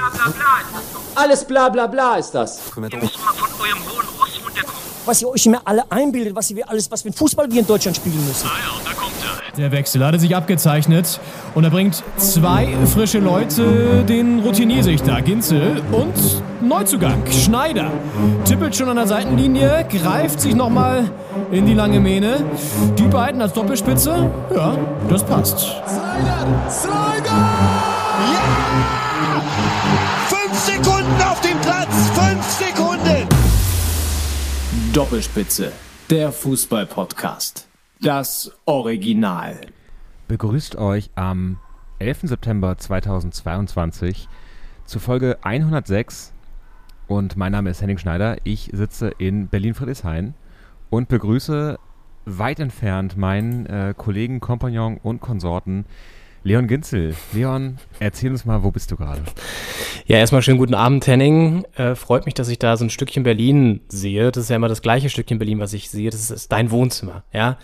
[0.00, 1.22] bla bla bla ist das doch.
[1.22, 2.60] Alles bla bla bla ist das.
[2.76, 4.80] Ihr müsst mal von eurem hohen Ross runterkommen.
[5.06, 7.66] was ihr euch immer alle einbildet, was wir alles, was für ein Fußball wir in
[7.66, 8.46] Deutschland spielen müssen.
[8.46, 9.56] Ah ja, da kommt er.
[9.56, 11.18] Der Wechsel hatte sich abgezeichnet
[11.54, 16.14] und er bringt zwei frische Leute, den Routiniersichter Ginzel und
[16.60, 17.90] Neuzugang Schneider.
[18.44, 21.10] Tippelt schon an der Seitenlinie, greift sich nochmal
[21.50, 22.44] in die lange Mähne.
[22.96, 24.78] Die beiden als Doppelspitze, ja,
[25.08, 25.58] das passt.
[25.58, 26.70] Slider!
[26.70, 27.79] Slider!
[29.40, 32.10] Fünf Sekunden auf dem Platz!
[32.10, 33.26] Fünf Sekunden!
[34.92, 35.72] Doppelspitze,
[36.10, 37.66] der Fußball-Podcast.
[38.02, 39.60] Das Original.
[40.28, 41.58] begrüßt euch am
[42.00, 42.20] 11.
[42.24, 44.28] September 2022
[44.84, 46.32] zu Folge 106
[47.06, 48.36] und mein Name ist Henning Schneider.
[48.44, 50.34] Ich sitze in Berlin-Friedrichshain
[50.90, 51.78] und begrüße
[52.26, 55.86] weit entfernt meinen äh, Kollegen, Kompagnon und Konsorten
[56.42, 57.14] Leon Ginzel.
[57.32, 59.20] Leon, erzähl uns mal, wo bist du gerade?
[60.06, 61.66] Ja, erstmal schönen guten Abend, Henning.
[61.76, 64.32] Äh, freut mich, dass ich da so ein Stückchen Berlin sehe.
[64.32, 66.08] Das ist ja immer das gleiche Stückchen Berlin, was ich sehe.
[66.08, 67.58] Das ist, ist dein Wohnzimmer, ja.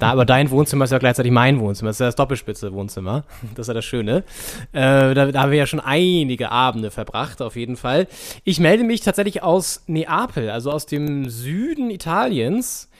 [0.00, 1.90] Da, aber dein Wohnzimmer ist ja gleichzeitig mein Wohnzimmer.
[1.90, 3.24] Das ist ja das Doppelspitze-Wohnzimmer.
[3.54, 4.24] Das ist ja das Schöne.
[4.72, 8.08] Äh, da, da haben wir ja schon einige Abende verbracht, auf jeden Fall.
[8.42, 12.90] Ich melde mich tatsächlich aus Neapel, also aus dem Süden Italiens,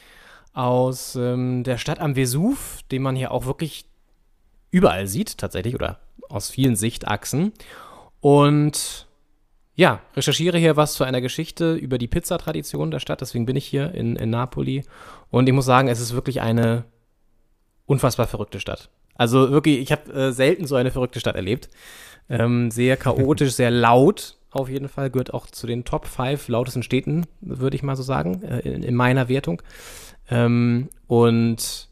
[0.55, 3.87] aus ähm, der Stadt am Vesuv, den man hier auch wirklich
[4.71, 7.53] überall sieht, tatsächlich, oder aus vielen Sichtachsen.
[8.21, 9.07] Und
[9.75, 13.21] ja, recherchiere hier was zu einer Geschichte über die Pizzatradition der Stadt.
[13.21, 14.85] Deswegen bin ich hier in, in Napoli.
[15.31, 16.85] Und ich muss sagen, es ist wirklich eine
[17.85, 18.89] unfassbar verrückte Stadt.
[19.15, 21.69] Also wirklich, ich habe äh, selten so eine verrückte Stadt erlebt.
[22.29, 24.37] Ähm, sehr chaotisch, sehr laut.
[24.51, 28.03] Auf jeden Fall gehört auch zu den Top 5 lautesten Städten, würde ich mal so
[28.03, 29.63] sagen, äh, in, in meiner Wertung.
[30.31, 31.86] Ähm, und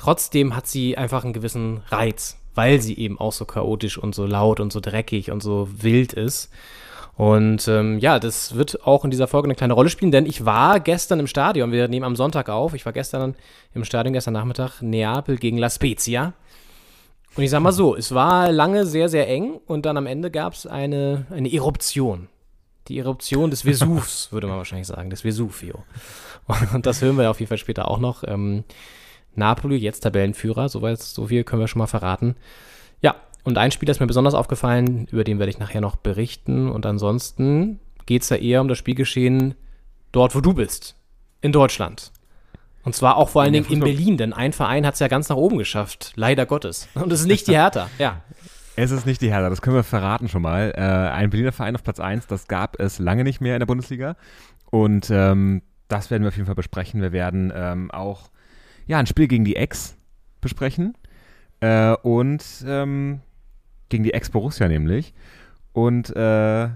[0.00, 4.24] trotzdem hat sie einfach einen gewissen Reiz, weil sie eben auch so chaotisch und so
[4.24, 6.50] laut und so dreckig und so wild ist.
[7.18, 10.46] Und ähm, ja, das wird auch in dieser Folge eine kleine Rolle spielen, denn ich
[10.46, 13.34] war gestern im Stadion, wir nehmen am Sonntag auf, ich war gestern
[13.74, 16.32] im Stadion, gestern Nachmittag, Neapel gegen La Spezia.
[17.36, 20.30] Und ich sag mal so, es war lange sehr, sehr eng und dann am Ende
[20.30, 22.28] gab es eine, eine Eruption.
[22.88, 25.84] Die Eruption des Vesuvs, würde man wahrscheinlich sagen, des Vesuvio.
[26.72, 28.24] Und das hören wir auf jeden Fall später auch noch.
[28.26, 28.64] Ähm,
[29.34, 32.36] Napoli, jetzt Tabellenführer, soweit, so viel können wir schon mal verraten.
[33.00, 36.68] Ja, und ein Spieler ist mir besonders aufgefallen, über den werde ich nachher noch berichten.
[36.68, 39.54] Und ansonsten geht es ja eher um das Spielgeschehen
[40.12, 40.96] dort, wo du bist,
[41.40, 42.12] in Deutschland.
[42.82, 45.08] Und zwar auch vor allen In Dingen in Berlin, denn ein Verein hat es ja
[45.08, 46.88] ganz nach oben geschafft, leider Gottes.
[46.94, 48.22] Und es ist nicht die Hertha, ja.
[48.76, 50.72] Es ist nicht die Hertha, das können wir verraten schon mal.
[50.74, 53.66] Äh, ein Berliner Verein auf Platz 1, das gab es lange nicht mehr in der
[53.66, 54.16] Bundesliga.
[54.70, 57.02] Und ähm, das werden wir auf jeden Fall besprechen.
[57.02, 58.30] Wir werden ähm, auch
[58.90, 59.96] ja, ein Spiel gegen die Ex
[60.40, 60.94] besprechen.
[61.60, 63.20] Äh, und ähm,
[63.88, 65.14] gegen die Ex-Borussia nämlich.
[65.72, 66.68] Und äh,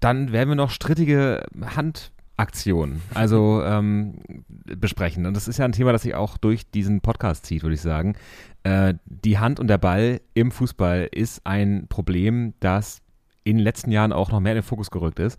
[0.00, 1.44] dann werden wir noch strittige
[1.76, 4.18] Handaktionen also ähm,
[4.48, 5.24] besprechen.
[5.24, 7.80] Und das ist ja ein Thema, das sich auch durch diesen Podcast zieht, würde ich
[7.80, 8.16] sagen.
[8.64, 13.02] Äh, die Hand und der Ball im Fußball ist ein Problem, das
[13.44, 15.38] in den letzten Jahren auch noch mehr in den Fokus gerückt ist.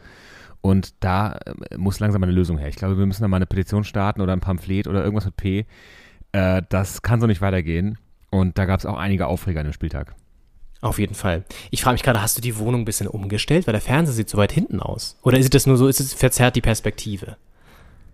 [0.61, 2.67] Und da äh, muss langsam eine Lösung her.
[2.67, 5.37] Ich glaube, wir müssen da mal eine Petition starten oder ein Pamphlet oder irgendwas mit
[5.37, 5.65] P.
[6.31, 7.97] Äh, das kann so nicht weitergehen.
[8.29, 10.15] Und da gab es auch einige Aufreger an dem Spieltag.
[10.81, 11.43] Auf jeden Fall.
[11.69, 13.67] Ich frage mich gerade, hast du die Wohnung ein bisschen umgestellt?
[13.67, 15.17] Weil der Fernseher sieht so weit hinten aus.
[15.21, 17.37] Oder ist das nur so, ist es verzerrt die Perspektive?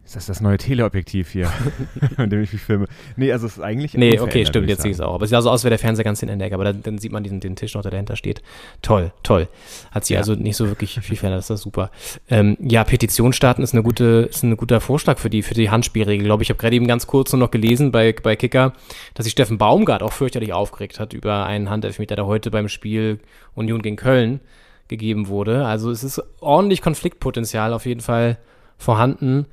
[0.08, 1.52] Ist das das neue Teleobjektiv hier,
[2.18, 2.88] mit dem ich mich filme?
[3.18, 3.94] Nee, also es ist eigentlich.
[3.94, 5.16] Nee, okay, stimmt, jetzt sehe ich es auch.
[5.16, 6.64] Aber es sieht also aus, als wäre der Fernseher ganz hinten in der Ecke, aber
[6.64, 8.42] dann, dann sieht man diesen, den Tisch noch, der dahinter steht.
[8.82, 9.50] Toll, toll.
[9.92, 10.22] Hat sie Ja.
[10.22, 11.92] also nicht so wirklich viel verändert, das ist super.
[12.30, 15.70] Ähm, ja, Petition starten ist eine gute, ist ein guter Vorschlag für die, für die
[15.70, 16.48] Handspielregel, glaube ich.
[16.48, 18.72] Ich habe gerade eben ganz kurz nur noch gelesen bei, bei Kicker,
[19.14, 23.20] dass sich Steffen Baumgart auch fürchterlich aufgeregt hat über einen Handelfmeter, der heute beim Spiel
[23.56, 24.40] Union gegen Köln
[24.88, 25.66] gegeben wurde.
[25.66, 28.38] Also es ist ordentlich Konfliktpotenzial auf jeden Fall
[28.78, 29.48] vorhanden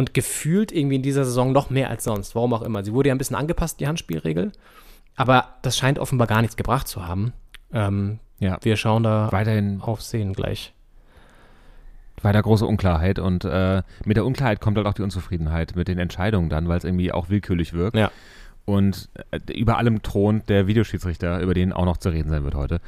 [0.00, 2.34] und gefühlt irgendwie in dieser Saison noch mehr als sonst.
[2.34, 2.82] Warum auch immer.
[2.82, 4.50] Sie wurde ja ein bisschen angepasst, die Handspielregel.
[5.14, 7.34] Aber das scheint offenbar gar nichts gebracht zu haben.
[7.70, 10.72] Ähm, Ja, wir schauen da weiterhin auf Szenen gleich.
[12.22, 15.98] weiter große Unklarheit und äh, mit der Unklarheit kommt halt auch die Unzufriedenheit mit den
[15.98, 17.96] Entscheidungen dann, weil es irgendwie auch willkürlich wirkt.
[17.96, 18.10] Ja.
[18.64, 22.54] Und äh, über allem thront der Videoschiedsrichter, über den auch noch zu reden sein wird
[22.54, 22.80] heute.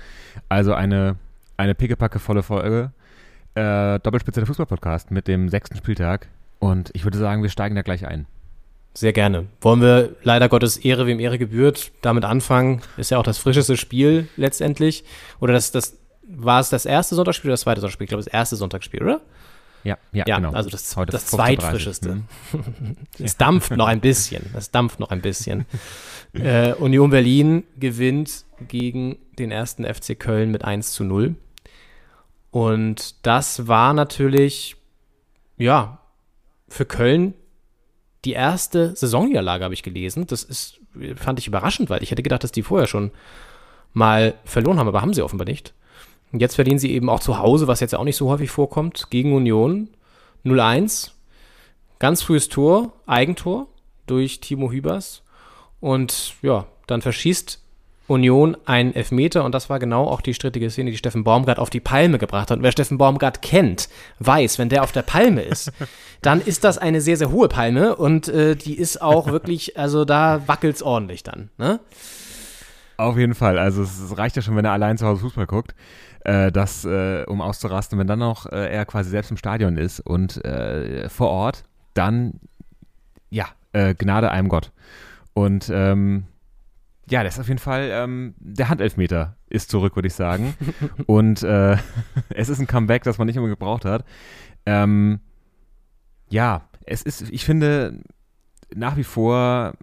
[0.48, 1.16] Also eine,
[1.58, 2.92] eine pickepackevolle Folge.
[3.54, 6.28] Äh, Doppelspitze der Fußballpodcast mit dem sechsten Spieltag.
[6.62, 8.26] Und ich würde sagen, wir steigen da gleich ein.
[8.94, 9.47] Sehr gerne.
[9.61, 12.82] Wollen wir leider Gottes Ehre, wem Ehre gebührt, damit anfangen?
[12.97, 15.03] Ist ja auch das frischeste Spiel letztendlich.
[15.41, 18.05] Oder das, das war es das erste Sonntagsspiel oder das zweite Sonntagsspiel?
[18.05, 19.20] Ich glaube, das erste Sonntagsspiel, oder?
[19.82, 20.53] Ja, ja, Ja, genau.
[20.53, 22.11] also das, Heute das 15.30 zweitfrischeste.
[22.11, 22.26] Hm.
[23.19, 24.44] Es dampft noch ein bisschen.
[24.56, 25.67] Es dampft noch ein bisschen.
[26.35, 31.35] äh, Union Berlin gewinnt gegen den ersten FC Köln mit 1 zu 0.
[32.53, 34.76] Und das war natürlich,
[35.56, 35.99] ja,
[36.72, 37.34] für Köln
[38.24, 40.26] die erste Saisonniederlage, habe ich gelesen.
[40.26, 40.80] Das ist,
[41.16, 43.10] fand ich überraschend, weil ich hätte gedacht, dass die vorher schon
[43.92, 45.74] mal verloren haben, aber haben sie offenbar nicht.
[46.32, 49.10] Und jetzt verlieren sie eben auch zu Hause, was jetzt auch nicht so häufig vorkommt,
[49.10, 49.88] gegen Union
[50.44, 51.10] 0-1.
[51.98, 53.68] Ganz frühes Tor, Eigentor
[54.06, 55.22] durch Timo Hübers.
[55.80, 57.62] Und ja, dann verschießt
[58.08, 61.70] Union einen Elfmeter und das war genau auch die strittige Szene, die Steffen Baumgart auf
[61.70, 62.58] die Palme gebracht hat.
[62.58, 63.88] Und wer Steffen Baumgart kennt,
[64.19, 65.72] weiß, wenn der auf der Palme ist,
[66.22, 70.04] dann ist das eine sehr, sehr hohe Palme und äh, die ist auch wirklich, also
[70.04, 71.50] da wackelt es ordentlich dann.
[71.58, 71.81] Ne?
[72.96, 73.58] Auf jeden Fall.
[73.58, 75.75] Also es, reicht ja schon, wenn er allein zu Hause Fußball guckt,
[76.20, 77.99] äh, das, äh, um auszurasten.
[77.99, 81.64] Wenn dann noch äh, er quasi selbst im Stadion ist und äh, vor Ort,
[81.94, 82.34] dann
[83.31, 84.70] ja, äh, Gnade einem Gott.
[85.34, 86.25] Und ähm,
[87.10, 90.54] ja, das ist auf jeden Fall, ähm, der Handelfmeter ist zurück, würde ich sagen.
[91.06, 91.76] Und äh,
[92.31, 94.04] es ist ein Comeback, das man nicht immer gebraucht hat.
[94.66, 95.20] Ähm,
[96.28, 98.00] ja, es ist, ich finde,
[98.75, 99.75] nach wie vor,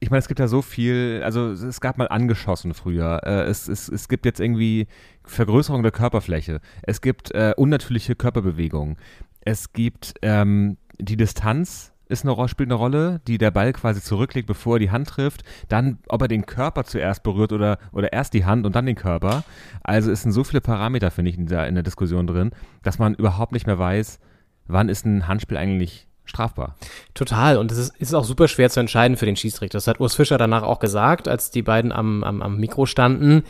[0.00, 3.20] ich meine, es gibt ja so viel, also es gab mal angeschossen früher.
[3.24, 4.86] Äh, es, es, es gibt jetzt irgendwie
[5.24, 6.60] Vergrößerung der Körperfläche.
[6.82, 8.96] Es gibt äh, unnatürliche Körperbewegungen.
[9.40, 14.46] Es gibt ähm, die Distanz ist eine, spielt eine Rolle, die der Ball quasi zurücklegt,
[14.46, 15.42] bevor er die Hand trifft.
[15.68, 18.96] Dann, ob er den Körper zuerst berührt oder, oder erst die Hand und dann den
[18.96, 19.44] Körper.
[19.82, 22.98] Also es sind so viele Parameter, finde ich, in der, in der Diskussion drin, dass
[22.98, 24.20] man überhaupt nicht mehr weiß,
[24.68, 26.76] wann ist ein Handspiel eigentlich strafbar.
[27.14, 27.56] Total.
[27.56, 29.76] Und es ist, ist auch super schwer zu entscheiden für den Schiedsrichter.
[29.76, 33.42] Das hat Urs Fischer danach auch gesagt, als die beiden am, am, am Mikro standen.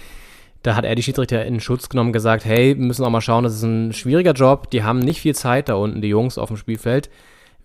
[0.62, 3.42] Da hat er die Schiedsrichter in Schutz genommen, gesagt, hey, wir müssen auch mal schauen,
[3.44, 4.70] das ist ein schwieriger Job.
[4.70, 7.10] Die haben nicht viel Zeit da unten, die Jungs auf dem Spielfeld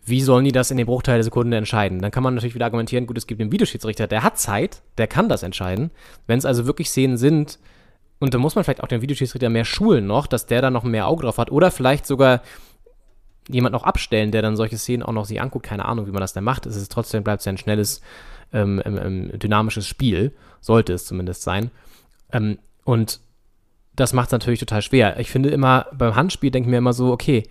[0.07, 2.01] wie sollen die das in den Bruchteil der Sekunde entscheiden?
[2.01, 5.07] Dann kann man natürlich wieder argumentieren, gut, es gibt einen Videoschiedsrichter, der hat Zeit, der
[5.07, 5.91] kann das entscheiden.
[6.27, 7.59] Wenn es also wirklich Szenen sind,
[8.19, 10.83] und da muss man vielleicht auch den Videoschiedsrichter mehr schulen noch, dass der da noch
[10.83, 12.41] mehr Auge drauf hat oder vielleicht sogar
[13.49, 15.65] jemand noch abstellen, der dann solche Szenen auch noch sich anguckt.
[15.65, 16.65] Keine Ahnung, wie man das dann macht.
[16.65, 18.01] Es ist trotzdem bleibt es ja ein schnelles,
[18.53, 20.33] ähm, ähm, ähm, dynamisches Spiel.
[20.61, 21.71] Sollte es zumindest sein.
[22.31, 23.19] Ähm, und
[23.95, 25.19] das macht es natürlich total schwer.
[25.19, 27.43] Ich finde immer, beim Handspiel denke ich mir immer so, okay,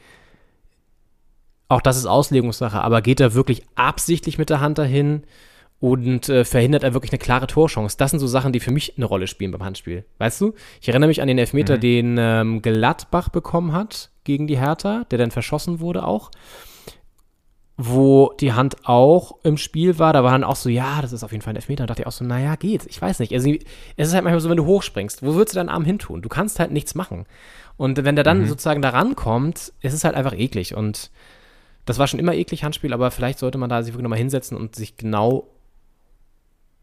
[1.68, 5.24] auch das ist Auslegungssache, aber geht er wirklich absichtlich mit der Hand dahin
[5.78, 7.96] und äh, verhindert er wirklich eine klare Torchance?
[7.98, 10.04] Das sind so Sachen, die für mich eine Rolle spielen beim Handspiel.
[10.18, 10.54] Weißt du?
[10.80, 11.80] Ich erinnere mich an den Elfmeter, mhm.
[11.80, 16.30] den ähm, Gladbach bekommen hat gegen die Hertha, der dann verschossen wurde auch.
[17.78, 21.22] Wo die Hand auch im Spiel war, da war dann auch so, ja, das ist
[21.22, 21.82] auf jeden Fall ein Elfmeter.
[21.82, 22.86] Da dachte ich auch so, naja, geht.
[22.86, 23.34] Ich weiß nicht.
[23.34, 25.98] Also, es ist halt manchmal so, wenn du hochspringst, wo würdest du deinen Arm hin
[25.98, 26.22] tun?
[26.22, 27.26] Du kannst halt nichts machen.
[27.76, 28.46] Und wenn der dann mhm.
[28.46, 30.74] sozusagen da rankommt, ist es halt einfach eklig.
[30.74, 31.10] Und
[31.86, 34.56] das war schon immer eklig, Handspiel, aber vielleicht sollte man da sich wirklich nochmal hinsetzen
[34.56, 35.48] und sich genau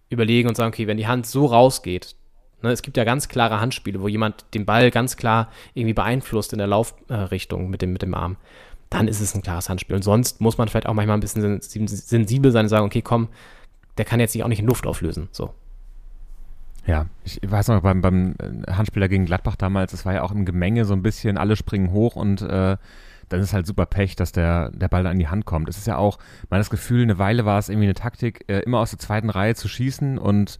[0.09, 2.15] überlegen und sagen, okay, wenn die Hand so rausgeht,
[2.61, 6.53] ne, es gibt ja ganz klare Handspiele, wo jemand den Ball ganz klar irgendwie beeinflusst
[6.53, 8.38] in der Laufrichtung äh, mit, dem, mit dem Arm,
[8.89, 9.95] dann ist es ein klares Handspiel.
[9.95, 13.27] Und sonst muss man vielleicht auch manchmal ein bisschen sensibel sein und sagen, okay, komm,
[13.97, 15.27] der kann jetzt sich auch nicht in Luft auflösen.
[15.31, 15.53] So.
[16.85, 18.35] Ja, ich weiß noch, beim, beim
[18.67, 21.91] Handspieler gegen Gladbach damals, es war ja auch im Gemenge so ein bisschen, alle springen
[21.91, 22.77] hoch und äh,
[23.30, 25.70] dann ist halt super Pech, dass der, der Ball da in die Hand kommt.
[25.70, 26.18] Es ist ja auch,
[26.50, 29.30] man das Gefühl, eine Weile war es irgendwie eine Taktik, äh, immer aus der zweiten
[29.30, 30.60] Reihe zu schießen und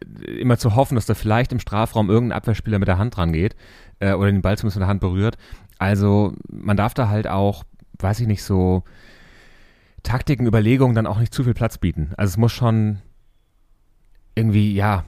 [0.00, 3.56] äh, immer zu hoffen, dass da vielleicht im Strafraum irgendein Abwehrspieler mit der Hand rangeht
[4.00, 5.36] äh, oder den Ball zumindest mit der Hand berührt.
[5.78, 7.64] Also man darf da halt auch,
[7.98, 8.84] weiß ich nicht, so
[10.02, 12.12] Taktiken, Überlegungen dann auch nicht zu viel Platz bieten.
[12.16, 12.98] Also es muss schon
[14.34, 15.04] irgendwie, ja,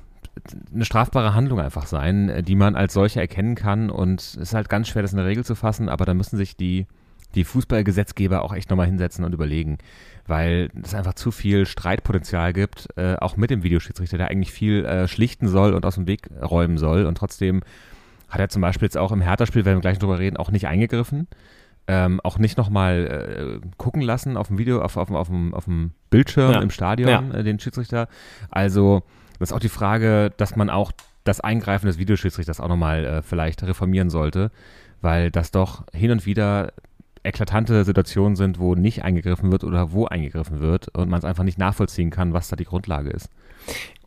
[0.72, 3.90] eine strafbare Handlung einfach sein, äh, die man als solche erkennen kann.
[3.90, 6.36] Und es ist halt ganz schwer, das in der Regel zu fassen, aber da müssen
[6.36, 6.86] sich die
[7.34, 9.78] die Fußballgesetzgeber auch echt nochmal hinsetzen und überlegen,
[10.26, 14.84] weil es einfach zu viel Streitpotenzial gibt, äh, auch mit dem Videoschiedsrichter, der eigentlich viel
[14.84, 17.04] äh, schlichten soll und aus dem Weg räumen soll.
[17.04, 17.62] Und trotzdem
[18.28, 20.66] hat er zum Beispiel jetzt auch im Hertha-Spiel, wenn wir gleich drüber reden, auch nicht
[20.66, 21.28] eingegriffen.
[21.90, 25.64] Ähm, auch nicht nochmal äh, gucken lassen auf dem Video, auf, auf, auf, dem, auf
[25.64, 26.60] dem Bildschirm ja.
[26.60, 27.38] im Stadion, ja.
[27.38, 28.08] äh, den Schiedsrichter.
[28.50, 29.04] Also,
[29.38, 30.92] das ist auch die Frage, dass man auch
[31.24, 34.50] das Eingreifen des Videoschiedsrichters auch nochmal äh, vielleicht reformieren sollte,
[35.00, 36.72] weil das doch hin und wieder
[37.22, 41.44] eklatante Situationen sind, wo nicht eingegriffen wird oder wo eingegriffen wird und man es einfach
[41.44, 43.28] nicht nachvollziehen kann, was da die Grundlage ist.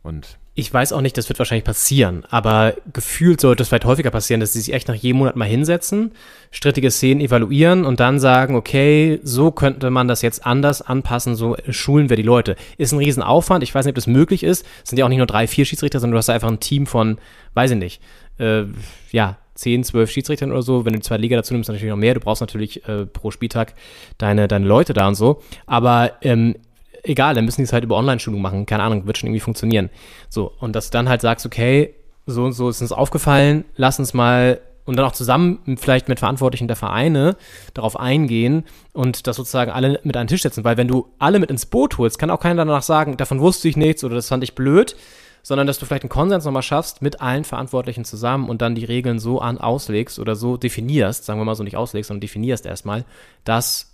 [0.02, 4.10] Und ich weiß auch nicht, das wird wahrscheinlich passieren, aber gefühlt sollte es vielleicht häufiger
[4.10, 6.12] passieren, dass sie sich echt nach jedem Monat mal hinsetzen,
[6.50, 11.56] strittige Szenen evaluieren und dann sagen, okay, so könnte man das jetzt anders anpassen, so
[11.70, 12.56] schulen wir die Leute.
[12.76, 14.66] Ist ein Riesenaufwand, ich weiß nicht, ob das möglich ist.
[14.82, 16.86] Es sind ja auch nicht nur drei, vier Schiedsrichter, sondern du hast einfach ein Team
[16.86, 17.16] von,
[17.54, 18.02] weiß ich nicht,
[18.38, 18.64] äh,
[19.10, 20.84] ja, 10, 12 Schiedsrichtern oder so.
[20.84, 22.14] Wenn du zweite Liga dazu nimmst, natürlich noch mehr.
[22.14, 23.74] Du brauchst natürlich äh, pro Spieltag
[24.18, 25.42] deine, deine Leute da und so.
[25.66, 26.56] Aber ähm,
[27.02, 28.66] egal, dann müssen die es halt über Online-Schulung machen.
[28.66, 29.90] Keine Ahnung, wird schon irgendwie funktionieren.
[30.28, 31.94] So, und dass du dann halt sagst, okay,
[32.26, 36.18] so und so ist uns aufgefallen, lass uns mal und dann auch zusammen vielleicht mit
[36.18, 37.36] Verantwortlichen der Vereine
[37.74, 40.64] darauf eingehen und das sozusagen alle mit an den Tisch setzen.
[40.64, 43.68] Weil wenn du alle mit ins Boot holst, kann auch keiner danach sagen, davon wusste
[43.68, 44.96] ich nichts oder das fand ich blöd,
[45.42, 48.84] sondern dass du vielleicht einen Konsens nochmal schaffst mit allen Verantwortlichen zusammen und dann die
[48.84, 52.66] Regeln so an auslegst oder so definierst, sagen wir mal so nicht auslegst, sondern definierst
[52.66, 53.04] erstmal,
[53.44, 53.91] dass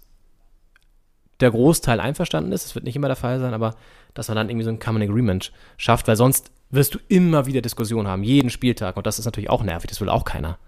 [1.40, 2.64] der Großteil einverstanden ist.
[2.64, 3.74] Das wird nicht immer der Fall sein, aber
[4.14, 7.60] dass man dann irgendwie so ein Common Agreement schafft, weil sonst wirst du immer wieder
[7.62, 8.96] Diskussionen haben, jeden Spieltag.
[8.96, 10.58] Und das ist natürlich auch nervig, das will auch keiner.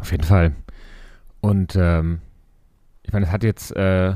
[0.00, 0.54] Auf jeden Fall.
[1.40, 2.20] Und ähm,
[3.02, 4.14] ich meine, es hat jetzt äh,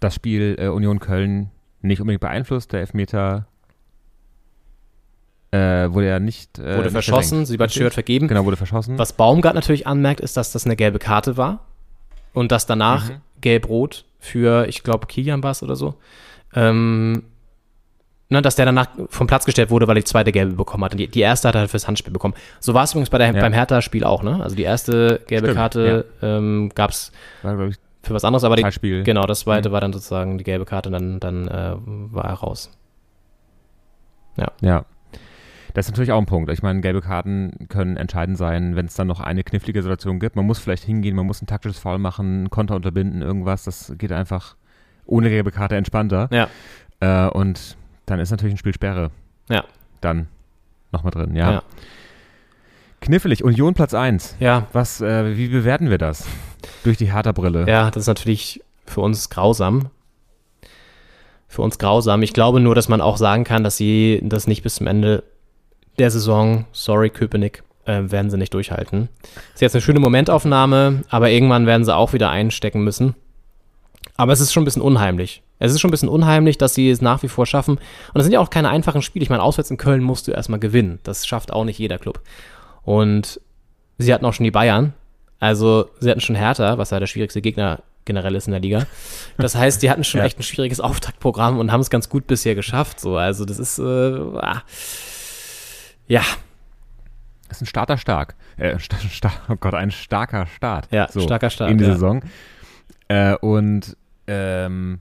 [0.00, 1.50] das Spiel äh, Union Köln
[1.80, 2.72] nicht unbedingt beeinflusst.
[2.72, 3.46] Der Elfmeter
[5.52, 6.58] äh, wurde ja nicht.
[6.58, 7.46] Äh, Wurde nicht verschossen.
[7.46, 8.28] Siebert Schört vergeben.
[8.28, 8.98] Genau, wurde verschossen.
[8.98, 11.66] Was Baumgart natürlich anmerkt, ist, dass das eine gelbe Karte war
[12.32, 13.16] und dass danach Mhm.
[13.42, 15.94] Gelb-rot für, ich glaube, Kilian war es oder so,
[16.54, 17.24] ähm,
[18.30, 20.92] ne, dass der danach vom Platz gestellt wurde, weil er die zweite gelbe bekommen hat.
[20.92, 22.34] Und die, die erste hat er fürs Handspiel bekommen.
[22.60, 23.40] So war es übrigens bei der, Ja.
[23.40, 24.42] beim Hertha-Spiel auch, ne?
[24.42, 29.02] Also die erste gelbe Stimmt, Karte ähm, gab es für was anderes, aber die, Zeitspiel.
[29.04, 29.72] genau, das zweite Mhm.
[29.72, 31.74] war dann sozusagen die gelbe Karte und dann, dann äh,
[32.14, 32.70] war er raus.
[34.60, 34.84] Ja.
[35.74, 36.50] Das ist natürlich auch ein Punkt.
[36.50, 40.36] Ich meine, gelbe Karten können entscheidend sein, wenn es dann noch eine knifflige Situation gibt.
[40.36, 43.64] Man muss vielleicht hingehen, man muss ein taktisches Foul machen, einen Konter unterbinden, irgendwas.
[43.64, 44.56] Das geht einfach
[45.06, 46.28] ohne gelbe Karte entspannter.
[46.30, 46.48] Ja.
[47.00, 47.76] Äh, und
[48.06, 49.10] dann ist natürlich ein Spiel Sperre.
[49.48, 49.64] Ja.
[50.00, 50.28] Dann
[50.92, 51.52] nochmal drin, ja.
[51.52, 51.62] Ja.
[53.00, 54.36] Knifflig, Union Platz 1.
[54.38, 56.26] Ja, Was, äh, wie bewerten wir das?
[56.84, 57.66] Durch die Hertha-Brille.
[57.68, 59.88] Ja, das ist natürlich für uns grausam.
[61.48, 62.22] Für uns grausam.
[62.22, 65.24] Ich glaube nur, dass man auch sagen kann, dass sie das nicht bis zum Ende
[65.98, 69.08] der Saison, sorry Köpenick, äh, werden sie nicht durchhalten.
[69.54, 73.14] Ist jetzt eine schöne Momentaufnahme, aber irgendwann werden sie auch wieder einstecken müssen.
[74.16, 75.42] Aber es ist schon ein bisschen unheimlich.
[75.58, 77.78] Es ist schon ein bisschen unheimlich, dass sie es nach wie vor schaffen.
[78.12, 79.22] Und es sind ja auch keine einfachen Spiele.
[79.22, 80.98] Ich meine, auswärts in Köln musst du erstmal gewinnen.
[81.04, 82.20] Das schafft auch nicht jeder Club.
[82.82, 83.40] Und
[83.98, 84.92] sie hatten auch schon die Bayern.
[85.38, 88.86] Also sie hatten schon Hertha, was ja der schwierigste Gegner generell ist in der Liga.
[89.38, 90.24] Das heißt, die hatten schon Ja.
[90.26, 92.98] echt ein schwieriges Auftaktprogramm und haben es ganz gut bisher geschafft.
[93.00, 94.62] So, also das ist äh, ah.
[96.12, 96.22] Ja,
[97.48, 98.34] Das ist ein Starter stark.
[98.58, 100.88] Äh, sta sta oh Gott, ein starker Start.
[100.90, 101.92] Ja, starker Start, In die ja.
[101.92, 102.22] Saison.
[103.08, 105.00] Äh, und ähm,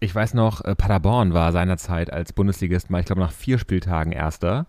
[0.00, 4.10] ich weiß noch, äh, Paderborn war seinerzeit als Bundesligist mal, ich glaube, nach vier Spieltagen
[4.10, 4.66] Erster.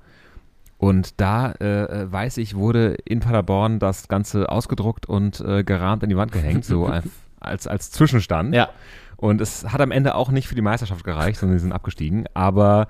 [0.77, 6.03] Und da, äh, äh, weiß ich, wurde in Paderborn das Ganze ausgedruckt und äh, gerahmt
[6.03, 7.07] in die Wand gehängt, so als,
[7.39, 8.53] als, als Zwischenstand.
[8.53, 8.69] ja,
[9.17, 12.25] Und es hat am Ende auch nicht für die Meisterschaft gereicht, sondern sie sind abgestiegen.
[12.36, 12.88] Aber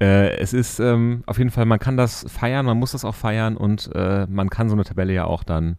[0.00, 3.14] äh, es ist ähm, auf jeden Fall, man kann das feiern, man muss das auch
[3.14, 5.76] feiern und äh, man kann so eine Tabelle ja auch dann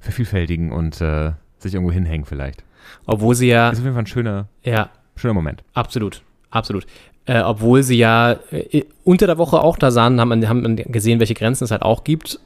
[0.00, 2.64] vervielfältigen und äh, sich irgendwo hinhängen vielleicht.
[3.06, 5.62] obwohl sie ja, Ist auf jeden Fall ein schöner, ja, schöner Moment.
[5.74, 6.86] Absolut, absolut.
[7.24, 11.34] Äh, obwohl sie ja äh, unter der Woche auch da sahen, haben, haben gesehen, welche
[11.34, 12.40] Grenzen es halt auch gibt,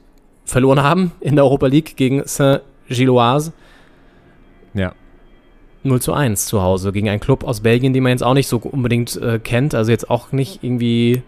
[0.45, 3.53] verloren haben in der Europa League gegen Saint-Gilloise
[4.73, 4.93] Ja.
[5.87, 8.47] 0 zu 1 zu Hause gegen einen Club aus Belgien, den man jetzt auch nicht
[8.47, 11.23] so unbedingt äh, kennt, also jetzt auch nicht irgendwie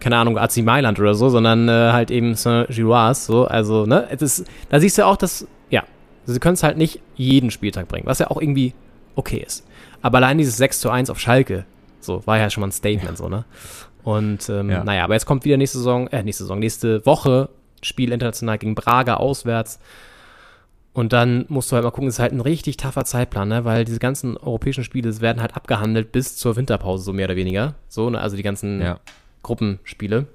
[0.00, 4.22] keine Ahnung, AC Mailand oder so, sondern äh, halt eben Saint-Gilloise, so, also, ne, es
[4.22, 5.84] ist, da siehst du auch, dass, ja,
[6.26, 8.74] sie können es halt nicht jeden Spieltag bringen, was ja auch irgendwie
[9.14, 9.66] okay ist.
[10.02, 11.64] Aber allein dieses 6 zu 1 auf Schalke,
[12.00, 13.44] so, war ja schon mal ein Statement, so, ne?
[14.04, 14.84] Und, ähm, Ja.
[14.84, 17.48] naja, aber jetzt kommt wieder nächste Saison, äh, nächste Saison, nächste Woche
[17.82, 19.80] Spiel international gegen Braga auswärts.
[20.96, 23.66] Und dann musst du halt mal gucken, es ist halt ein richtig taffer Zeitplan, ne?
[23.66, 27.74] weil diese ganzen europäischen Spiele werden halt abgehandelt bis zur Winterpause, so mehr oder weniger.
[27.86, 28.18] So, ne?
[28.18, 28.98] Also die ganzen Ja.
[29.42, 30.26] Gruppenspiele.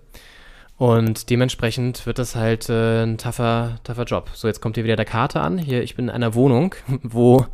[0.77, 4.30] Und dementsprechend wird das halt äh, ein taffer, taffer Job.
[4.36, 5.58] So, jetzt kommt hier wieder der Kater an.
[5.58, 7.48] Hier, ich bin in einer Wohnung, wo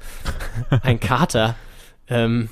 [0.81, 1.55] ein Kater
[2.09, 2.49] ähm,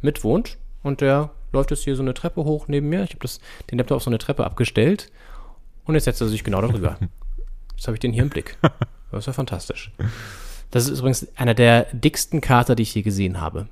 [0.00, 0.56] mitwohnt.
[0.82, 3.02] Und der läuft jetzt hier so eine Treppe hoch neben mir.
[3.04, 3.28] Ich habe
[3.70, 5.12] den Laptop auf so eine Treppe abgestellt.
[5.84, 6.96] Und jetzt setzt er sich genau darüber.
[7.76, 8.56] Jetzt habe ich den hier im Blick.
[9.14, 9.92] Das ist ja fantastisch.
[10.70, 13.68] Das ist übrigens einer der dicksten Kater, die ich je gesehen habe.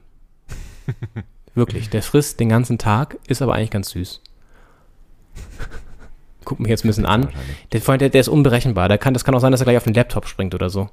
[1.54, 1.90] Wirklich.
[1.90, 4.20] Der frisst den ganzen Tag, ist aber eigentlich ganz süß.
[6.44, 7.28] Guck mich jetzt ein bisschen an.
[7.72, 8.88] Der Freund, der, der ist unberechenbar.
[8.88, 10.90] Der kann, das kann auch sein, dass er gleich auf den Laptop springt oder so.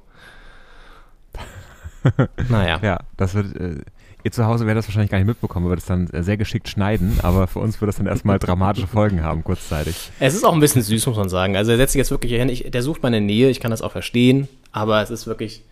[2.48, 2.78] naja.
[2.82, 3.80] Ja, das wird, äh,
[4.22, 6.68] ihr zu Hause werdet das wahrscheinlich gar nicht mitbekommen, weil wir das dann sehr geschickt
[6.68, 10.10] schneiden, aber für uns wird das dann erstmal dramatische Folgen haben, kurzzeitig.
[10.20, 11.56] Es ist auch ein bisschen süß, muss man sagen.
[11.56, 12.48] Also er setzt sich jetzt wirklich hier hin.
[12.48, 13.50] Ich, der sucht meine Nähe.
[13.50, 14.48] Ich kann das auch verstehen.
[14.72, 15.62] Aber es ist wirklich.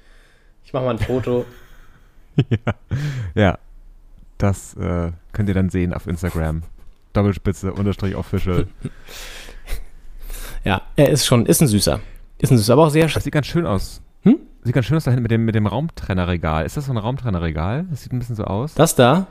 [0.64, 1.44] Ich mache mal ein Foto.
[3.34, 3.58] Ja,
[4.38, 6.62] das äh, könnt ihr dann sehen auf Instagram.
[7.12, 8.68] Doppelspitze, unterstrich official.
[10.64, 12.00] Ja, er ist schon, ist ein süßer.
[12.38, 13.06] Ist ein süßer, aber auch sehr.
[13.06, 14.02] Das sieht ganz schön aus.
[14.68, 16.66] Sieht ganz schön aus da hinten mit dem, mit dem Raumtrennerregal.
[16.66, 17.86] Ist das so ein Raumtrennerregal?
[17.88, 18.74] Das sieht ein bisschen so aus.
[18.74, 19.26] Das da?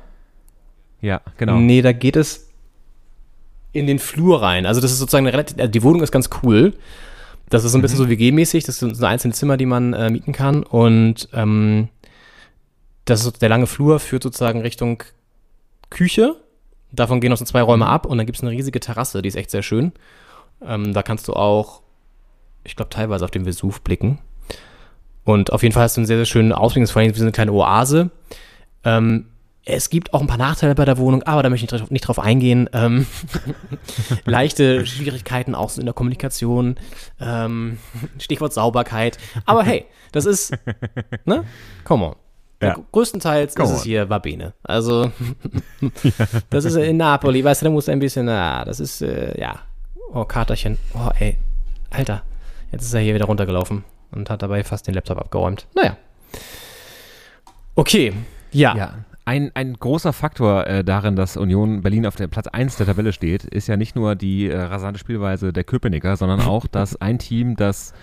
[0.99, 1.57] Ja, genau.
[1.57, 2.49] Nee, da geht es.
[3.71, 4.65] in den Flur rein.
[4.65, 6.73] Also das ist sozusagen eine relativ, also die Wohnung ist ganz cool.
[7.49, 8.63] Das ist so ein bisschen so WG-mäßig.
[8.63, 10.63] Das sind so einzelne Zimmer, die man äh, mieten kann.
[10.63, 11.89] Und ähm,
[13.05, 15.03] das ist der lange Flur führt sozusagen Richtung
[15.91, 16.35] Küche.
[16.91, 19.29] Davon gehen noch so zwei Räume ab und dann gibt es eine riesige Terrasse, die
[19.29, 19.91] ist echt sehr schön.
[20.65, 21.83] Ähm, da kannst du auch,
[22.63, 24.17] ich glaube, teilweise auf den Vesuv blicken.
[25.27, 26.83] Und auf jeden Fall hast du einen sehr, sehr schönen Ausblick.
[26.83, 28.11] Das ist vor allem wie so eine kleine Oase.
[28.85, 29.25] Ähm,
[29.65, 32.17] es gibt auch ein paar Nachteile bei der Wohnung, aber da möchte ich nicht drauf,
[32.17, 32.69] eingehen.
[32.71, 33.05] Ähm,
[34.25, 36.77] leichte Schwierigkeiten auch so in der Kommunikation,
[37.19, 37.77] ähm,
[38.19, 39.17] Stichwort Sauberkeit.
[39.45, 40.53] Aber hey, das ist,
[41.25, 41.43] ne?
[41.83, 42.15] Come on.
[42.61, 42.77] Ja.
[42.93, 44.53] Größtenteils Come ist es hier Vabene.
[44.63, 45.11] Also,
[46.49, 49.37] das ist in Napoli, weißt du, da musst du ein bisschen, ah, das ist, äh,
[49.37, 49.59] ja.
[50.13, 50.77] Oh, Katerchen.
[50.93, 51.37] Oh, ey.
[51.89, 52.23] Alter.
[52.71, 55.67] Jetzt ist er hier wieder runtergelaufen und hat dabei fast den Laptop abgeräumt.
[55.75, 55.97] Naja.
[57.75, 58.13] Okay.
[58.51, 58.75] Ja.
[58.75, 58.93] Ja.
[59.25, 63.11] Ein, ein großer Faktor äh, darin, dass Union Berlin auf der Platz 1 der Tabelle
[63.11, 67.19] steht, ist ja nicht nur die äh, rasante Spielweise der Köpenicker, sondern auch, dass ein
[67.19, 67.93] Team, das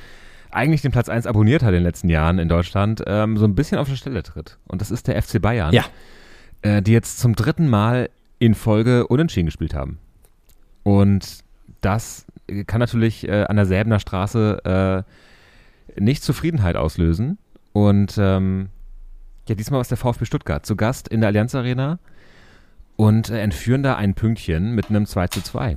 [0.50, 3.54] eigentlich den Platz 1 abonniert hat in den letzten Jahren in Deutschland, ähm, so ein
[3.54, 4.58] bisschen auf der Stelle tritt.
[4.68, 5.84] Und das ist der FC Bayern, Ja.
[6.62, 9.98] äh, die jetzt zum dritten Mal in Folge unentschieden gespielt haben.
[10.82, 11.38] Und
[11.80, 12.26] das
[12.66, 15.10] kann natürlich äh, an der Säbener Straße äh,
[15.98, 17.38] nicht Zufriedenheit auslösen.
[17.72, 18.68] Und ähm,
[19.48, 21.98] ja, diesmal war es der VfB Stuttgart zu Gast in der Allianz Arena
[22.96, 25.76] und äh, entführen da ein Pünktchen mit einem 2 zu 2.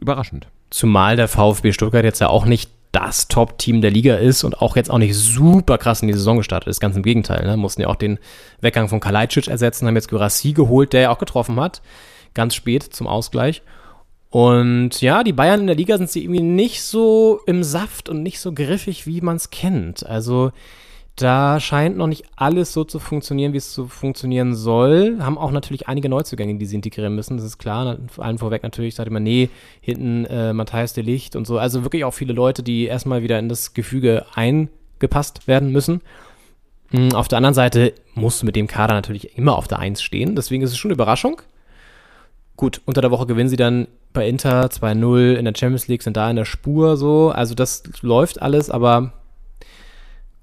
[0.00, 0.48] Überraschend.
[0.70, 4.76] Zumal der VfB Stuttgart jetzt ja auch nicht das Top-Team der Liga ist und auch
[4.76, 6.80] jetzt auch nicht super krass in die Saison gestartet ist.
[6.80, 7.44] Ganz im Gegenteil.
[7.44, 7.56] Ne?
[7.56, 8.18] Mussten ja auch den
[8.60, 11.82] Weggang von Kalajdzic ersetzen, haben jetzt Gyrassi geholt, der ja auch getroffen hat.
[12.34, 13.62] Ganz spät zum Ausgleich.
[14.30, 18.22] Und ja, die Bayern in der Liga sind sie irgendwie nicht so im Saft und
[18.22, 20.04] nicht so griffig, wie man es kennt.
[20.04, 20.52] Also
[21.16, 25.18] da scheint noch nicht alles so zu funktionieren, wie es so funktionieren soll.
[25.20, 27.98] Haben auch natürlich einige Neuzugänge, die sie integrieren müssen, das ist klar.
[28.08, 29.48] Vor allem vorweg natürlich, sagte man, nee,
[29.80, 31.58] hinten äh, Matthias de Licht und so.
[31.58, 36.02] Also wirklich auch viele Leute, die erstmal wieder in das Gefüge eingepasst werden müssen.
[36.90, 40.02] Mm, Auf der anderen Seite musst du mit dem Kader natürlich immer auf der Eins
[40.02, 40.36] stehen.
[40.36, 41.42] Deswegen ist es schon eine Überraschung.
[42.58, 46.16] Gut, unter der Woche gewinnen sie dann bei Inter 2-0 in der Champions League, sind
[46.16, 47.30] da in der Spur so.
[47.30, 49.12] Also das läuft alles, aber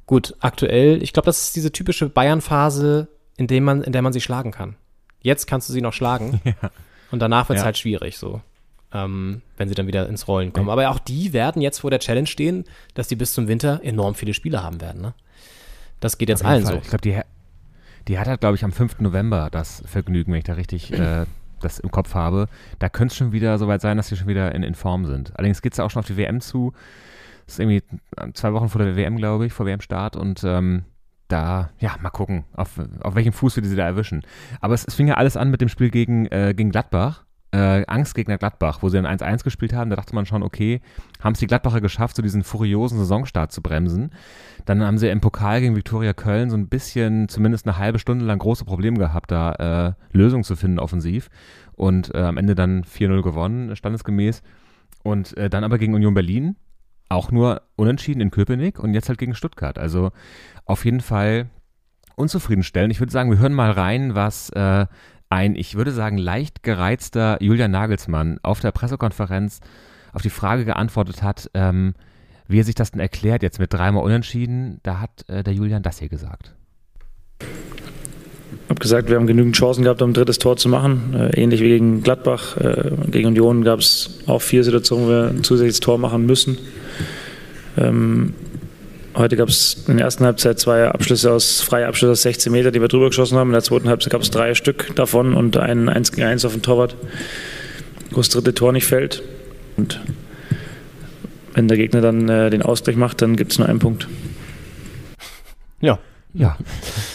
[0.05, 4.13] gut, aktuell, ich glaube, das ist diese typische Bayern-Phase, in, dem man, in der man
[4.13, 4.75] sie schlagen kann.
[5.21, 6.39] Jetzt kannst du sie noch schlagen
[7.11, 7.65] und danach wird es Ja.
[7.65, 8.41] halt schwierig so.
[8.93, 10.69] Ähm, wenn sie dann wieder ins Rollen kommen.
[10.69, 14.15] Aber auch die werden jetzt vor der Challenge stehen, dass die bis zum Winter enorm
[14.15, 15.01] viele Spiele haben werden.
[15.01, 15.13] Ne?
[15.99, 16.75] Das geht jetzt allen Fall.
[16.75, 16.79] so.
[16.81, 17.19] Ich glaube, die,
[18.07, 19.01] die hat halt, glaube ich, am 5.
[19.01, 21.25] November das Vergnügen, wenn ich da richtig äh,
[21.59, 22.47] das im Kopf habe.
[22.79, 25.37] Da könnte es schon wieder soweit sein, dass sie schon wieder in, in Form sind.
[25.37, 26.73] Allerdings geht es ja auch schon auf die WM zu.
[27.45, 27.83] Das ist irgendwie
[28.17, 30.15] äh, zwei Wochen vor der WM, glaube ich, vor WM-Start.
[30.15, 30.85] Und ähm,
[31.27, 34.23] da, ja, mal gucken, auf, auf welchem Fuß wir sie da erwischen.
[34.61, 37.24] Aber es, es fing ja alles an mit dem Spiel gegen, äh, gegen Gladbach.
[37.55, 39.89] Äh, Angstgegner Gladbach, wo sie dann 1-1 gespielt haben.
[39.89, 40.81] Da dachte man schon, okay,
[41.21, 44.11] haben es die Gladbacher geschafft, so diesen furiosen Saisonstart zu bremsen.
[44.65, 48.25] Dann haben sie im Pokal gegen Viktoria Köln so ein bisschen, zumindest eine halbe Stunde
[48.25, 49.53] lang große Probleme gehabt, da
[49.85, 51.29] äh, Lösungen zu finden offensiv.
[51.71, 54.43] Und äh, am Ende dann 4-0 gewonnen, standesgemäß.
[55.03, 56.57] Und äh, dann aber gegen Union Berlin
[57.07, 59.77] auch nur unentschieden in Köpenick und jetzt halt gegen Stuttgart.
[59.77, 60.11] Also
[60.65, 61.49] auf jeden Fall
[62.15, 62.91] unzufriedenstellend.
[62.91, 64.87] Ich würde sagen, wir hören mal rein, was äh,
[65.35, 69.59] ein, ich würde sagen, leicht gereizter Julian Nagelsmann auf der Pressekonferenz
[70.13, 71.93] auf die Frage geantwortet hat, ähm,
[72.47, 74.79] wie er sich das denn erklärt, jetzt mit dreimal Unentschieden.
[74.83, 76.53] Da hat äh, der Julian das hier gesagt.
[77.41, 81.13] Ich habe gesagt, wir haben genügend Chancen gehabt, um ein drittes Tor zu machen.
[81.13, 82.55] Äh, ähnlich wie gegen Gladbach.
[82.55, 86.57] Äh, gegen Union gab es auch vier Situationen, wo wir ein zusätzliches Tor machen müssen.
[87.77, 88.33] Ähm,
[89.15, 92.71] heute gab es in der ersten Halbzeit zwei Abschlüsse aus, freie Abschlüsse aus 16 Meter,
[92.71, 93.49] die wir drüber geschossen haben.
[93.49, 96.53] In der zweiten Halbzeit gab es drei Stück davon und ein 1 gegen 1 auf
[96.53, 96.95] den Torwart,
[98.11, 99.23] wo das dritte Tor nicht fällt.
[99.77, 100.01] Und
[101.53, 104.07] wenn der Gegner dann äh, den Ausgleich macht, dann gibt es nur einen Punkt.
[105.81, 105.99] Ja,
[106.33, 106.57] Ja,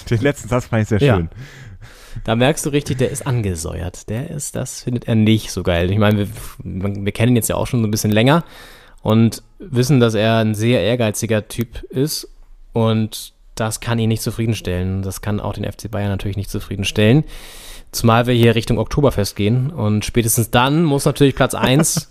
[0.08, 1.16] den letzten Satz fand ich sehr Ja.
[1.16, 1.28] schön.
[2.24, 4.08] Da merkst du richtig, der ist angesäuert.
[4.10, 5.90] Der ist, das findet er nicht so geil.
[5.90, 6.26] Ich meine, wir,
[7.04, 8.44] wir kennen ihn jetzt ja auch schon so ein bisschen länger
[9.02, 12.28] und wissen, dass er ein sehr ehrgeiziger Typ ist
[12.72, 15.02] und das kann ihn nicht zufriedenstellen.
[15.02, 17.24] Das kann auch den FC Bayern natürlich nicht zufriedenstellen.
[17.92, 22.10] Zumal wir hier Richtung Oktoberfest gehen und spätestens dann muss natürlich Platz 1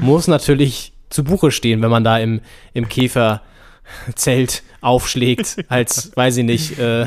[0.00, 2.40] muss natürlich zu Buche stehen, wenn man da im,
[2.72, 7.06] im Käferzelt aufschlägt, als, weiß ich nicht, äh,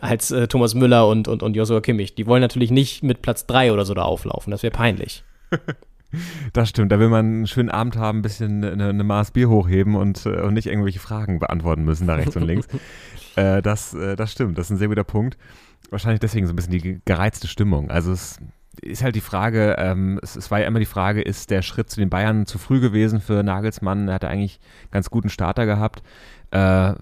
[0.00, 2.14] als äh, Thomas Müller und, und, und Joshua Kimmich.
[2.14, 4.50] Die wollen natürlich nicht mit Platz 3 oder so da auflaufen.
[4.50, 5.24] Das wäre peinlich.
[6.52, 9.48] Das stimmt, da will man einen schönen Abend haben, ein bisschen eine, eine Maß Bier
[9.48, 12.68] hochheben und, äh, und nicht irgendwelche Fragen beantworten müssen, da rechts und links.
[13.34, 15.38] Äh, das, äh, das stimmt, das ist ein sehr guter Punkt.
[15.88, 17.90] Wahrscheinlich deswegen so ein bisschen die ge- gereizte Stimmung.
[17.90, 18.38] Also es
[18.82, 21.88] ist halt die Frage, ähm, es, es, war ja immer die Frage, ist der Schritt
[21.88, 24.08] zu den Bayern zu früh gewesen für Nagelsmann?
[24.08, 26.02] Er hatte eigentlich einen ganz guten Starter gehabt.
[26.50, 26.92] Äh,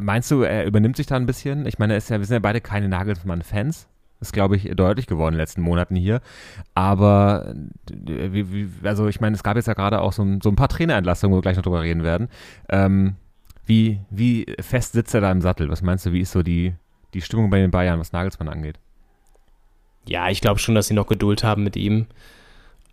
[0.00, 1.64] meinst du, er übernimmt sich da ein bisschen?
[1.64, 3.88] Ich meine, ja, wir sind ja beide keine Nagelsmann-Fans.
[4.20, 6.20] Ist, glaube ich, deutlich geworden in den letzten Monaten hier.
[6.74, 7.54] Aber,
[7.90, 11.32] wie, also ich meine, es gab jetzt ja gerade auch so, so, ein paar Trainerentlassungen,
[11.32, 12.28] wo wir gleich noch drüber reden werden.
[12.70, 13.16] Ähm,
[13.66, 15.68] wie, wie fest sitzt er da im Sattel?
[15.68, 16.74] Was meinst du, wie ist so die,
[17.12, 18.78] die Stimmung bei den Bayern, was Nagelsmann angeht?
[20.08, 22.06] Ja, ich glaube schon, dass sie noch Geduld haben mit ihm.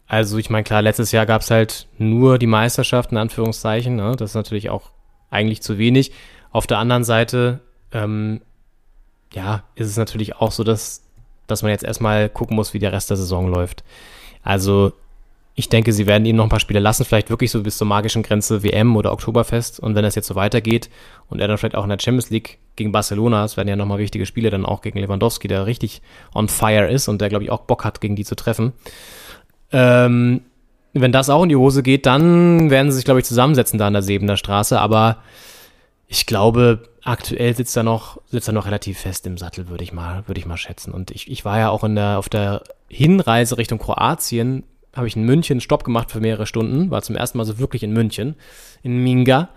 [0.08, 3.96] Also ich meine, klar, letztes Jahr gab es halt nur die Meisterschaft, in Anführungszeichen.
[3.96, 4.16] Ne?
[4.18, 4.92] Das ist natürlich auch
[5.30, 6.12] eigentlich zu wenig.
[6.52, 8.42] Auf der anderen Seite, ähm,
[9.34, 11.03] ja, ist es natürlich auch so, dass,
[11.48, 13.84] dass man jetzt erstmal gucken muss, wie der Rest der Saison läuft.
[14.44, 14.94] Also
[15.56, 17.86] ich denke, sie werden ihm noch ein paar Spiele lassen, vielleicht wirklich so bis zur
[17.86, 19.80] magischen Grenze WM oder Oktoberfest.
[19.80, 20.90] Und wenn es jetzt so weitergeht
[21.30, 24.00] und er dann vielleicht auch in der Champions League gegen Barcelona, es werden ja nochmal
[24.00, 26.02] wichtige Spiele, dann auch gegen Lewandowski, der richtig
[26.34, 28.74] on fire ist und der, glaube ich, auch Bock hat, gegen die zu treffen.
[29.72, 30.42] Ähm,
[30.94, 33.88] wenn das auch in die Hose geht, dann werden sie sich, glaube ich, zusammensetzen da
[33.88, 34.80] an der Sebener Straße.
[34.80, 35.18] Aber
[36.14, 39.94] ich glaube, aktuell sitzt er noch, sitzt er noch relativ fest im Sattel, würde ich
[39.94, 40.94] mal, würde ich mal schätzen.
[40.94, 44.64] Und ich, ich war ja auch in der, auf der Hinreise Richtung Kroatien
[44.96, 47.82] habe ich in München Stopp gemacht für mehrere Stunden, war zum ersten Mal so wirklich
[47.82, 48.36] in München,
[48.84, 49.50] in Minga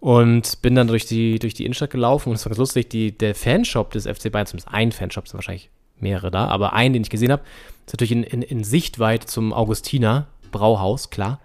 [0.00, 3.16] und bin dann durch die, durch die Innenstadt gelaufen und es war ganz lustig, die,
[3.16, 7.04] der Fanshop des FC Bayern, zumindest ein Fanshop, sind wahrscheinlich mehrere da, aber einen, den
[7.04, 7.42] ich gesehen habe,
[7.86, 11.40] ist natürlich in, in, in Sichtweite zum Augustiner Brauhaus, klar.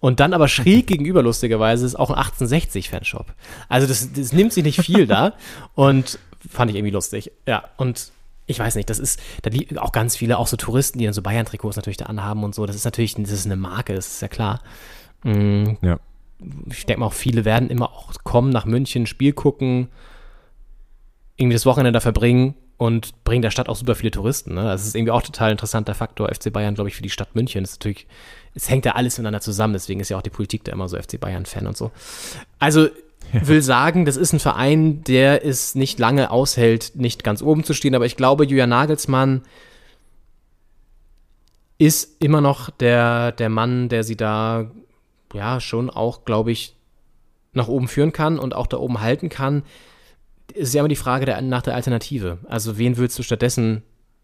[0.00, 3.26] Und dann aber schräg gegenüber, lustigerweise, ist auch ein 1860-Fanshop.
[3.68, 5.34] Also das, das nimmt sich nicht viel da
[5.74, 7.32] und fand ich irgendwie lustig.
[7.46, 8.12] Ja, und
[8.46, 11.14] ich weiß nicht, das ist, da liegen auch ganz viele, auch so Touristen, die dann
[11.14, 12.66] so Bayern-Trikots natürlich da anhaben und so.
[12.66, 14.60] Das ist natürlich, das ist eine Marke, das ist ja klar.
[15.22, 15.78] Mhm.
[15.82, 15.98] Ja.
[16.70, 19.88] Ich denke mal auch, viele werden immer auch kommen nach München, Spiel gucken,
[21.36, 24.54] irgendwie das Wochenende da verbringen und bringen der Stadt auch super viele Touristen.
[24.54, 24.64] Ne?
[24.64, 26.28] Das ist irgendwie auch total interessanter Faktor.
[26.34, 27.62] FC Bayern, glaube ich, für die Stadt München.
[27.62, 28.08] Das ist natürlich,
[28.54, 30.98] es hängt ja alles miteinander zusammen, deswegen ist ja auch die Politik da immer so
[30.98, 31.90] FC Bayern-Fan und so.
[32.58, 32.88] Also
[33.32, 37.72] will sagen, das ist ein Verein, der es nicht lange aushält, nicht ganz oben zu
[37.72, 37.94] stehen.
[37.94, 39.42] Aber ich glaube, Julian Nagelsmann
[41.78, 44.70] ist immer noch der, der Mann, der sie da
[45.32, 46.76] ja schon auch, glaube ich,
[47.54, 49.62] nach oben führen kann und auch da oben halten kann.
[50.54, 52.38] Es ist ja immer die Frage der, nach der Alternative.
[52.48, 53.82] Also, wen willst du stattdessen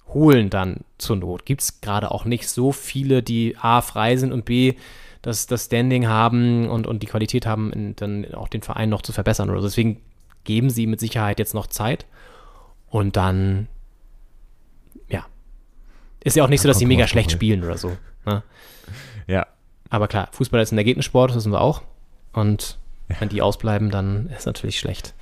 [0.09, 1.45] holen dann zur Not?
[1.45, 4.75] Gibt es gerade auch nicht so viele, die A frei sind und B
[5.23, 9.13] das, das Standing haben und, und die Qualität haben, dann auch den Verein noch zu
[9.13, 9.67] verbessern oder so.
[9.67, 10.01] Deswegen
[10.45, 12.07] geben sie mit Sicherheit jetzt noch Zeit
[12.89, 13.69] und dann,
[15.09, 15.27] ja.
[16.25, 17.97] Ist ja auch nicht so, dass sie mega schlecht spielen oder so.
[18.25, 18.43] Ne?
[19.27, 19.47] Ja.
[19.91, 21.83] Aber klar, Fußball ist ein Ergebnissport, das wissen wir auch.
[22.33, 25.13] Und wenn die ausbleiben, dann ist natürlich schlecht.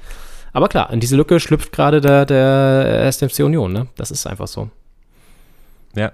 [0.52, 3.88] Aber klar, in diese Lücke schlüpft gerade der, der SMC Union, ne?
[3.96, 4.70] Das ist einfach so.
[5.94, 6.12] Ja,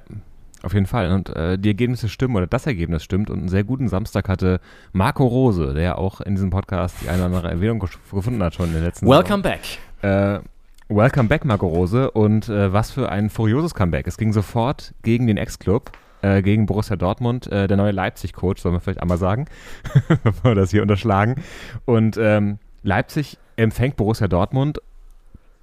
[0.63, 1.11] auf jeden Fall.
[1.13, 3.31] Und äh, die Ergebnisse stimmen oder das Ergebnis stimmt.
[3.31, 4.61] Und einen sehr guten Samstag hatte
[4.93, 8.67] Marco Rose, der auch in diesem Podcast die eine oder andere Erwähnung gefunden hat schon
[8.67, 9.59] in den letzten Welcome Saison.
[10.03, 10.41] back.
[10.41, 10.41] Äh,
[10.89, 12.11] welcome back, Marco Rose.
[12.13, 14.07] Und äh, was für ein furioses Comeback.
[14.07, 15.91] Es ging sofort gegen den Ex-Club,
[16.23, 19.47] äh, gegen Borussia Dortmund, äh, der neue Leipzig-Coach, soll man vielleicht einmal sagen,
[20.23, 21.43] bevor wir das hier unterschlagen.
[21.87, 24.81] Und ähm, Leipzig empfängt Borussia Dortmund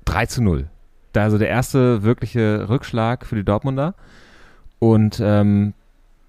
[0.05, 0.67] 3 zu 0.
[1.13, 3.95] Da also der erste wirkliche Rückschlag für die Dortmunder.
[4.79, 5.73] Und ähm,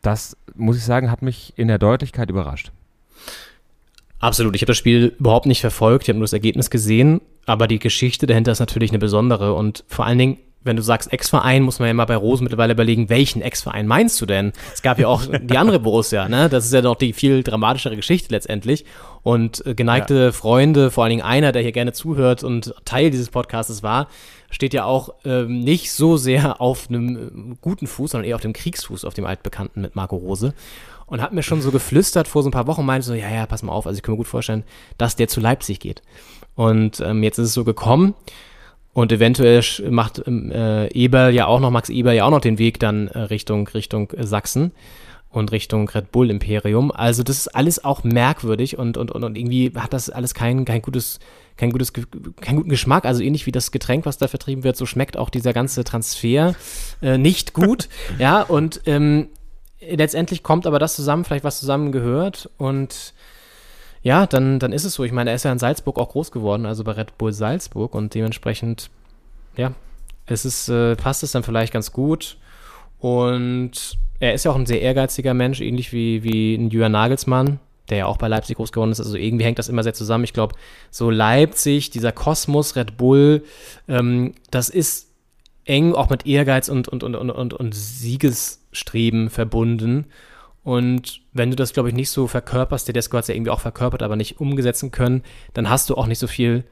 [0.03, 2.73] das, muss ich sagen, hat mich in der Deutlichkeit überrascht.
[4.19, 4.55] Absolut.
[4.55, 6.05] Ich habe das Spiel überhaupt nicht verfolgt.
[6.05, 7.21] Ich habe nur das Ergebnis gesehen.
[7.47, 9.55] Aber die Geschichte dahinter ist natürlich eine besondere.
[9.55, 12.75] Und vor allen Dingen, wenn du sagst Ex-Verein, muss man ja mal bei Rosen mittlerweile
[12.75, 14.53] überlegen, welchen Ex-Verein meinst du denn?
[14.75, 16.49] Es gab ja auch die andere Borussia, ne?
[16.49, 18.85] Das ist ja doch die viel dramatischere Geschichte letztendlich.
[19.23, 20.33] Und äh, geneigte ja.
[20.33, 24.09] Freunde, vor allen Dingen einer, der hier gerne zuhört und Teil dieses Podcasts war,
[24.51, 28.43] steht ja auch ähm, nicht so sehr auf einem äh, guten Fuß, sondern eher auf
[28.43, 30.53] dem Kriegsfuß, auf dem Altbekannten mit Marco Rose.
[31.07, 33.47] Und hat mir schon so geflüstert vor so ein paar Wochen, meinte so, ja, ja,
[33.47, 34.63] pass mal auf, also ich kann mir gut vorstellen,
[34.97, 36.03] dass der zu Leipzig geht.
[36.55, 38.15] Und ähm, jetzt ist es so gekommen.
[38.93, 42.59] Und eventuell macht ähm, äh, Eber ja auch noch, Max Eber ja auch noch den
[42.59, 44.73] Weg dann äh, Richtung, Richtung Sachsen
[45.31, 46.91] und Richtung Red Bull Imperium.
[46.91, 50.65] Also das ist alles auch merkwürdig und, und, und, und irgendwie hat das alles kein,
[50.65, 51.21] kein gutes,
[51.57, 53.05] kein gutes, keinen guten Geschmack.
[53.05, 56.57] Also ähnlich wie das Getränk, was da vertrieben wird, so schmeckt auch dieser ganze Transfer
[57.01, 57.89] äh, nicht gut.
[58.19, 59.29] ja, und ähm,
[59.81, 63.15] letztendlich kommt aber das zusammen, vielleicht was zusammengehört und
[64.03, 65.05] ja, dann, dann ist es so.
[65.05, 67.95] Ich meine, er ist ja in Salzburg auch groß geworden, also bei Red Bull Salzburg
[67.95, 68.91] und dementsprechend,
[69.57, 69.73] ja,
[70.27, 72.39] es ist, äh, passt es dann vielleicht ganz gut.
[72.99, 77.59] Und er ist ja auch ein sehr ehrgeiziger Mensch, ähnlich wie, wie ein Jürgen Nagelsmann,
[77.89, 79.01] der ja auch bei Leipzig groß geworden ist.
[79.01, 80.25] Also irgendwie hängt das immer sehr zusammen.
[80.25, 80.55] Ich glaube,
[80.91, 83.43] so Leipzig, dieser Kosmos, Red Bull,
[83.89, 85.09] ähm, das ist
[85.65, 90.07] eng auch mit Ehrgeiz und, und, und, und, und, und Siegesstreben verbunden.
[90.63, 93.51] Und wenn du das, glaube ich, nicht so verkörperst, der Desko hat es ja irgendwie
[93.51, 95.23] auch verkörpert, aber nicht umgesetzen können,
[95.55, 96.65] dann hast du auch nicht so viel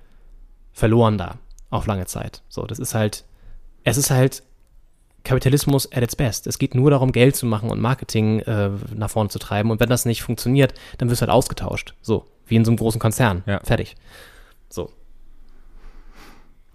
[0.73, 1.39] verloren da
[1.71, 2.43] auf lange Zeit.
[2.49, 3.25] So, das ist halt,
[3.85, 4.43] es ist halt
[5.25, 6.47] Kapitalismus at its best.
[6.47, 9.71] Es geht nur darum, Geld zu machen und Marketing äh, nach vorne zu treiben.
[9.71, 11.95] Und wenn das nicht funktioniert, dann wirst du halt ausgetauscht.
[12.01, 13.43] So, wie in so einem großen Konzern.
[13.47, 13.61] Ja.
[13.65, 13.97] Fertig.
[14.69, 14.91] So.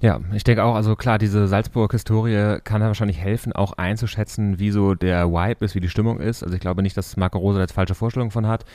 [0.04, 4.70] Ja, ich denke auch, also klar, diese Salzburg-Historie kann da wahrscheinlich helfen, auch einzuschätzen, wie
[4.70, 6.44] so der Vibe ist, wie die Stimmung ist.
[6.44, 8.66] Also ich glaube nicht, dass Marco Rose da jetzt falsche Vorstellungen von hat.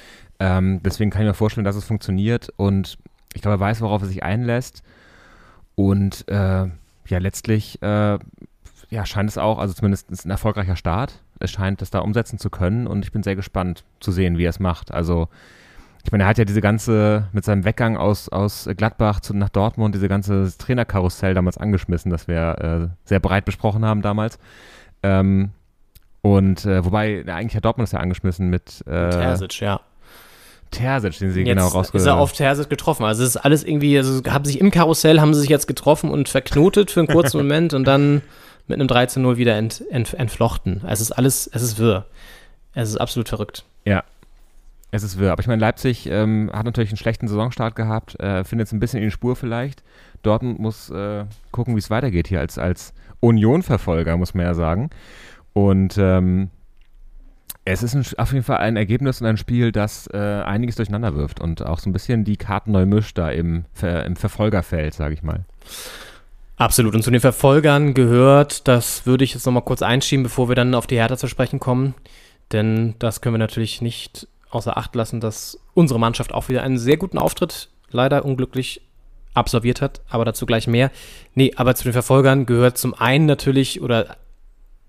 [0.41, 2.97] Ähm, deswegen kann ich mir vorstellen, dass es funktioniert und
[3.35, 4.83] ich glaube, er weiß, worauf er sich einlässt.
[5.75, 6.69] Und äh,
[7.09, 8.19] ja, letztlich äh,
[8.89, 11.21] ja, scheint es auch, also zumindest ein erfolgreicher Start.
[11.41, 14.47] Es scheint es da umsetzen zu können und ich bin sehr gespannt zu sehen, wie
[14.47, 14.93] er es macht.
[14.93, 15.29] Also
[16.09, 19.51] ich meine, er hat ja diese ganze, mit seinem Weggang aus, aus Gladbach zu, nach
[19.51, 24.39] Dortmund, diese ganze Trainerkarussell damals angeschmissen, das wir äh, sehr breit besprochen haben damals.
[25.03, 25.51] Ähm,
[26.23, 29.81] und äh, wobei, eigentlich hat Dortmund das ja angeschmissen mit äh, Terzic, ja.
[30.71, 31.99] Terzic, den sie Jetzt genau rausge...
[31.99, 33.05] ist er auf Terzic getroffen.
[33.05, 36.09] Also es ist alles irgendwie, also haben sich im Karussell, haben sie sich jetzt getroffen
[36.11, 38.23] und verknotet für einen kurzen Moment und dann
[38.67, 40.81] mit einem 3 zu 0 wieder ent, ent, entflochten.
[40.89, 42.07] Es ist alles, es ist wirr.
[42.73, 43.67] Es ist absolut verrückt.
[43.85, 44.05] Ja,
[44.91, 45.33] es ist wirr.
[45.33, 48.81] Aber ich meine, Leipzig ähm, hat natürlich einen schlechten Saisonstart gehabt, äh, findet jetzt ein
[48.81, 49.83] bisschen in die Spur vielleicht.
[50.23, 54.91] Dortmund muss äh, gucken, wie es weitergeht hier als, als Union-Verfolger, muss man ja sagen.
[55.53, 56.51] Und ähm,
[57.65, 61.15] es ist ein, auf jeden Fall ein Ergebnis und ein Spiel, das äh, einiges durcheinander
[61.15, 64.95] wirft und auch so ein bisschen die Karten neu mischt da im, Ver, im Verfolgerfeld,
[64.95, 65.45] sage ich mal.
[66.57, 66.95] Absolut.
[66.95, 70.75] Und zu den Verfolgern gehört, das würde ich jetzt nochmal kurz einschieben, bevor wir dann
[70.75, 71.95] auf die Hertha zu sprechen kommen.
[72.53, 76.79] Denn das können wir natürlich nicht außer Acht lassen, dass unsere Mannschaft auch wieder einen
[76.79, 78.83] sehr guten Auftritt, leider unglücklich,
[79.35, 80.01] absolviert hat.
[80.09, 80.91] Aber dazu gleich mehr.
[81.35, 84.17] Nee, aber zu den Verfolgern gehört zum einen natürlich, oder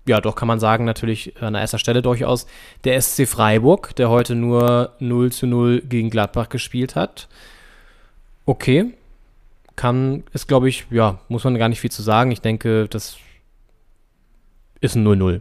[0.06, 2.46] ja, doch kann man sagen, natürlich an erster Stelle durchaus
[2.84, 7.28] der SC Freiburg, der heute nur 0 zu 0 gegen Gladbach gespielt hat.
[8.46, 8.94] Okay,
[9.76, 12.30] kann, ist glaube ich, ja, muss man gar nicht viel zu sagen.
[12.32, 13.18] Ich denke, das
[14.80, 15.40] ist ein 0-0.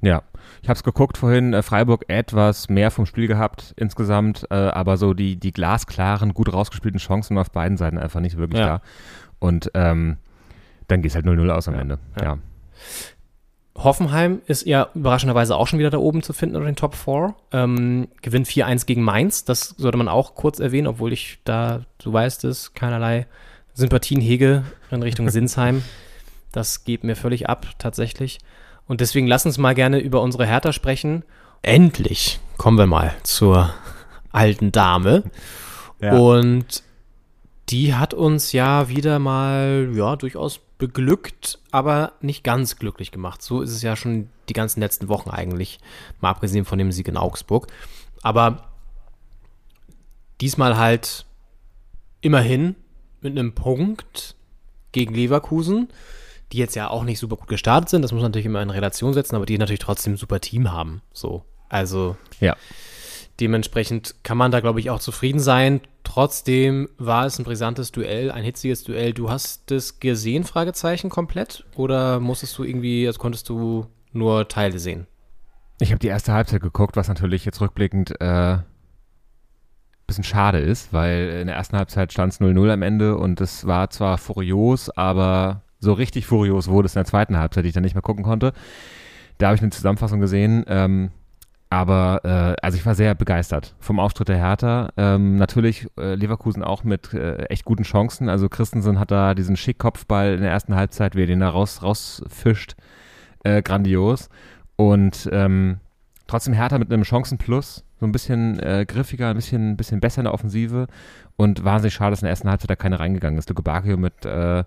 [0.00, 0.22] Ja,
[0.62, 4.96] ich habe es geguckt vorhin, äh, Freiburg etwas mehr vom Spiel gehabt insgesamt, äh, aber
[4.96, 8.66] so die, die glasklaren, gut rausgespielten Chancen auf beiden Seiten einfach nicht wirklich Ja.
[8.66, 8.82] da.
[9.40, 10.18] Und ähm,
[10.86, 11.98] dann geht es halt 0-0 aus am Ende.
[12.20, 12.24] ja.
[12.24, 12.38] Ja.
[13.76, 17.34] Hoffenheim ist ja überraschenderweise auch schon wieder da oben zu finden unter den Top 4.
[17.52, 19.44] Ähm, gewinnt 4-1 gegen Mainz.
[19.44, 23.28] Das sollte man auch kurz erwähnen, obwohl ich da, du weißt es, keinerlei
[23.74, 25.84] Sympathien hege in Richtung Sinsheim.
[26.50, 28.38] Das geht mir völlig ab, tatsächlich.
[28.88, 31.22] Und deswegen lass uns mal gerne über unsere Hertha sprechen.
[31.62, 33.72] Endlich kommen wir mal zur
[34.32, 35.24] alten Dame.
[36.00, 36.16] Ja.
[36.16, 36.82] Und
[37.68, 43.42] die hat uns ja wieder mal, ja, durchaus beglückt, aber nicht ganz glücklich gemacht.
[43.42, 45.80] So ist es ja schon die ganzen letzten Wochen eigentlich,
[46.20, 47.66] mal abgesehen von dem Sieg in Augsburg.
[48.22, 48.68] Aber
[50.40, 51.26] diesmal halt
[52.20, 52.76] immerhin
[53.20, 54.36] mit einem Punkt
[54.92, 55.88] gegen Leverkusen,
[56.52, 58.02] die jetzt ja auch nicht super gut gestartet sind.
[58.02, 60.72] Das muss man natürlich immer in Relation setzen, aber die natürlich trotzdem ein super Team
[60.72, 61.02] haben.
[61.12, 62.56] So, also ja.
[63.40, 65.80] Dementsprechend kann man da, glaube ich, auch zufrieden sein.
[66.02, 69.12] Trotzdem war es ein brisantes Duell, ein hitziges Duell.
[69.12, 71.64] Du hast es gesehen, Fragezeichen, komplett?
[71.76, 75.06] Oder musstest du irgendwie, also konntest du nur Teile sehen?
[75.78, 78.58] Ich habe die erste Halbzeit geguckt, was natürlich jetzt rückblickend äh,
[80.08, 83.66] bisschen schade ist, weil in der ersten Halbzeit stand es 0-0 am Ende und es
[83.66, 87.74] war zwar furios, aber so richtig furios wurde es in der zweiten Halbzeit, die ich
[87.74, 88.52] dann nicht mehr gucken konnte.
[89.38, 90.64] Da habe ich eine Zusammenfassung gesehen.
[90.66, 91.10] Ähm,
[91.70, 94.90] aber äh, also ich war sehr begeistert vom Auftritt der Hertha.
[94.96, 98.28] Ähm, natürlich äh, Leverkusen auch mit äh, echt guten Chancen.
[98.28, 101.82] Also Christensen hat da diesen Schickkopfball in der ersten Halbzeit, wie er den da raus,
[101.82, 102.74] rausfischt.
[103.44, 104.30] Äh, grandios.
[104.76, 105.78] Und ähm,
[106.26, 107.84] trotzdem Hertha mit einem Chancenplus.
[108.00, 110.86] So ein bisschen äh, griffiger, ein bisschen, bisschen besser in der Offensive.
[111.36, 113.48] Und wahnsinnig schade, dass in der ersten Halbzeit da keine reingegangen ist.
[113.48, 114.64] Luke Bakio mit äh,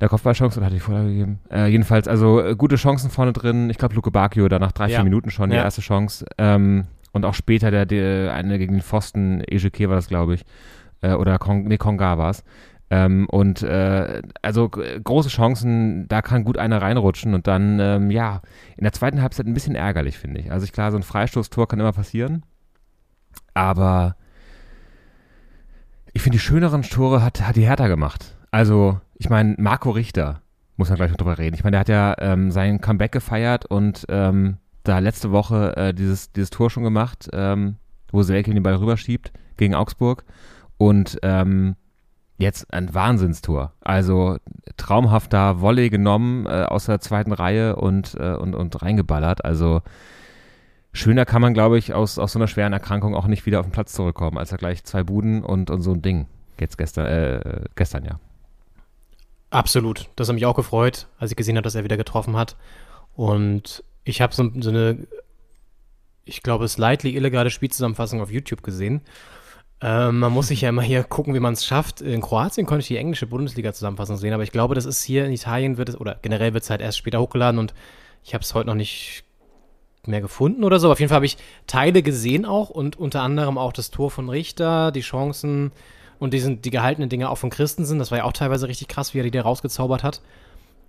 [0.00, 1.40] der Kopfballchance oder hat die Vorlage gegeben?
[1.50, 3.68] Äh, jedenfalls, also äh, gute Chancen vorne drin.
[3.70, 4.96] Ich glaube, Luke Bakio da nach drei, Ja.
[4.98, 5.62] vier Minuten schon die Ja.
[5.64, 6.24] erste Chance.
[6.38, 10.44] Ähm, und auch später der, der eine gegen den Pfosten, Ejeke war das, glaube ich.
[11.00, 12.44] Äh, oder Kong, nee, Konga war es.
[12.90, 18.40] Ähm, und äh, also große Chancen, da kann gut einer reinrutschen und dann, ähm, ja,
[18.76, 20.50] in der zweiten Halbzeit ein bisschen ärgerlich, finde ich.
[20.52, 22.44] Also ich, klar, so ein Freistoßtor kann immer passieren.
[23.52, 24.16] Aber
[26.14, 28.36] ich finde, die schöneren Tore hat, hat die Hertha gemacht.
[28.50, 30.40] Also, ich meine, Marco Richter,
[30.76, 31.54] muss man gleich noch drüber reden.
[31.54, 35.94] Ich meine, der hat ja ähm, sein Comeback gefeiert und ähm, da letzte Woche äh,
[35.94, 37.76] dieses, dieses Tor schon gemacht, ähm,
[38.10, 40.24] wo Selke den Ball rüberschiebt gegen Augsburg.
[40.78, 41.74] Und ähm,
[42.38, 43.72] jetzt ein Wahnsinnstor.
[43.80, 44.38] Also
[44.76, 49.44] traumhafter Volley genommen äh, aus der zweiten Reihe und, äh, und, und reingeballert.
[49.44, 49.82] Also
[50.92, 53.66] schöner kann man, glaube ich, aus, aus so einer schweren Erkrankung auch nicht wieder auf
[53.66, 56.26] den Platz zurückkommen, als er gleich zwei Buden und, und so ein Ding.
[56.60, 58.20] Jetzt gestern, äh, gestern ja.
[59.50, 60.08] Absolut.
[60.16, 62.56] Das hat mich auch gefreut, als ich gesehen habe, dass er wieder getroffen hat.
[63.14, 65.06] Und ich habe so, so eine,
[66.24, 69.02] ich glaube, slightly illegale Spielzusammenfassung auf YouTube gesehen.
[69.80, 72.00] Ähm, man muss sich ja immer hier gucken, wie man es schafft.
[72.00, 75.32] In Kroatien konnte ich die englische Bundesliga-Zusammenfassung sehen, aber ich glaube, das ist hier in
[75.32, 77.74] Italien wird es, oder generell wird es halt erst später hochgeladen und
[78.24, 79.24] ich habe es heute noch nicht
[80.06, 80.90] mehr gefunden oder so.
[80.90, 84.28] Auf jeden Fall habe ich Teile gesehen auch und unter anderem auch das Tor von
[84.28, 85.70] Richter, die Chancen
[86.18, 87.98] und die, sind, die gehaltenen Dinge auch von Christensen.
[87.98, 90.20] Das war ja auch teilweise richtig krass, wie er die da rausgezaubert hat.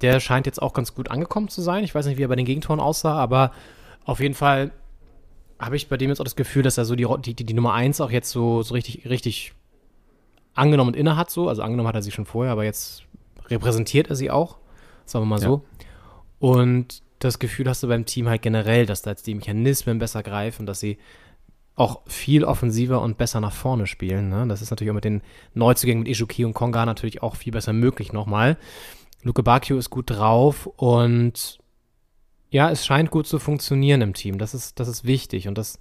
[0.01, 1.83] Der scheint jetzt auch ganz gut angekommen zu sein.
[1.83, 3.51] Ich weiß nicht, wie er bei den Gegentoren aussah, aber
[4.05, 4.71] auf jeden Fall
[5.59, 7.73] habe ich bei dem jetzt auch das Gefühl, dass er so die, die, die Nummer
[7.73, 9.53] 1 auch jetzt so, so richtig, richtig
[10.55, 11.49] angenommen und inne hat, so.
[11.49, 13.03] Also angenommen hat er sie schon vorher, aber jetzt
[13.47, 14.57] repräsentiert er sie auch.
[15.05, 15.47] Sagen wir mal ja.
[15.47, 15.63] so.
[16.39, 20.23] Und das Gefühl hast du beim Team halt generell, dass da jetzt die Mechanismen besser
[20.23, 20.97] greifen, dass sie
[21.79, 24.29] auch viel offensiver und besser nach vorne spielen.
[24.29, 24.45] Ne?
[24.47, 25.21] Das ist natürlich auch mit den
[25.53, 28.57] Neuzugängen mit Ishuki und Konga natürlich auch viel besser möglich nochmal.
[29.23, 31.57] Luke Bakio ist gut drauf und
[32.49, 34.39] ja, es scheint gut zu funktionieren im Team.
[34.39, 35.79] Das ist, das ist wichtig und das,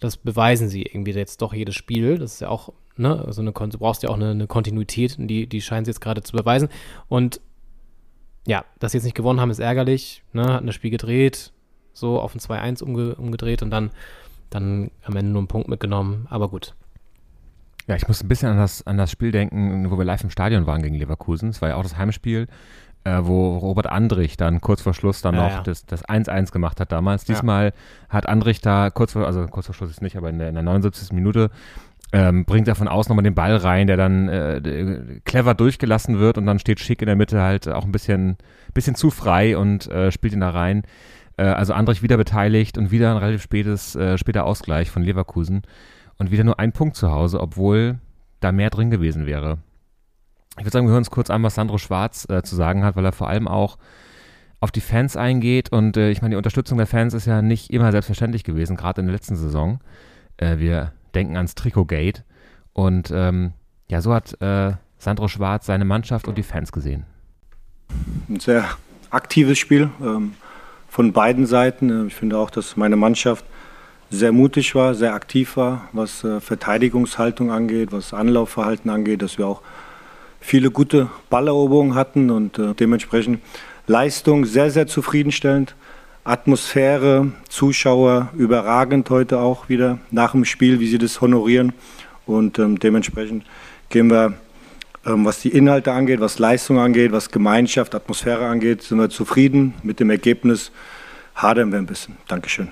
[0.00, 2.18] das beweisen sie irgendwie jetzt doch jedes Spiel.
[2.18, 5.46] Das ist ja auch, ne, also eine, du brauchst ja auch eine, eine Kontinuität, die,
[5.46, 6.68] die scheinen sie jetzt gerade zu beweisen.
[7.06, 7.40] Und
[8.48, 10.24] ja, dass sie jetzt nicht gewonnen haben, ist ärgerlich.
[10.32, 11.52] Ne, hatten das Spiel gedreht,
[11.92, 13.92] so auf ein 2-1 umge umgedreht und dann,
[14.50, 16.26] dann am Ende nur einen Punkt mitgenommen.
[16.30, 16.74] Aber gut.
[17.86, 20.30] Ja, ich muss ein bisschen an das, an das Spiel denken, wo wir live im
[20.30, 21.50] Stadion waren gegen Leverkusen.
[21.50, 22.48] Es war ja auch das Heimspiel
[23.06, 25.62] äh, wo Robert Andrich dann kurz vor Schluss dann ja, noch ja.
[25.62, 27.24] das, das 1-1 gemacht hat damals.
[27.24, 27.72] Diesmal
[28.08, 30.54] hat Andrich da kurz vor, also kurz vor Schluss ist nicht, aber in der, in
[30.54, 31.12] der 79.
[31.12, 31.50] Minute
[32.12, 36.36] ähm, bringt er von außen nochmal den Ball rein, der dann äh, clever durchgelassen wird
[36.36, 38.36] und dann steht Schick in der Mitte halt auch ein bisschen,
[38.74, 40.82] bisschen zu frei und äh, spielt ihn da rein.
[41.36, 45.62] Äh, also Andrich wieder beteiligt und wieder ein relativ spätes, äh, später Ausgleich von Leverkusen
[46.18, 47.98] und wieder nur ein Punkt zu Hause, obwohl
[48.40, 49.58] da mehr drin gewesen wäre.
[50.58, 52.96] Ich würde sagen, wir hören uns kurz an, was Sandro Schwarz äh, zu sagen hat,
[52.96, 53.76] weil er vor allem auch
[54.60, 55.70] auf die Fans eingeht.
[55.70, 59.02] Und äh, ich meine, die Unterstützung der Fans ist ja nicht immer selbstverständlich gewesen, gerade
[59.02, 59.80] in der letzten Saison.
[60.38, 62.24] Äh, wir denken ans Trikot-Gate.
[62.72, 63.52] Und ähm,
[63.88, 64.36] ja, so hat
[64.98, 67.04] Sandro Schwarz seine Mannschaft und die Fans gesehen.
[68.28, 68.68] Ein sehr
[69.10, 70.34] aktives Spiel ähm,
[70.88, 72.06] von beiden Seiten.
[72.06, 73.44] Ich finde auch, dass meine Mannschaft
[74.10, 79.46] sehr mutig war, sehr aktiv war, was äh, Verteidigungshaltung angeht, was Anlaufverhalten angeht, dass wir
[79.46, 79.62] auch
[80.40, 83.40] viele gute Balleroberungen hatten und äh, dementsprechend
[83.86, 85.74] Leistung sehr, sehr zufriedenstellend.
[86.24, 91.72] Atmosphäre, Zuschauer überragend heute auch wieder nach dem Spiel, wie sie das honorieren.
[92.26, 93.44] Und ähm, dementsprechend
[93.90, 94.34] gehen wir,
[95.06, 100.00] was die Inhalte angeht, was Leistung angeht, was Gemeinschaft, Atmosphäre angeht, sind wir zufrieden mit
[100.00, 100.72] dem Ergebnis.
[101.34, 102.16] Hadern wir ein bisschen.
[102.28, 102.68] Dankeschön.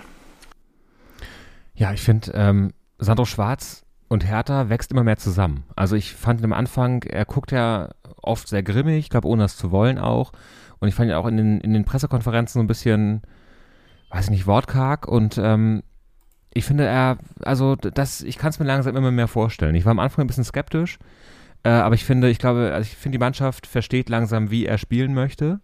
[1.75, 5.64] Ja, ich finde, ähm, Sandro Schwarz und Hertha wächst immer mehr zusammen.
[5.77, 7.90] Also ich fand am Anfang, er guckt ja
[8.23, 10.33] oft sehr grimmig, ich glaube, ohne es zu wollen auch.
[10.79, 13.23] Und ich fand ihn auch in den, in den Pressekonferenzen so ein bisschen,
[14.11, 15.09] weiß ich nicht, wortkarg.
[15.09, 15.83] Und ähm,
[16.53, 19.75] ich finde er, also das, ich kann es mir langsam immer mehr vorstellen.
[19.75, 20.99] Ich war am Anfang ein bisschen skeptisch,
[21.64, 24.79] äh, aber ich finde, ich glaube, also ich finde, die Mannschaft versteht langsam, wie er
[24.79, 25.61] spielen möchte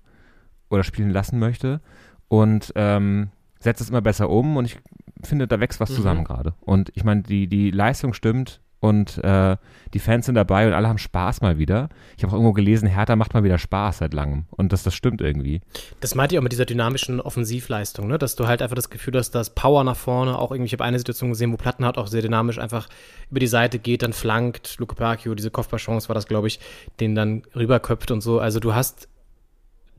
[0.71, 1.81] oder spielen lassen möchte.
[2.29, 4.79] Und ähm, setzt es immer besser um und ich
[5.23, 5.95] finde, da wächst was mhm.
[5.95, 6.55] zusammen gerade.
[6.61, 9.57] Und ich meine, die, die Leistung stimmt und äh,
[9.93, 11.91] die Fans sind dabei und alle haben Spaß mal wieder.
[12.17, 14.47] Ich habe auch irgendwo gelesen, Hertha macht mal wieder Spaß seit langem.
[14.51, 15.61] Und das, das stimmt irgendwie.
[16.01, 18.17] Das meinte ich auch mit dieser dynamischen Offensivleistung, ne?
[18.19, 20.85] dass du halt einfach das Gefühl hast, dass Power nach vorne, auch irgendwie, ich habe
[20.85, 22.89] eine Situation gesehen, wo Plattenhardt auch sehr dynamisch einfach
[23.31, 26.59] über die Seite geht, dann flankt, Luke Pacchio, diese Kopfballchance war das, glaube ich,
[27.01, 28.41] den dann rüberköpft und so.
[28.41, 29.09] Also du hast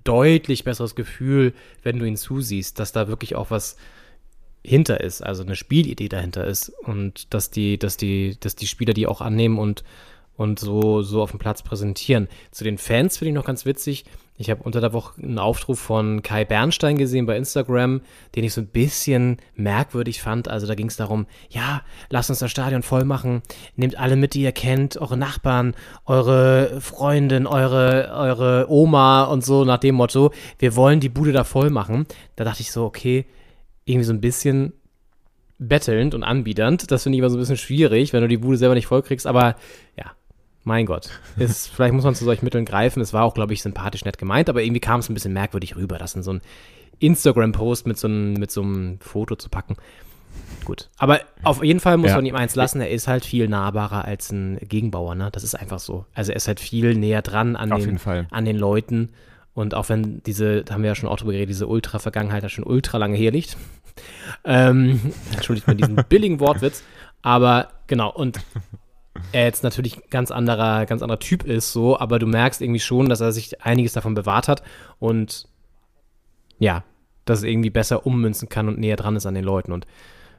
[0.04, 3.78] deutlich besseres Gefühl, wenn du ihn zusiehst, dass da wirklich auch was
[4.64, 8.94] hinter ist, also eine Spielidee dahinter ist und dass die, dass die, dass die Spieler
[8.94, 9.84] die auch annehmen und,
[10.38, 12.28] und so, so auf dem Platz präsentieren.
[12.52, 14.06] Zu den Fans finde ich noch ganz witzig.
[14.38, 18.02] Ich habe unter der Woche einen Aufruf von Kai Bernstein gesehen bei Instagram,
[18.36, 20.48] den ich so ein bisschen merkwürdig fand.
[20.48, 23.44] Also da ging es darum, ja, lasst uns das Stadion voll machen,
[23.76, 29.64] nehmt alle mit, die ihr kennt, eure Nachbarn, eure Freundin, eure, eure Oma und so
[29.64, 32.08] nach dem Motto, wir wollen die Bude da voll machen.
[32.36, 33.28] Da dachte ich so, okay,
[33.92, 34.74] irgendwie so ein bisschen
[35.60, 36.90] bettelnd und anbiedernd.
[36.92, 39.04] Das finde ich immer so ein bisschen schwierig, wenn du die Bude selber nicht voll
[39.04, 39.56] kriegst, aber
[39.98, 40.12] ja,
[40.64, 41.10] mein Gott.
[41.38, 43.02] Ist, vielleicht muss man zu solchen Mitteln greifen.
[43.02, 45.76] Es war auch, glaube ich, sympathisch nett gemeint, aber irgendwie kam es ein bisschen merkwürdig
[45.76, 46.42] rüber, das in so ein
[47.00, 49.76] Instagram-Post mit, so einem, mit so einem Foto zu packen.
[50.66, 50.90] Gut.
[50.98, 52.16] Aber auf jeden Fall muss Ja.
[52.18, 55.30] man ihm eins lassen, er ist halt viel nahbarer als ein Gegenbauer, ne?
[55.32, 56.06] Das ist einfach so.
[56.14, 59.10] Also er ist halt viel näher dran an, Auf den, an den Leuten.
[59.54, 62.50] Und auch wenn diese, da haben wir ja schon auch drüber geredet, diese Ultra-Vergangenheit da
[62.50, 63.58] schon ultra lange herliegt.
[64.44, 65.00] Ähm,
[65.34, 66.84] entschuldigt mir diesen billigen Wortwitz.
[67.22, 68.40] Aber genau, und
[69.32, 72.80] er jetzt natürlich ein ganz anderer, ganz anderer Typ ist, so, aber du merkst irgendwie
[72.80, 74.64] schon, dass er sich einiges davon bewahrt hat
[75.00, 75.48] und
[76.60, 76.84] ja,
[77.26, 79.72] dass er irgendwie besser ummünzen kann und näher dran ist an den Leuten.
[79.72, 79.86] Und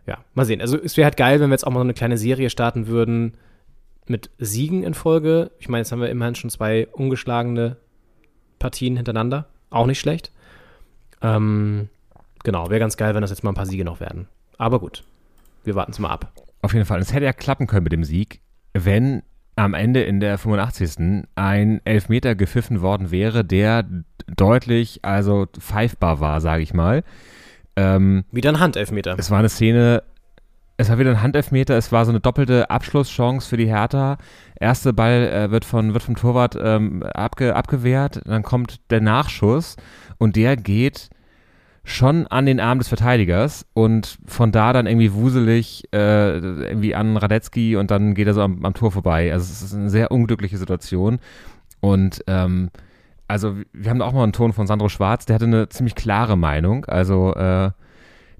[0.06, 0.60] ja, mal sehen.
[0.60, 2.86] Also es wäre halt geil, wenn wir jetzt auch mal so eine kleine Serie starten
[2.86, 3.36] würden
[4.06, 5.52] mit Siegen in Folge.
[5.58, 7.76] Ich meine, jetzt haben wir immerhin schon zwei ungeschlagene
[8.58, 9.46] Partien hintereinander.
[9.70, 10.32] Auch nicht schlecht.
[11.22, 11.88] Ähm,
[12.44, 14.28] genau, wäre ganz geil, wenn das jetzt mal ein paar Siege noch werden.
[14.58, 15.04] Aber gut,
[15.64, 16.32] wir warten es mal ab.
[16.62, 17.00] Auf jeden Fall.
[17.00, 18.40] Es hätte ja klappen können mit dem Sieg,
[18.72, 19.22] wenn
[19.56, 21.26] am Ende in der 85.
[21.34, 23.84] ein Elfmeter gepfiffen worden wäre, der
[24.36, 27.02] deutlich, also pfeifbar war, sage ich mal.
[27.76, 29.16] Ähm, Wieder ein Handelfmeter.
[29.18, 30.02] es war eine Szene,
[30.76, 34.18] es war wieder ein Handelfmeter, es war so eine doppelte Abschlusschance für die Hertha.
[34.58, 39.76] Erste Ball äh, wird, von, wird vom Torwart ähm, abge, abgewehrt, dann kommt der Nachschuss
[40.18, 41.10] und der geht
[41.84, 47.16] schon an den Arm des Verteidigers und von da dann irgendwie wuselig äh, irgendwie an
[47.16, 49.32] Radetzky und dann geht er so am, am Tor vorbei.
[49.32, 51.18] Also es ist eine sehr unglückliche Situation
[51.80, 52.70] und ähm,
[53.26, 55.94] also wir haben da auch mal einen Ton von Sandro Schwarz, der hatte eine ziemlich
[55.94, 57.70] klare Meinung, also äh,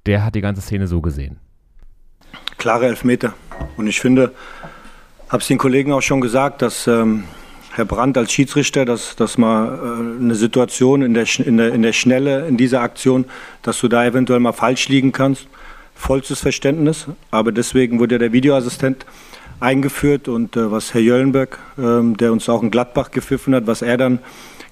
[0.07, 1.38] der hat die ganze Szene so gesehen.
[2.59, 3.34] klare Elfmeter.
[3.76, 4.32] Und ich finde,
[5.28, 7.24] habe es den Kollegen auch schon gesagt, dass ähm,
[7.75, 11.83] Herr Brandt als Schiedsrichter, dass, dass mal äh, eine Situation in der, in, der, in
[11.83, 13.25] der Schnelle in dieser Aktion,
[13.62, 15.47] dass du da eventuell mal falsch liegen kannst.
[15.95, 17.07] Vollstes Verständnis.
[17.31, 19.07] Aber deswegen wurde ja der Videoassistent
[19.61, 23.81] eingeführt und äh, was Herr Jöllenberg, ähm, der uns auch in Gladbach gepfiffen hat, was
[23.81, 24.18] er dann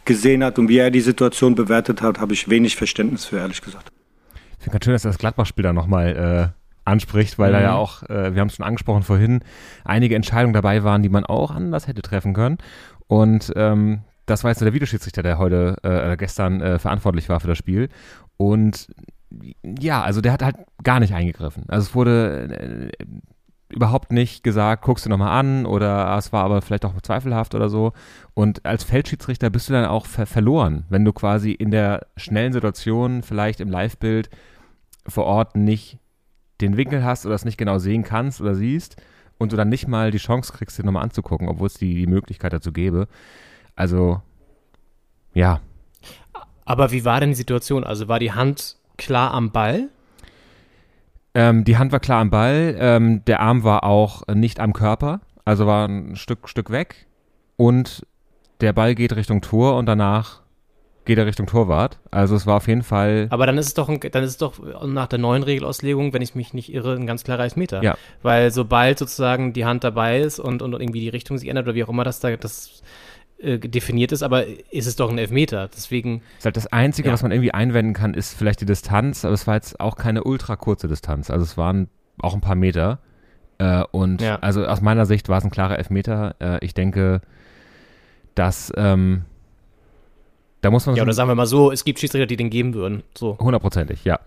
[0.04, 3.62] gesehen hat und wie er die Situation bewertet hat, habe ich wenig Verständnis für, ehrlich
[3.62, 3.90] gesagt.
[4.58, 7.74] Ich finde ganz schön, dass er das Gladbach-Spiel da nochmal äh, anspricht, weil da ja
[7.74, 9.40] auch, äh, wir haben es schon angesprochen vorhin,
[9.84, 12.58] einige Entscheidungen dabei waren, die man auch anders hätte treffen können.
[13.10, 17.48] Und ähm, das war jetzt der Videoschiedsrichter, der heute, äh, gestern äh, verantwortlich war für
[17.48, 17.88] das Spiel.
[18.36, 18.86] Und
[19.64, 21.64] ja, also der hat halt gar nicht eingegriffen.
[21.66, 23.04] Also es wurde äh,
[23.68, 27.56] überhaupt nicht gesagt, guckst du nochmal an oder ah, es war aber vielleicht auch zweifelhaft
[27.56, 27.94] oder so.
[28.34, 32.52] Und als Feldschiedsrichter bist du dann auch ver verloren, wenn du quasi in der schnellen
[32.52, 34.30] Situation, vielleicht im Live-Bild
[35.04, 35.98] vor Ort nicht
[36.60, 39.02] den Winkel hast oder es nicht genau sehen kannst oder siehst
[39.40, 42.06] und du dann nicht mal die Chance kriegst, dir nochmal anzugucken, obwohl es die, die
[42.06, 43.08] Möglichkeit dazu gäbe.
[43.74, 44.20] Also,
[45.34, 45.60] ja,
[46.64, 47.82] Aber wie war denn die Situation?
[47.82, 49.88] Also war die Hand klar am Ball?
[51.34, 55.20] Ähm, die Hand war klar am Ball, ähm, der Arm war auch nicht am Körper,
[55.44, 57.06] also war ein Stück, Stück weg
[57.56, 58.06] und
[58.60, 60.42] der Ball geht Richtung Tor und danach
[61.04, 61.98] geht er Richtung Torwart.
[62.10, 64.36] Also es war auf jeden Fall, Aber dann ist es doch, ein, dann ist es
[64.36, 67.82] doch nach der neuen Regelauslegung, wenn ich mich nicht irre, ein ganz klarer Elfmeter.
[67.82, 67.96] Ja.
[68.22, 71.74] Weil sobald sozusagen die Hand dabei ist und, und irgendwie die Richtung sich ändert oder
[71.74, 72.82] wie auch immer das da das
[73.38, 75.68] äh, definiert ist, aber ist es doch ein Elfmeter.
[75.74, 77.14] Deswegen, ist halt das Einzige, Ja.
[77.14, 80.24] was man irgendwie einwenden kann, ist vielleicht die Distanz, aber es war jetzt auch keine
[80.24, 81.30] ultra kurze Distanz.
[81.30, 81.88] Also es waren
[82.20, 82.98] auch ein paar Meter.
[83.58, 84.36] Äh, und Ja.
[84.40, 86.34] also aus meiner Sicht war es ein klarer Elfmeter.
[86.38, 87.22] Äh, ich denke,
[88.34, 89.22] dass ähm,
[90.60, 92.74] da muss man ja, oder sagen wir mal so, es gibt Schiedsrichter, die den geben
[92.74, 93.02] würden.
[93.16, 93.38] So.
[93.38, 94.20] hundertprozentig, ja.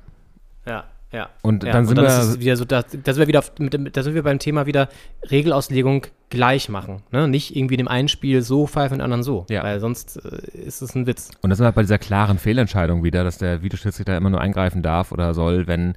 [0.65, 1.29] Ja, ja.
[1.41, 1.71] Und ja.
[1.71, 4.01] dann sind und wir dann es wieder so, da, da sind wir wieder mit, da
[4.01, 4.89] sind wir beim Thema wieder
[5.29, 7.03] Regelauslegung gleich machen.
[7.11, 7.27] Ne?
[7.27, 9.45] Nicht irgendwie dem einen Spiel so pfeifen, dem anderen so.
[9.49, 9.63] Ja.
[9.63, 11.29] Weil sonst äh, ist es ein Witz.
[11.41, 14.81] Und das sind wir bei dieser klaren Fehlentscheidung wieder, dass der Videoschiedsrichter immer nur eingreifen
[14.81, 15.93] darf oder soll, wenn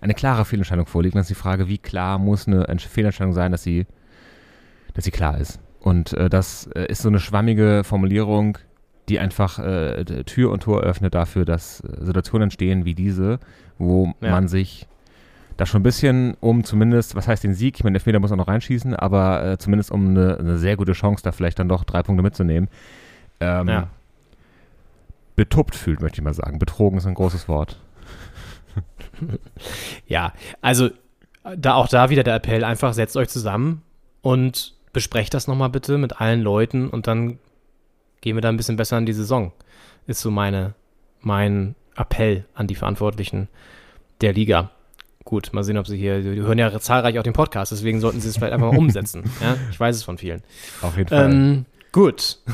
[0.00, 1.14] eine klare Fehlentscheidung vorliegt.
[1.14, 3.86] Dann ist die Frage, wie klar muss eine Entsch- Fehlentscheidung sein, dass sie,
[4.94, 5.60] dass sie klar ist.
[5.80, 8.58] Und äh, das äh, ist so eine schwammige Formulierung,
[9.08, 13.38] die einfach äh, Tür und Tor öffnet dafür, dass äh, Situationen entstehen wie diese,
[13.78, 14.30] wo Ja.
[14.30, 14.86] man sich
[15.56, 18.30] da schon ein bisschen um zumindest, was heißt den Sieg, ich meine, der Elfmeter muss
[18.30, 21.68] auch noch reinschießen, aber äh, zumindest um eine, eine sehr gute Chance, da vielleicht dann
[21.68, 22.68] doch drei Punkte mitzunehmen,
[23.40, 23.88] ähm, Ja.
[25.36, 26.58] betuppt fühlt, möchte ich mal sagen.
[26.58, 27.80] Betrogen ist ein großes Wort.
[30.06, 30.90] Ja, also
[31.56, 33.82] da auch da wieder der Appell, einfach setzt euch zusammen
[34.22, 37.38] und besprecht das nochmal bitte mit allen Leuten und dann
[38.20, 39.52] gehen wir da ein bisschen besser in die Saison.
[40.06, 40.74] Ist so meine,
[41.20, 43.48] mein Appell an die Verantwortlichen
[44.20, 44.70] der Liga.
[45.24, 48.20] Gut, mal sehen, ob sie hier, die hören ja zahlreich auch den Podcast, deswegen sollten
[48.20, 49.24] sie es vielleicht einfach mal umsetzen.
[49.42, 50.42] Ja, ich weiß es von vielen.
[50.80, 51.30] Auf jeden Fall.
[51.30, 52.38] Ähm, gut.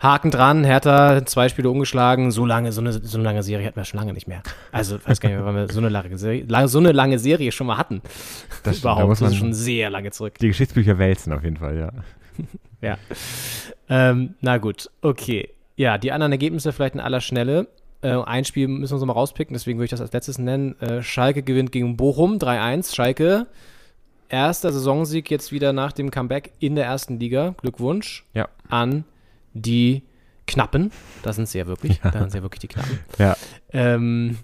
[0.00, 3.74] Haken dran, Hertha, zwei Spiele umgeschlagen, so lange, so eine, so eine lange Serie hatten
[3.74, 4.44] wir schon lange nicht mehr.
[4.70, 7.50] Also, weiß gar nicht mehr, wann wir so eine lange Serie, so eine lange Serie
[7.50, 8.00] schon mal hatten.
[8.62, 10.34] Das stimmt, da Überhaupt, muss das ist man- schon sehr lange zurück.
[10.38, 11.90] Die Geschichtsbücher wälzen auf jeden Fall, ja.
[12.80, 12.96] Ja.
[13.88, 15.48] Ähm, na gut, okay.
[15.76, 17.66] Ja, die anderen Ergebnisse vielleicht in aller Schnelle.
[18.02, 20.80] Äh, ein Spiel müssen wir uns mal rauspicken, deswegen würde ich das als letztes nennen.
[20.80, 22.94] Äh, Schalke gewinnt gegen Bochum 3-1.
[22.94, 23.46] Schalke,
[24.28, 27.54] erster Saisonsieg jetzt wieder nach dem Comeback in der ersten Liga.
[27.60, 28.48] Glückwunsch Ja.
[28.68, 29.04] an
[29.54, 30.02] die
[30.46, 30.92] Knappen.
[31.22, 32.00] Da sind sie ja wirklich.
[32.00, 33.00] Da sind sie ja wirklich die Knappen.
[33.18, 33.36] Ja.
[33.72, 34.38] Ähm,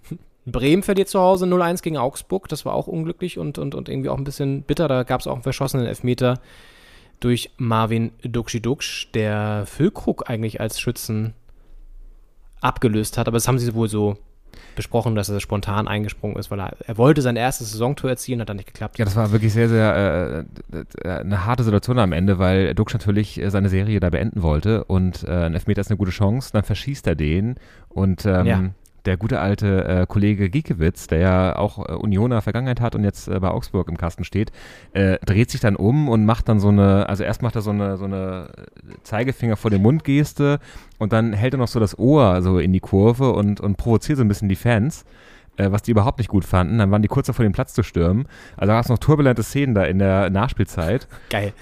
[0.46, 2.48] Bremen verliert zu Hause 0-1 gegen Augsburg.
[2.48, 4.88] Das war auch unglücklich und, und, und irgendwie auch ein bisschen bitter.
[4.88, 6.40] Da gab es auch einen verschossenen Elfmeter
[7.24, 11.32] durch Marvin Dukshi-Duksch, der Füllkrug eigentlich als Schützen
[12.60, 13.28] abgelöst hat.
[13.28, 14.18] Aber das haben sie wohl so
[14.76, 18.48] besprochen, dass er spontan eingesprungen ist, weil er, er wollte sein erstes Saisontor erzielen, hat
[18.48, 18.98] dann nicht geklappt.
[18.98, 22.92] Ja, das war wirklich sehr, sehr äh, äh, eine harte Situation am Ende, weil Dux
[22.92, 26.50] natürlich äh, seine Serie da beenden wollte und äh, ein Elfmeter ist eine gute Chance,
[26.52, 27.56] dann verschießt er den
[27.88, 28.70] und ähm, Ja.
[29.04, 33.28] Der gute alte äh, Kollege Giekewitz, der ja auch äh, Unioner Vergangenheit hat und jetzt
[33.28, 34.52] äh, bei Augsburg im Kasten steht,
[34.92, 37.70] äh, dreht sich dann um und macht dann so eine, also erst macht er so
[37.70, 38.48] eine, so eine
[39.02, 40.58] Zeigefinger vor den Mund Geste
[40.98, 44.18] und dann hält er noch so das Ohr so in die Kurve und, und provoziert
[44.18, 45.04] so ein bisschen die Fans
[45.56, 46.78] äh, was die überhaupt nicht gut fanden.
[46.78, 48.26] Dann waren die kurz davor, den Platz zu stürmen.
[48.56, 51.06] Also da gab es noch turbulente Szenen da in der Nachspielzeit.
[51.30, 51.52] Geil.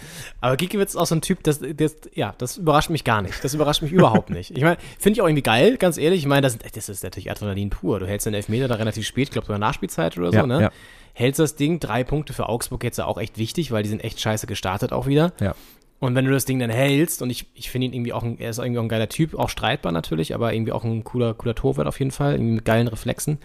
[0.40, 3.42] Aber Giekewitz ist auch so ein Typ, das, das, ja, das überrascht mich gar nicht.
[3.44, 4.50] Das überrascht mich überhaupt nicht.
[4.50, 6.20] Ich meine, finde ich auch irgendwie geil, ganz ehrlich.
[6.20, 8.00] Ich meine, das, das ist natürlich Adrenalin pur.
[8.00, 10.60] Du hältst den Elfmeter da relativ spät, ich glaube sogar Nachspielzeit oder so, Ja, ne?
[10.62, 10.70] ja.
[11.14, 14.02] Hältst das Ding, drei Punkte für Augsburg jetzt ja auch echt wichtig, weil die sind
[14.02, 15.32] echt scheiße gestartet auch wieder.
[15.40, 15.54] Ja.
[16.02, 18.36] Und wenn du das Ding dann hältst, und ich, ich finde ihn irgendwie auch, ein,
[18.40, 21.32] er ist irgendwie auch ein geiler Typ, auch streitbar natürlich, aber irgendwie auch ein cooler,
[21.34, 23.38] cooler Torwart auf jeden Fall, irgendwie mit geilen Reflexen,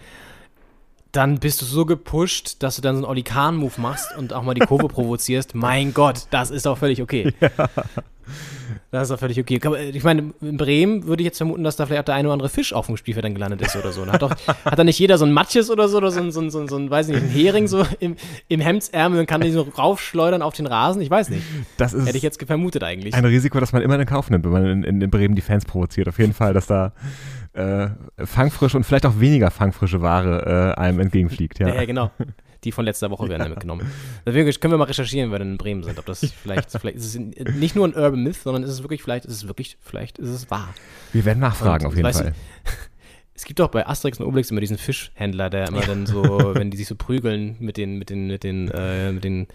[1.12, 4.42] dann bist du so gepusht, dass du dann so einen Olli Kahn-Move machst und auch
[4.42, 5.54] mal die Kurve provozierst.
[5.54, 7.32] Mein Gott, das ist doch völlig okay.
[8.90, 9.60] Das ist doch völlig okay.
[9.92, 12.34] Ich meine, in Bremen würde ich jetzt vermuten, dass da vielleicht auch der eine oder
[12.34, 14.06] andere Fisch auf dem Spielfeld dann gelandet ist oder so.
[14.06, 16.40] Hat, doch, hat da nicht jeder so ein Matjes oder so oder so ein, so
[16.40, 18.16] ein, so ein, so ein weiß ich nicht, ein Hering so im,
[18.48, 21.02] im Hemdsärmel und kann den so raufschleudern auf den Rasen?
[21.02, 21.42] Ich weiß nicht.
[21.76, 23.14] Das ist Hätte ich jetzt vermutet eigentlich.
[23.14, 25.42] ein Risiko, das man immer in Kauf nimmt, wenn man in, in, in Bremen die
[25.42, 26.08] Fans provoziert.
[26.08, 26.92] Auf jeden Fall, dass da
[27.52, 27.88] äh,
[28.24, 31.58] fangfrische und vielleicht auch weniger fangfrische Ware äh, einem entgegenfliegt.
[31.58, 31.68] Ja.
[31.68, 32.10] Ja, ja, genau.
[32.64, 33.90] Die von letzter Woche werden dann mitgenommen.
[34.26, 35.98] Deswegen können wir mal recherchieren, wenn wir dann in Bremen sind.
[35.98, 39.02] Ob das vielleicht, vielleicht ist es nicht nur ein Urban Myth, sondern ist es wirklich,
[39.02, 40.74] vielleicht ist es wirklich, vielleicht ist es wahr.
[41.12, 42.34] Wir werden nachfragen, Und, auf jeden du, Fall.
[43.34, 46.24] Es gibt doch bei Asterix und Obelix immer diesen Fischhändler, der immer dann so,
[46.56, 49.46] wenn die sich so prügeln mit den, mit den, mit den, äh, mit den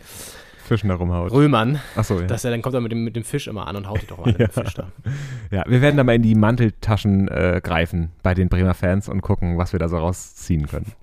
[0.64, 1.32] Fischen da rumhaut.
[1.32, 2.28] Römern, Achso, ja.
[2.28, 4.08] dass er dann kommt er mit dem, mit dem Fisch immer an und haut die
[4.08, 4.92] doch mal an den Fisch da.
[5.52, 5.64] ja.
[5.68, 9.58] Wir werden da mal in die Manteltaschen äh, greifen bei den Bremer Fans und gucken,
[9.58, 10.94] was wir da so rausziehen können.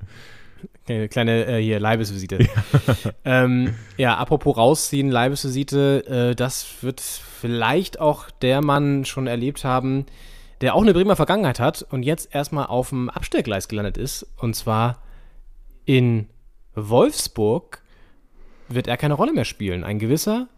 [0.87, 2.49] Kleine, kleine äh, hier Leibesvisite.
[3.25, 10.07] ähm, ja, apropos rausziehen, Leibesvisite, äh, das wird vielleicht auch der Mann schon erlebt haben,
[10.61, 14.27] der auch eine Bremer Vergangenheit hat und jetzt erstmal auf dem Abstellgleis gelandet ist.
[14.37, 15.03] Und zwar
[15.85, 16.29] in
[16.75, 17.83] Wolfsburg
[18.71, 19.85] wird er keine Rolle mehr spielen.
[19.85, 20.49] Ein gewisser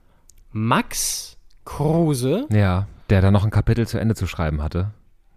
[0.52, 2.46] Max Kruse.
[2.50, 4.90] Ja, der da noch ein Kapitel zu Ende zu schreiben hatte.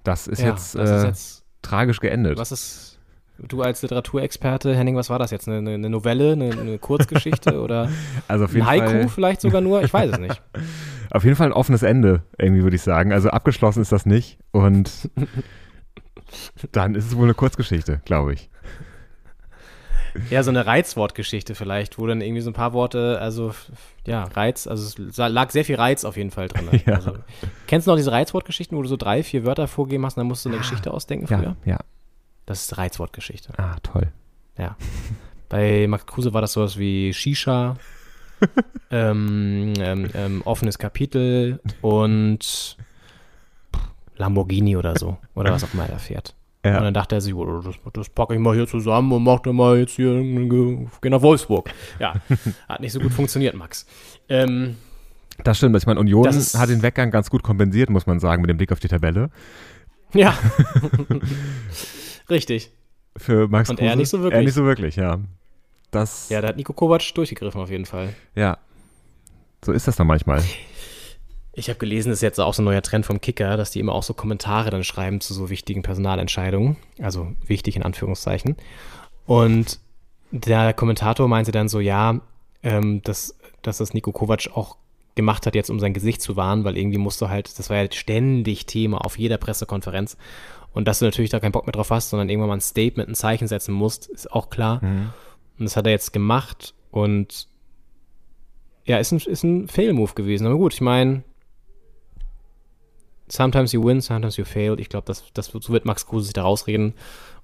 [0.03, 2.38] Das ist Ja, jetzt, das äh, ist jetzt tragisch geendet.
[2.38, 2.99] Was ist,
[3.39, 5.47] du als Literaturexperte, Henning, was war das jetzt?
[5.47, 7.89] Eine, eine, Novelle, eine, eine Kurzgeschichte oder
[8.28, 9.84] Also auf jeden ein Haiku Fall, vielleicht sogar nur?
[9.84, 10.41] Ich weiß es nicht.
[11.11, 13.11] auf jeden Fall ein offenes Ende, irgendwie würde ich sagen.
[13.13, 15.09] Also abgeschlossen ist das nicht und
[16.71, 18.49] dann ist es wohl eine Kurzgeschichte, glaube ich.
[20.30, 23.53] Ja, so eine Reizwortgeschichte vielleicht, wo dann irgendwie so ein paar Worte, also
[24.05, 26.70] ja, Reiz, also es lag sehr viel Reiz auf jeden Fall drin.
[26.86, 26.93] Ja.
[26.95, 27.13] Also,
[27.68, 30.28] kennst du noch diese Reizwortgeschichten, wo du so drei, vier Wörter vorgeben hast und dann
[30.28, 31.55] musst du eine Geschichte ausdenken Ja, früher?
[31.66, 31.80] ja.
[32.45, 33.53] Das ist Reizwortgeschichte.
[33.57, 34.11] Ah, toll.
[34.57, 34.78] Ja.
[35.49, 37.76] Bei Max Kruse war das sowas wie Shisha,
[38.91, 42.78] ähm, ähm, ähm, offenes Kapitel und
[44.18, 45.18] Lamborghini oder so.
[45.34, 46.36] Oder was auch immer er fährt.
[46.66, 46.78] Ja.
[46.78, 49.39] Und dann dachte er sich, oh, das, das packe ich mal hier zusammen und mach
[49.41, 50.13] dann mal jetzt hier,
[51.01, 51.70] geh nach Wolfsburg.
[51.99, 52.16] Ja,
[52.68, 53.86] hat nicht so gut funktioniert, Max.
[54.30, 54.76] Ähm,
[55.43, 55.76] Das stimmt.
[55.78, 58.57] Ich meine, Union ist- hat den Weggang ganz gut kompensiert, muss man sagen, mit dem
[58.57, 59.30] Blick auf die Tabelle.
[60.13, 60.34] ja.
[62.30, 62.72] Richtig.
[63.18, 63.97] Für Max Und er Kruse.
[63.97, 64.39] nicht so wirklich.
[64.39, 65.20] Er nicht so wirklich, ja.
[65.91, 68.13] Das, Ja, da hat Nico Kovac durchgegriffen auf jeden Fall.
[68.36, 68.57] ja.
[69.63, 70.43] So ist das dann manchmal.
[71.58, 73.80] Ich habe gelesen, das ist jetzt auch so ein neuer Trend vom Kicker, dass die
[73.80, 76.76] immer auch so Kommentare dann schreiben zu so wichtigen Personalentscheidungen.
[77.01, 78.58] Also wichtig in Anführungszeichen.
[79.26, 79.80] Und
[80.32, 82.20] der Kommentator meinte dann so, ja,
[82.62, 84.76] ähm, dass, dass das Nico Kovac auch
[85.16, 87.78] gemacht hat, jetzt um sein Gesicht zu wahren, weil irgendwie musst du halt, das war
[87.78, 90.18] ja ständig Thema auf jeder Pressekonferenz.
[90.74, 93.08] Und dass du natürlich da keinen Bock mehr drauf hast, sondern irgendwann mal ein Statement,
[93.08, 94.82] ein Zeichen setzen musst, ist auch klar.
[95.58, 97.47] Und das hat er jetzt gemacht und
[98.84, 100.45] ja, ist ein, ist ein Fail-Move gewesen.
[100.47, 101.24] Aber gut, ich meine,
[103.28, 104.80] sometimes you win, sometimes you fail.
[104.80, 106.93] Ich glaube, das, das, so wird Max Kruse sich da rausreden.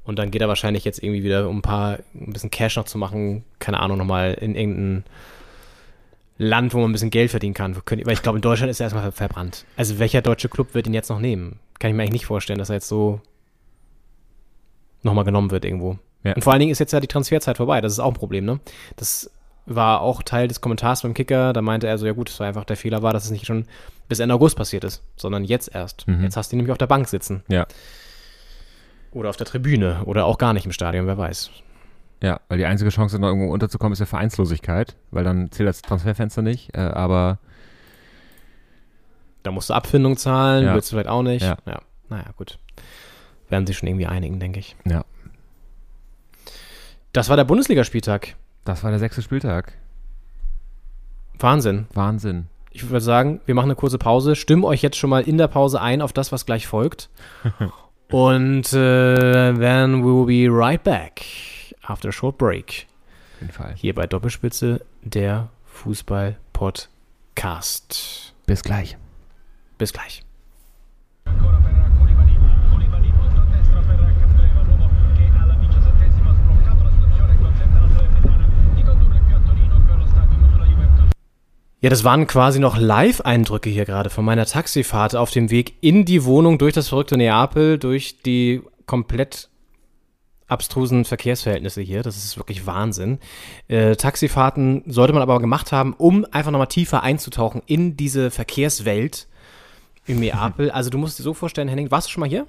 [0.03, 2.85] Und dann geht er wahrscheinlich jetzt irgendwie wieder, um ein paar, ein bisschen Cash noch
[2.85, 5.03] zu machen, keine Ahnung, nochmal in irgendein
[6.37, 7.75] Land, wo man ein bisschen Geld verdienen kann.
[7.75, 9.65] Weil ich glaube, in Deutschland ist er erstmal verbrannt.
[9.77, 11.59] Also welcher deutsche Club wird ihn jetzt noch nehmen?
[11.77, 13.21] Kann ich mir eigentlich nicht vorstellen, dass er jetzt so
[15.03, 15.99] nochmal genommen wird irgendwo.
[16.23, 16.33] Ja.
[16.33, 17.81] Und vor allen Dingen ist jetzt ja die Transferzeit vorbei.
[17.81, 18.59] Das ist auch ein Problem, ne?
[18.95, 19.29] Das
[19.65, 21.53] war auch Teil des Kommentars beim Kicker.
[21.53, 23.45] Da meinte er so, ja gut, es war einfach der Fehler war, dass es nicht
[23.45, 23.65] schon
[24.11, 26.05] bis Ende August passiert ist, sondern jetzt erst.
[26.05, 26.21] Mhm.
[26.23, 27.43] Jetzt hast du ihn nämlich auf der Bank sitzen.
[27.47, 27.65] Ja.
[29.13, 30.03] Oder auf der Tribüne.
[30.03, 31.49] Oder auch gar nicht im Stadion, wer weiß.
[32.21, 35.81] Ja, weil die einzige Chance, noch irgendwo unterzukommen, ist ja Vereinslosigkeit, weil dann zählt das
[35.81, 36.75] Transferfenster nicht.
[36.75, 37.39] Äh, aber
[39.43, 40.75] Da musst du Abfindung zahlen, Ja.
[40.75, 41.41] willst du vielleicht auch nicht.
[41.43, 41.57] Ja.
[41.65, 41.81] ja.
[42.09, 42.59] Naja, gut.
[43.49, 44.75] Werden sich schon irgendwie einigen, denke ich.
[44.85, 45.03] ja,
[47.13, 48.35] Das war der Bundesligaspieltag.
[48.65, 49.73] das war der sechste Spieltag.
[51.39, 51.87] Wahnsinn.
[51.93, 52.47] Wahnsinn.
[52.71, 54.35] Ich würde sagen, wir machen eine kurze Pause.
[54.35, 57.09] Stimmen euch jetzt schon mal in der Pause ein auf das, was gleich folgt.
[58.09, 61.21] Und äh, then we will be right back
[61.83, 62.87] after a short break.
[63.35, 63.73] Auf jeden Fall.
[63.75, 68.33] Hier bei Doppelspitze, der Fußball-Podcast.
[68.45, 68.97] Bis gleich.
[69.77, 70.23] Bis gleich.
[81.81, 86.05] Ja, das waren quasi noch Live-Eindrücke hier gerade von meiner Taxifahrt auf dem Weg in
[86.05, 89.49] die Wohnung durch das verrückte Neapel, durch die komplett
[90.47, 92.03] abstrusen Verkehrsverhältnisse hier.
[92.03, 93.17] Das ist wirklich Wahnsinn.
[93.67, 99.27] Äh, Taxifahrten sollte man aber gemacht haben, um einfach nochmal tiefer einzutauchen in diese Verkehrswelt
[100.05, 100.69] im Neapel.
[100.81, 102.45] Also du musst dir so vorstellen, Henning, warst du schon mal hier?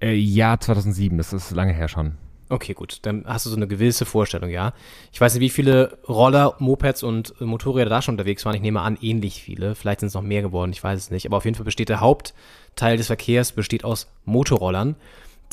[0.00, 2.16] Äh, ja, 2007, das ist lange her schon.
[2.48, 2.98] Okay, gut.
[3.02, 4.72] Dann hast du so eine gewisse Vorstellung, ja.
[5.12, 8.54] Ich weiß nicht, wie viele Roller, Mopeds und äh, Motorräder da schon unterwegs waren.
[8.54, 9.74] Ich nehme an, ähnlich viele.
[9.74, 11.26] Vielleicht sind es noch mehr geworden, ich weiß es nicht.
[11.26, 14.94] Aber auf jeden Fall besteht der Hauptteil des Verkehrs besteht aus Motorrollern,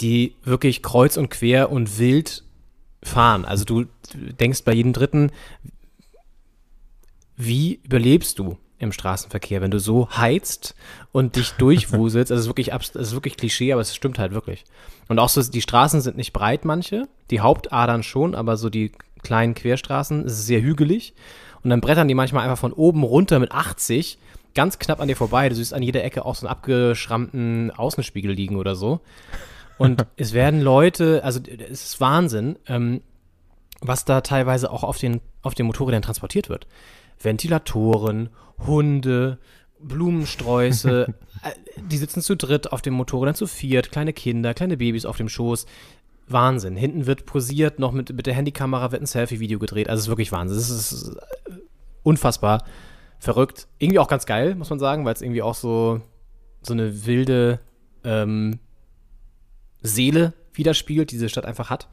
[0.01, 2.43] die wirklich kreuz und quer und wild
[3.01, 3.45] fahren.
[3.45, 5.31] Also du denkst bei jedem Dritten,
[7.35, 10.75] wie überlebst du im Straßenverkehr, wenn du so heizt
[11.11, 12.31] und dich durchwuselst?
[12.31, 14.65] Also es ist wirklich, es ist wirklich Klischee, aber es stimmt halt wirklich.
[15.07, 18.91] Und auch so, die Straßen sind nicht breit, manche, die Hauptadern schon, aber so die
[19.23, 21.13] kleinen Querstraßen, es ist sehr hügelig.
[21.63, 24.17] Und dann brettern die manchmal einfach von oben runter mit 80,
[24.53, 25.49] ganz knapp an dir vorbei.
[25.49, 28.99] Du siehst an jeder Ecke auch so einen abgeschrammten Außenspiegel liegen oder so.
[29.77, 33.01] Und es werden Leute, also es ist Wahnsinn, ähm,
[33.81, 36.67] was da teilweise auch auf den, auf den Motorrädern transportiert wird.
[37.21, 38.29] Ventilatoren,
[38.65, 39.39] Hunde,
[39.79, 41.07] Blumensträuße,
[41.43, 41.51] äh,
[41.89, 45.29] die sitzen zu dritt auf dem Motorrad, zu viert, kleine Kinder, kleine Babys auf dem
[45.29, 45.65] Schoß.
[46.27, 46.77] Wahnsinn.
[46.77, 49.89] Hinten wird posiert, noch mit, mit der Handykamera wird ein Selfie-Video gedreht.
[49.89, 50.57] Also es ist wirklich Wahnsinn.
[50.57, 51.51] Es ist äh,
[52.01, 52.63] unfassbar
[53.19, 53.67] verrückt.
[53.79, 56.01] Irgendwie auch ganz geil, muss man sagen, weil es irgendwie auch so,
[56.61, 57.59] so eine wilde
[58.03, 58.59] ähm,
[59.81, 61.89] Seele widerspiegelt, die diese Stadt einfach hat.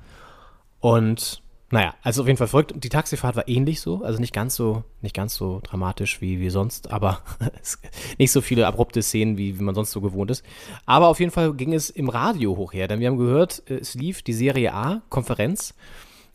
[0.80, 2.74] Und naja, also auf jeden Fall verrückt.
[2.76, 6.50] Die Taxifahrt war ähnlich so, also nicht ganz so, nicht ganz so dramatisch wie, wie
[6.50, 7.22] sonst, aber
[8.18, 10.44] nicht so viele abrupte Szenen, wie, wie man sonst so gewohnt ist.
[10.84, 13.74] Aber auf jeden Fall ging es im Radio hoch her, denn wir haben gehört, äh,
[13.74, 15.74] es lief die Serie A-Konferenz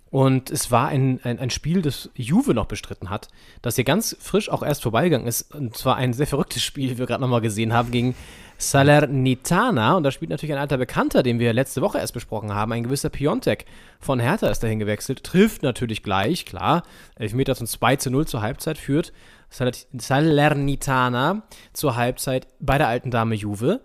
[0.09, 3.27] und es war ein, ein, ein Spiel, das Juve noch bestritten hat,
[3.61, 5.53] das hier ganz frisch auch erst vorbeigegangen ist.
[5.53, 8.15] Und zwar ein sehr verrücktes Spiel, wie wir gerade nochmal gesehen haben, gegen
[8.57, 9.95] Salernitana.
[9.95, 12.71] Und da spielt natürlich ein alter Bekannter, den wir letzte Woche erst besprochen haben.
[12.71, 13.65] Ein gewisser Piontek
[13.99, 15.23] von Hertha ist dahin gewechselt.
[15.23, 16.83] Trifft natürlich gleich, klar.
[17.15, 19.13] Elfmeter zum 2 zu 0 zur Halbzeit führt
[19.49, 21.43] Saler- Salernitana
[21.73, 23.81] zur Halbzeit bei der alten Dame Juve.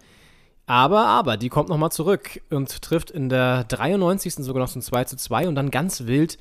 [0.67, 4.35] Aber, aber, die kommt nochmal zurück und trifft in der 93.
[4.37, 6.39] sogar noch zum 2 zu 2 und dann ganz wild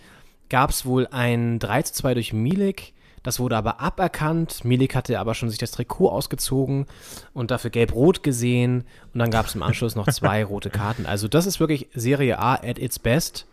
[0.50, 2.94] gab es wohl ein 3 zu 2 durch Milik.
[3.24, 4.64] Das wurde aber aberkannt.
[4.64, 6.86] Milik hatte aber schon sich das Trikot ausgezogen
[7.34, 8.86] und dafür gelb-rot gesehen.
[9.14, 11.06] Und dann gab es im Anschluss noch zwei rote Karten.
[11.06, 13.46] Also das ist wirklich Serie A at its best.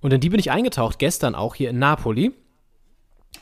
[0.00, 2.32] Und in die bin ich eingetaucht, gestern auch hier in Napoli.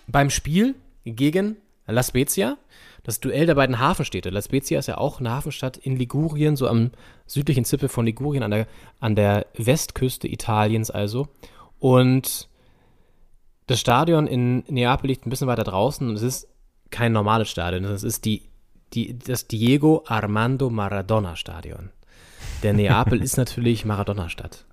[0.06, 0.74] Beim Spiel
[1.04, 2.56] gegen La Spezia.
[3.04, 4.28] Das Duell der beiden Hafenstädte.
[4.28, 6.90] La Spezia ist ja auch eine Hafenstadt in Ligurien, so am
[7.26, 8.66] südlichen Zipfel von Ligurien, an der,
[9.00, 11.28] an der Westküste Italiens also.
[11.78, 12.48] Und
[13.68, 16.48] das Stadion in Neapel liegt ein bisschen weiter draußen und es ist
[16.90, 17.84] kein normales Stadion.
[17.84, 18.42] Es ist die,
[18.94, 21.90] die, das Diego Armando Maradona Stadion.
[22.62, 24.64] Der Neapel ist natürlich Maradona-Stadt.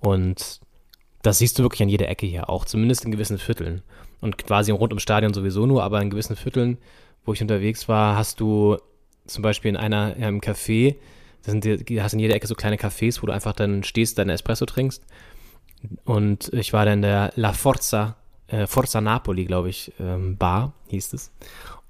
[0.00, 0.60] Und
[1.22, 3.82] das siehst du wirklich an jeder Ecke hier auch, zumindest in gewissen Vierteln.
[4.20, 6.78] Und quasi rund ums Stadion sowieso nur, aber in gewissen Vierteln,
[7.24, 8.78] wo ich unterwegs war, hast du
[9.26, 10.96] zum Beispiel in einer in einem Café,
[11.42, 14.30] da sind hast in jeder Ecke so kleine Cafés, wo du einfach dann stehst, deinen
[14.30, 15.04] Espresso trinkst.
[16.04, 18.16] Und ich war dann in der La Forza,
[18.48, 21.30] äh, Forza Napoli, glaube ich, ähm, Bar, hieß es.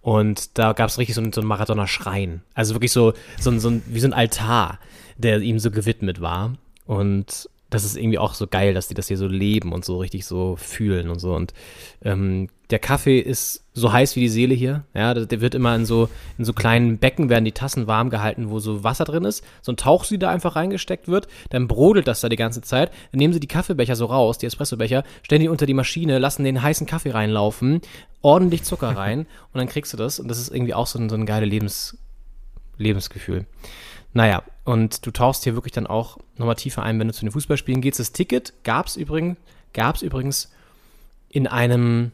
[0.00, 2.42] Und da gab es richtig so einen, so einen Maradona-Schrein.
[2.54, 4.78] Also wirklich so, so, ein- so ein, wie so ein Altar,
[5.16, 6.54] der ihm so gewidmet war.
[6.86, 9.98] Und das ist irgendwie auch so geil, dass die das hier so leben und so
[9.98, 11.34] richtig so fühlen und so.
[11.34, 11.54] Und
[12.04, 14.84] ähm, der Kaffee ist so heiß wie die Seele hier.
[14.94, 16.08] Ja, der wird immer in so,
[16.38, 19.44] in so kleinen Becken werden die Tassen warm gehalten, wo so Wasser drin ist.
[19.62, 21.28] So ein Tauchsied da einfach reingesteckt wird.
[21.50, 22.90] Dann brodelt das da die ganze Zeit.
[23.10, 26.44] Dann nehmen sie die Kaffeebecher so raus, die Espressobecher, stellen die unter die Maschine, lassen
[26.44, 27.80] den heißen Kaffee reinlaufen,
[28.20, 29.20] ordentlich Zucker rein
[29.52, 30.20] und dann kriegst du das.
[30.20, 31.98] Und das ist irgendwie auch so ein, so ein geiles Lebens,
[32.76, 33.46] Lebensgefühl.
[34.12, 37.32] Naja, und du tauchst hier wirklich dann auch nochmal tiefer ein, wenn du zu den
[37.32, 37.98] Fußballspielen gehst.
[37.98, 39.38] Das Ticket gab es übrigens,
[39.72, 40.52] gab's übrigens
[41.28, 42.12] in einem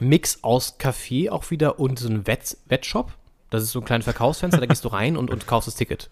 [0.00, 3.12] Mix aus Café auch wieder und so einem Wett Wettshop.
[3.50, 6.10] Das ist so ein kleines Verkaufsfenster, da gehst du rein und, und kaufst das Ticket.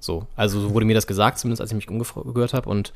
[0.00, 2.92] So, also so wurde mir das gesagt, zumindest als ich mich umgehört habe und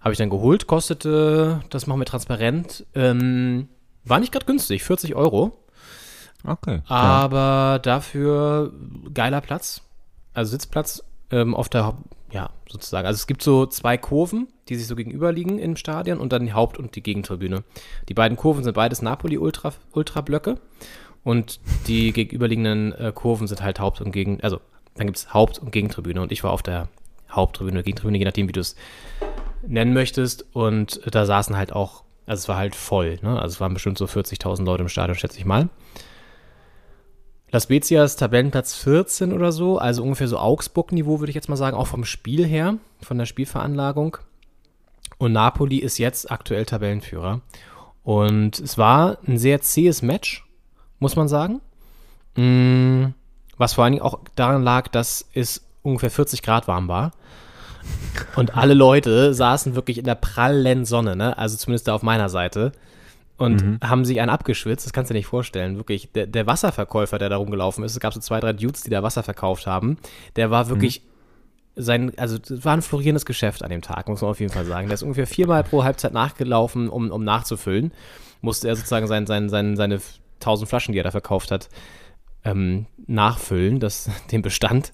[0.00, 3.68] habe ich dann geholt, kostete, das machen wir transparent, ähm,
[4.04, 5.58] war nicht gerade günstig, 40 Euro.
[6.44, 6.80] Okay.
[6.86, 8.72] Aber dafür
[9.12, 9.82] geiler Platz.
[10.36, 13.06] Also Sitzplatz ähm, auf der, Haupt- ja, sozusagen.
[13.06, 16.52] Also es gibt so zwei Kurven, die sich so gegenüberliegen im Stadion und dann die
[16.52, 17.64] Haupt- und die Gegentribüne.
[18.08, 20.58] Die beiden Kurven sind beides Napoli-Ultra- Ultra-Blöcke
[21.24, 24.60] und die gegenüberliegenden äh, Kurven sind halt Haupt- und Gegen, also
[24.94, 26.88] dann gibt es Haupt- und Gegentribüne und ich war auf der
[27.30, 28.76] Haupttribüne, Gegentribüne, je nachdem, wie du es
[29.66, 30.46] nennen möchtest.
[30.54, 33.40] Und da saßen halt auch, also es war halt voll, ne?
[33.40, 35.68] Also es waren bestimmt so 40.000 Leute im Stadion, schätze ich mal.
[37.56, 41.56] Las Spezia ist Tabellenplatz 14 oder so, also ungefähr so Augsburg-Niveau, würde ich jetzt mal
[41.56, 44.18] sagen, auch vom Spiel her, von der Spielveranlagung.
[45.16, 47.40] Und Napoli ist jetzt aktuell Tabellenführer.
[48.02, 50.46] Und es war ein sehr zähes Match,
[50.98, 51.62] muss man sagen.
[52.34, 53.14] Mm,
[53.56, 57.12] Was vor allen Dingen auch daran lag, dass es ungefähr 40 Grad warm war.
[58.36, 61.38] Und alle Leute saßen wirklich in der prallen Sonne, ne?
[61.38, 62.72] Also zumindest da auf meiner Seite.
[63.38, 65.76] Und haben sich einen abgeschwitzt, das kannst du dir nicht vorstellen.
[65.76, 68.90] Wirklich, der, der Wasserverkäufer, der da rumgelaufen ist, es gab so zwei, drei Dudes, die
[68.90, 69.98] da Wasser verkauft haben,
[70.36, 71.02] der war wirklich
[71.76, 74.64] sein, also das war ein florierendes Geschäft an dem Tag, muss man auf jeden Fall
[74.64, 74.88] sagen.
[74.88, 77.92] Der ist ungefähr viermal pro Halbzeit nachgelaufen, um, um nachzufüllen.
[78.40, 80.00] Musste er sozusagen sein, sein, sein, seine
[80.40, 81.68] 1000 Flaschen, die er da verkauft hat,
[82.44, 84.92] ähm, nachfüllen, das, den Bestand.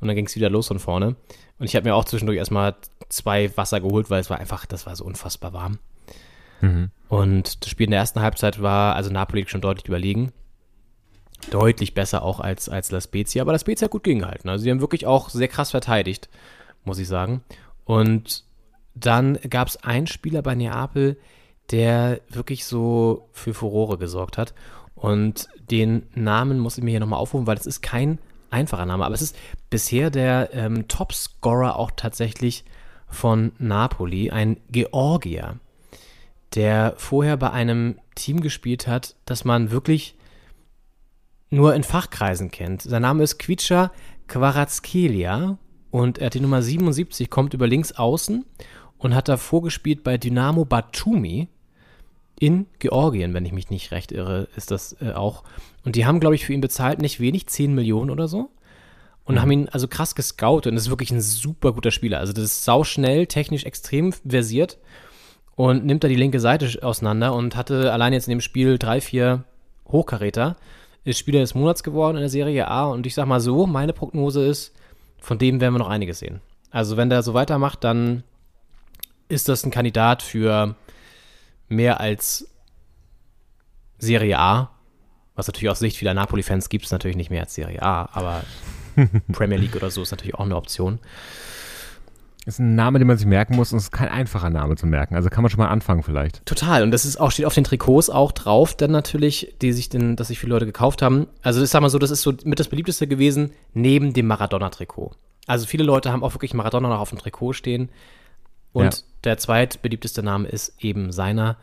[0.00, 1.16] Und dann ging es wieder los von vorne.
[1.58, 2.74] Und ich habe mir auch zwischendurch erstmal
[3.08, 5.78] zwei Wasser geholt, weil es war einfach, das war so unfassbar warm.
[7.08, 10.32] Und das Spiel in der ersten Halbzeit war, also Napoli schon deutlich überlegen.
[11.50, 14.48] Deutlich besser auch als, als La Spezia, aber La Spezia hat gut gegengehalten.
[14.48, 16.28] Also sie haben wirklich auch sehr krass verteidigt,
[16.84, 17.42] muss ich sagen.
[17.84, 18.44] Und
[18.94, 21.18] dann gab es einen Spieler bei Neapel,
[21.70, 24.54] der wirklich so für Furore gesorgt hat.
[24.94, 28.18] Und den Namen muss ich mir hier nochmal aufrufen, weil es ist kein
[28.50, 29.36] einfacher Name, aber es ist
[29.70, 32.64] bisher der ähm, Topscorer auch tatsächlich
[33.08, 35.58] von Napoli, ein Georgier
[36.54, 40.16] der vorher bei einem Team gespielt hat, das man wirklich
[41.50, 42.82] nur in Fachkreisen kennt.
[42.82, 43.92] Sein Name ist Kvicha
[44.26, 45.58] Kvaratskhelia
[45.90, 48.46] und er hat die Nummer 77, kommt über links außen
[48.98, 51.48] und hat davor gespielt bei Dynamo Batumi
[52.38, 55.44] in Georgien, wenn ich mich nicht recht irre, ist das äh, auch.
[55.84, 58.50] Und die haben, glaube ich, für ihn bezahlt nicht wenig, 10 Millionen oder so.
[59.24, 62.18] Und haben ihn also krass gescoutet und ist wirklich ein super guter Spieler.
[62.18, 64.78] Also das ist sauschnell, technisch extrem versiert
[65.62, 69.00] und nimmt da die linke Seite auseinander und hatte allein jetzt in dem Spiel drei,
[69.00, 69.44] vier
[69.86, 70.56] Hochkaräter.
[71.04, 73.92] Ist Spieler des Monats geworden in der Serie A und ich sag mal so, meine
[73.92, 74.74] Prognose ist,
[75.20, 76.40] von dem werden wir noch einiges sehen.
[76.72, 78.24] Also wenn der so weitermacht, dann
[79.28, 80.74] ist das ein Kandidat für
[81.68, 82.48] mehr als
[83.98, 84.70] Serie A.
[85.36, 88.42] Was natürlich aus Sicht vieler Napoli-Fans gibt es natürlich nicht mehr als Serie A, aber
[89.32, 90.98] Premier League oder so ist natürlich auch eine Option.
[92.44, 94.86] Ist ein Name, den man sich merken muss und es ist kein einfacher Name zu
[94.86, 95.14] merken.
[95.14, 96.44] Also kann man schon mal anfangen vielleicht.
[96.44, 96.82] Total.
[96.82, 100.16] Und das ist auch, steht auf den Trikots auch drauf, dann natürlich, die sich denn,
[100.16, 101.28] dass sich viele Leute gekauft haben.
[101.42, 105.12] Also ich sag mal so, das ist so mit das beliebteste gewesen, neben dem Maradona-Trikot.
[105.46, 107.90] Also viele Leute haben auch wirklich Maradona noch auf dem Trikot stehen.
[108.72, 109.00] Und Ja.
[109.24, 111.56] der zweitbeliebteste Name ist eben seiner.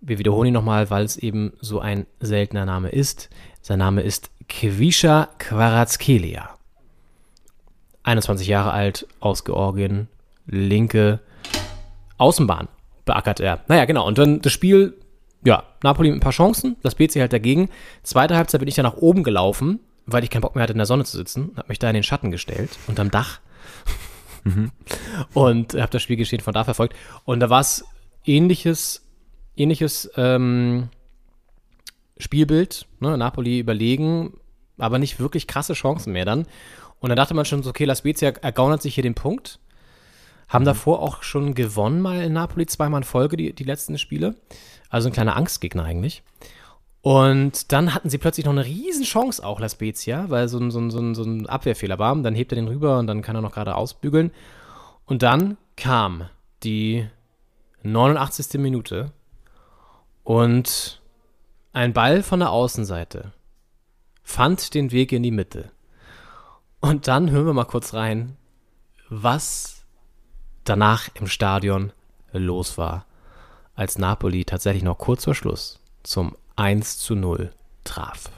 [0.00, 3.28] Wir wiederholen ihn nochmal, weil es eben so ein seltener Name ist.
[3.60, 6.48] Sein Name ist Kvisha Kvaratskhelia.
[8.04, 10.08] 21 Jahre alt, aus Georgien,
[10.46, 11.20] linke
[12.18, 12.68] Außenbahn
[13.04, 13.60] beackert er.
[13.68, 14.06] Naja, genau.
[14.06, 14.94] Und dann das Spiel,
[15.44, 17.68] ja, Napoli mit ein paar Chancen, das BC halt dagegen.
[18.02, 20.78] Zweite Halbzeit bin ich dann nach oben gelaufen, weil ich keinen Bock mehr hatte, in
[20.78, 21.52] der Sonne zu sitzen.
[21.56, 23.40] Hab mich da in den Schatten gestellt, unterm Dach.
[25.34, 26.94] Und habe das Spielgeschehen von da verfolgt.
[27.24, 27.84] Und da war es
[28.24, 29.06] ähnliches,
[29.56, 30.88] ähnliches ähm,
[32.18, 32.86] Spielbild.
[33.00, 33.16] Ne?
[33.16, 34.34] Napoli überlegen,
[34.78, 36.46] aber nicht wirklich krasse Chancen mehr dann.
[37.00, 39.58] Und dann dachte man schon so, okay, La Spezia ergaunert sich hier den Punkt.
[40.48, 44.34] Haben davor auch schon gewonnen mal in Napoli, zweimal in Folge, die, die letzten Spiele.
[44.90, 46.22] Also ein kleiner Angstgegner eigentlich.
[47.00, 50.70] Und dann hatten sie plötzlich noch eine riesen Chance auch, La Spezia, weil so ein,
[50.70, 52.16] so ein, so ein, so ein Abwehrfehler war.
[52.16, 54.30] Dann hebt er den rüber und dann kann er noch gerade ausbügeln.
[55.04, 56.28] Und dann kam
[56.62, 57.06] die
[57.82, 58.58] 89.
[58.60, 59.12] Minute
[60.22, 61.02] und
[61.74, 63.32] ein Ball von der Außenseite
[64.22, 65.70] fand den Weg in die Mitte.
[66.80, 68.36] Und dann hören wir mal kurz rein,
[69.08, 69.73] was
[70.64, 71.92] danach im Stadion
[72.32, 73.06] los war,
[73.74, 77.50] als Napoli tatsächlich noch kurz vor Schluss zum 1 zu 0
[77.84, 78.30] traf.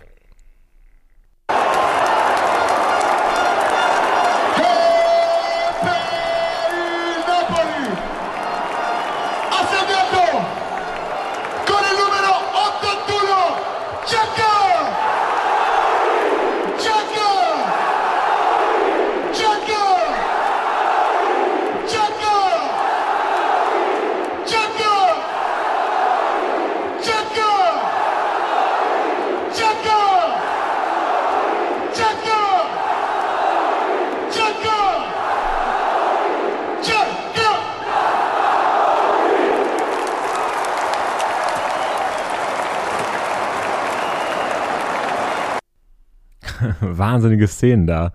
[47.17, 48.12] Wahnsinnige Szenen da.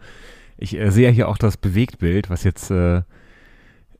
[0.57, 3.01] Ich äh, sehe hier auch das Bewegtbild, was jetzt äh,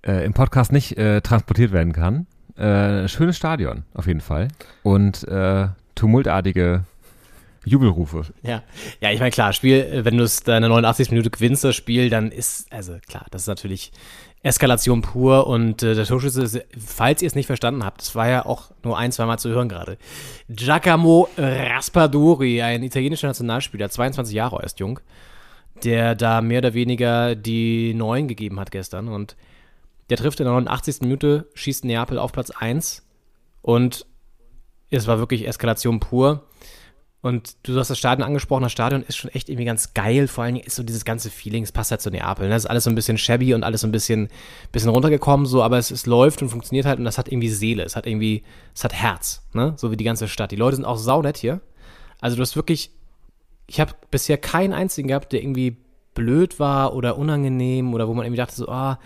[0.05, 2.27] äh, im Podcast nicht äh, transportiert werden kann.
[2.55, 4.49] Äh, schönes Stadion, auf jeden Fall.
[4.83, 6.83] Und äh, tumultartige
[7.65, 8.25] Jubelrufe.
[8.41, 8.63] Ja,
[9.01, 11.11] ja, ich meine, klar, Spiel, äh, wenn du es deine 89.
[11.11, 13.91] Minute gewinnst, das Spiel, dann ist, also klar, das ist natürlich
[14.43, 18.45] Eskalation pur und äh, der Torschütze, falls ihr es nicht verstanden habt, das war ja
[18.45, 19.97] auch nur ein, zwei Mal zu hören gerade.
[20.49, 24.99] Giacomo Raspadori, ein italienischer Nationalspieler, 22 Jahre erst jung,
[25.83, 29.35] der da mehr oder weniger die Neuen gegeben hat gestern und
[30.09, 31.01] der trifft in der 89.
[31.01, 33.07] Minute, schießt Neapel auf Platz 1
[33.61, 34.07] und
[34.89, 36.43] es war wirklich Eskalation pur.
[37.21, 40.27] Und du hast das Stadion angesprochen, das Stadion ist schon echt irgendwie ganz geil.
[40.27, 42.47] Vor allen Dingen ist so dieses ganze Feeling, es passt halt zu Neapel.
[42.47, 42.53] Ne?
[42.55, 44.29] Das ist alles so ein bisschen shabby und alles so ein bisschen,
[44.71, 47.83] bisschen runtergekommen, so, aber es, es läuft und funktioniert halt und das hat irgendwie Seele.
[47.83, 48.43] Es hat irgendwie,
[48.73, 49.73] es hat Herz, ne?
[49.77, 50.51] So wie die ganze Stadt.
[50.51, 51.61] Die Leute sind auch saunett hier.
[52.21, 52.91] Also du hast wirklich,
[53.67, 55.77] ich habe bisher keinen einzigen gehabt, der irgendwie
[56.15, 58.97] blöd war oder unangenehm oder wo man irgendwie dachte so, ah,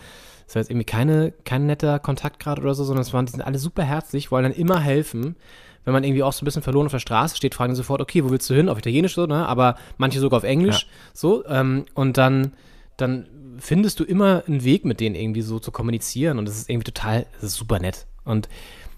[0.45, 3.31] das war jetzt irgendwie keine, kein netter Kontakt gerade oder so, sondern es waren, die
[3.31, 5.35] sind alle super herzlich, wollen dann immer helfen.
[5.85, 8.01] Wenn man irgendwie auch so ein bisschen verloren auf der Straße steht, fragen die sofort,
[8.01, 8.69] okay, wo willst du hin?
[8.69, 9.47] Auf Italienisch so, ne?
[9.47, 11.45] Aber manche sogar auf Englisch, so.
[11.45, 12.53] Ähm, und dann,
[12.97, 13.27] dann
[13.59, 16.91] findest du immer einen Weg mit denen irgendwie so zu kommunizieren und das ist irgendwie
[16.91, 18.05] total, das ist super nett.
[18.25, 18.49] Und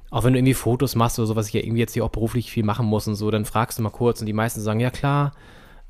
[0.10, 2.10] auch wenn du irgendwie Fotos machst oder so, was ich ja irgendwie jetzt hier auch
[2.10, 4.80] beruflich viel machen muss und so, dann fragst du mal kurz und die meisten sagen,
[4.80, 5.34] ja klar,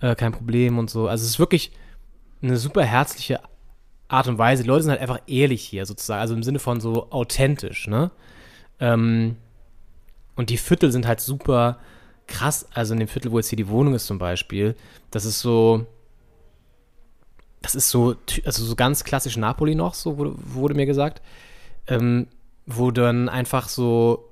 [0.01, 1.07] äh, kein Problem und so.
[1.07, 1.71] Also es ist wirklich
[2.41, 3.41] eine super herzliche
[4.07, 4.63] Art und Weise.
[4.63, 8.11] Die Leute sind halt einfach ehrlich hier sozusagen, also im Sinne von so authentisch, ne?
[8.79, 9.37] Ähm,
[10.38, 11.79] und die Viertel sind halt super
[12.27, 12.67] krass.
[12.73, 14.75] Also in dem Viertel, wo jetzt hier die Wohnung ist zum Beispiel,
[15.11, 15.85] das ist so,
[17.61, 18.15] das ist so,
[18.45, 21.21] also so ganz klassisch Napoli noch, so wurde, wurde mir gesagt,
[21.88, 22.27] ähm,
[22.65, 24.29] wo dann einfach so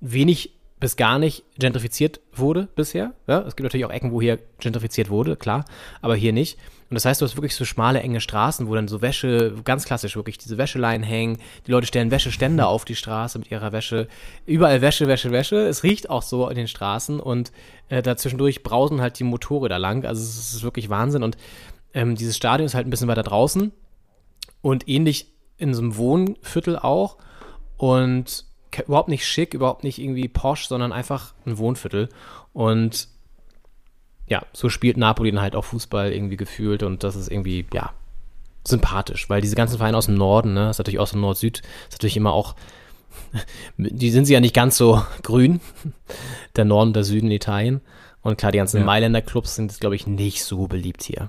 [0.00, 3.12] wenig bis gar nicht gentrifiziert wurde bisher.
[3.28, 5.64] Ja, es gibt natürlich auch Ecken, wo hier gentrifiziert wurde, klar,
[6.00, 6.58] aber hier nicht.
[6.90, 9.84] Und das heißt, du hast wirklich so schmale, enge Straßen, wo dann so Wäsche, ganz
[9.84, 11.38] klassisch wirklich, diese Wäscheleien hängen.
[11.68, 14.08] Die Leute stellen Wäscheständer auf die Straße mit ihrer Wäsche.
[14.44, 15.68] Überall Wäsche, Wäsche, Wäsche.
[15.68, 17.52] Es riecht auch so in den Straßen und
[17.88, 20.04] äh, dazwischendurch brausen halt die Motorräder lang.
[20.04, 21.22] Also es ist wirklich Wahnsinn.
[21.22, 21.36] Und
[21.94, 23.70] ähm, dieses Stadion ist halt ein bisschen weiter draußen
[24.62, 27.18] und ähnlich in so einem Wohnviertel auch.
[27.76, 28.46] Und
[28.86, 32.08] überhaupt nicht schick, überhaupt nicht irgendwie posch, sondern einfach ein Wohnviertel.
[32.52, 33.08] Und
[34.26, 37.92] ja, so spielt Napoli dann halt auch Fußball irgendwie gefühlt und das ist irgendwie, ja,
[38.64, 41.58] sympathisch, weil diese ganzen Vereine aus dem Norden, ne, ist natürlich aus dem Nord-Süd,
[41.88, 42.54] ist natürlich immer auch,
[43.76, 45.60] die sind sie ja nicht ganz so grün,
[46.56, 47.80] der Norden und der Süden in Italien.
[48.22, 48.84] Und klar, die ganzen Ja.
[48.84, 51.28] Mailänder Clubs sind, glaube ich, nicht so beliebt hier.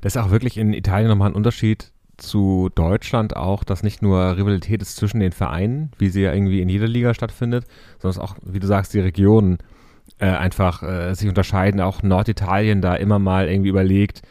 [0.00, 4.36] Das ist auch wirklich in Italien nochmal ein Unterschied zu Deutschland auch, dass nicht nur
[4.36, 7.66] Rivalität ist zwischen den Vereinen, wie sie ja irgendwie in jeder Liga stattfindet,
[7.98, 9.58] sondern auch, wie du sagst, die Regionen
[10.18, 11.80] äh, einfach äh, sich unterscheiden.
[11.80, 14.22] Auch Norditalien da immer mal irgendwie überlegt,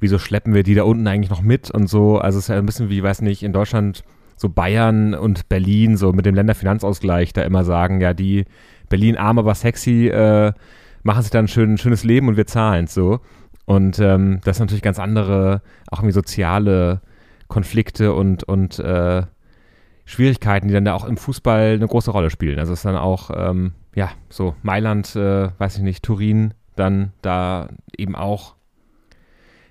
[0.00, 2.18] wieso schleppen wir die da unten eigentlich noch mit und so.
[2.18, 4.02] Also es ist ja ein bisschen wie, weiß nicht, in Deutschland
[4.36, 8.46] so Bayern und Berlin, so mit dem Länderfinanzausgleich, da immer sagen, ja, die
[8.88, 10.52] Berlin arm, aber sexy, äh,
[11.02, 13.20] machen sich dann ein schön, schönes Leben und wir zahlen so.
[13.66, 17.02] Und ähm, das sind natürlich ganz andere, auch irgendwie soziale
[17.50, 19.24] Konflikte und, und äh,
[20.06, 22.58] Schwierigkeiten, die dann da auch im Fußball eine große Rolle spielen.
[22.58, 27.12] Also es ist dann auch, ähm, ja, so Mailand, äh, weiß ich nicht, Turin, dann
[27.20, 28.54] da eben auch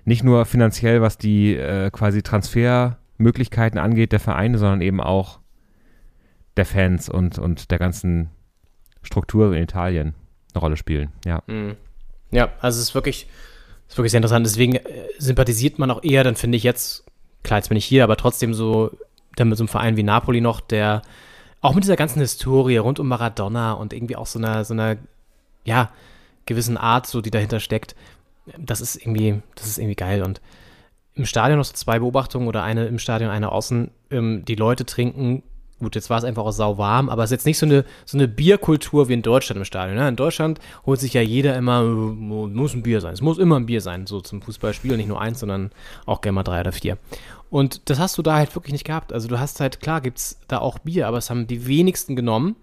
[0.04, 5.40] nicht nur finanziell, was die äh, quasi Transfermöglichkeiten angeht der Vereine, sondern eben auch
[6.56, 8.30] der Fans und, und der ganzen
[9.02, 10.14] Struktur in Italien
[10.52, 11.12] eine Rolle spielen.
[11.24, 11.42] Ja.
[11.46, 11.76] Mhm.
[12.30, 13.26] Ja, also es ist wirklich,
[13.86, 14.46] es ist wirklich sehr interessant.
[14.46, 14.82] Deswegen äh,
[15.18, 17.04] sympathisiert man auch eher, dann finde ich jetzt
[17.42, 18.90] klar, jetzt bin ich hier, aber trotzdem so,
[19.36, 21.02] dann mit so einem Verein wie Napoli noch, der
[21.60, 24.96] auch mit dieser ganzen Historie rund um Maradona und irgendwie auch so einer, so einer,
[25.64, 25.90] ja,
[26.46, 27.94] gewissen Art, so die dahinter steckt,
[28.58, 30.22] das ist irgendwie, das ist irgendwie geil.
[30.22, 30.40] Und
[31.14, 33.90] im Stadion noch so zwei Beobachtungen oder eine im Stadion, eine außen.
[34.10, 35.42] Ähm, die Leute trinken,
[35.80, 38.16] gut, jetzt war es einfach auch sauwarm, aber es ist jetzt nicht so eine, so
[38.16, 39.96] eine Bierkultur wie in Deutschland im Stadion.
[39.96, 40.08] Ne?
[40.08, 43.14] In Deutschland holt sich ja jeder immer, äh, muss ein Bier sein.
[43.14, 44.96] Es muss immer ein Bier sein, so zum Fußballspiel.
[44.96, 45.70] Nicht nur eins, sondern
[46.06, 46.98] auch gerne mal drei oder vier.
[47.50, 49.12] Und das hast du da halt wirklich nicht gehabt.
[49.12, 52.14] Also du hast halt, klar gibt es da auch Bier, aber es haben die wenigsten
[52.14, 52.56] genommen,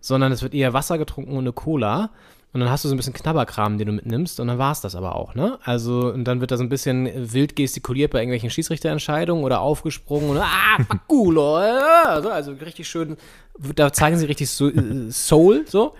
[0.00, 2.10] sondern es wird eher Wasser getrunken und eine Cola.
[2.54, 4.80] Und dann hast du so ein bisschen Knabberkram, den du mitnimmst, und dann war es
[4.80, 5.58] das aber auch, ne?
[5.64, 10.30] Also, und dann wird da so ein bisschen wild gestikuliert bei irgendwelchen Schiedsrichterentscheidungen oder aufgesprungen
[10.30, 10.78] und ah,
[11.08, 11.56] culo,
[12.04, 13.16] also, also richtig schön,
[13.74, 15.94] da zeigen sie richtig so, äh, Soul, so.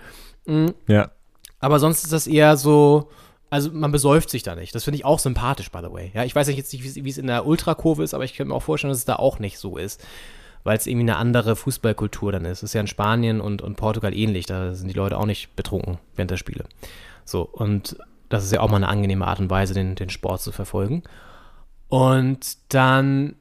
[0.45, 0.73] Mhm.
[0.87, 1.11] Ja.
[1.59, 3.09] Aber sonst ist das eher so,
[3.49, 4.73] also man besäuft sich da nicht.
[4.73, 6.11] Das finde ich auch sympathisch, by the way.
[6.13, 8.55] Ja, ich weiß jetzt nicht, wie es in der Ultrakurve ist, aber ich könnte mir
[8.55, 10.01] auch vorstellen, dass es da auch nicht so ist
[10.65, 12.57] weil es irgendwie eine andere Fußballkultur dann ist.
[12.57, 15.55] Es ist ja in Spanien und, und Portugal ähnlich, da sind die Leute auch nicht
[15.55, 16.65] betrunken während der Spiele.
[17.23, 17.95] So, und
[18.29, 21.03] das ist ja auch mal eine angenehme Art und Weise, den, den Sport zu verfolgen.
[21.87, 23.35] Und dann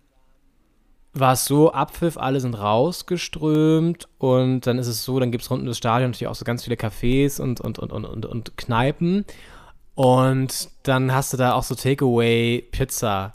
[1.14, 5.51] war es so, Abpfiff, alle sind rausgeströmt und dann ist es so, dann gibt es
[5.51, 8.27] rund um das Stadion natürlich auch so ganz viele Cafés und, und, und, und, und,
[8.27, 9.25] und Kneipen.
[9.95, 13.33] Und dann hast du da auch so Takeaway-Pizza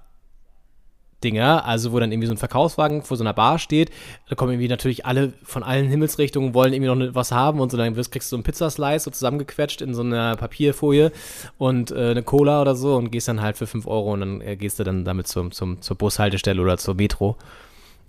[1.23, 3.91] Dinger, also wo dann irgendwie so ein Verkaufswagen vor so einer Bar steht.
[4.29, 7.71] Da kommen irgendwie natürlich alle von allen Himmelsrichtungen, wollen irgendwie noch ne, was haben und
[7.71, 11.11] so dann kriegst du so einen Pizzaslice so zusammengequetscht in so einer Papierfolie
[11.57, 14.41] und äh, eine Cola oder so und gehst dann halt für 5 Euro und dann
[14.41, 17.37] äh, gehst du dann damit zum, zum, zur Bushaltestelle oder zur Metro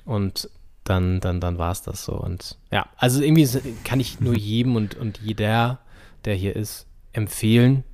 [0.05, 0.49] und
[0.85, 2.15] dann, dann, dann war es das so.
[2.15, 3.47] Und ja, also irgendwie
[3.85, 5.79] kann ich nur jedem und, und jeder,
[6.25, 7.85] der hier ist, empfehlen,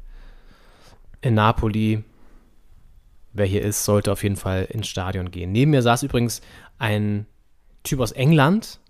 [1.20, 2.04] in Napoli
[3.36, 5.52] wer hier ist, sollte auf jeden Fall ins Stadion gehen.
[5.52, 6.40] Neben mir saß übrigens
[6.78, 7.26] ein
[7.82, 8.80] Typ aus England,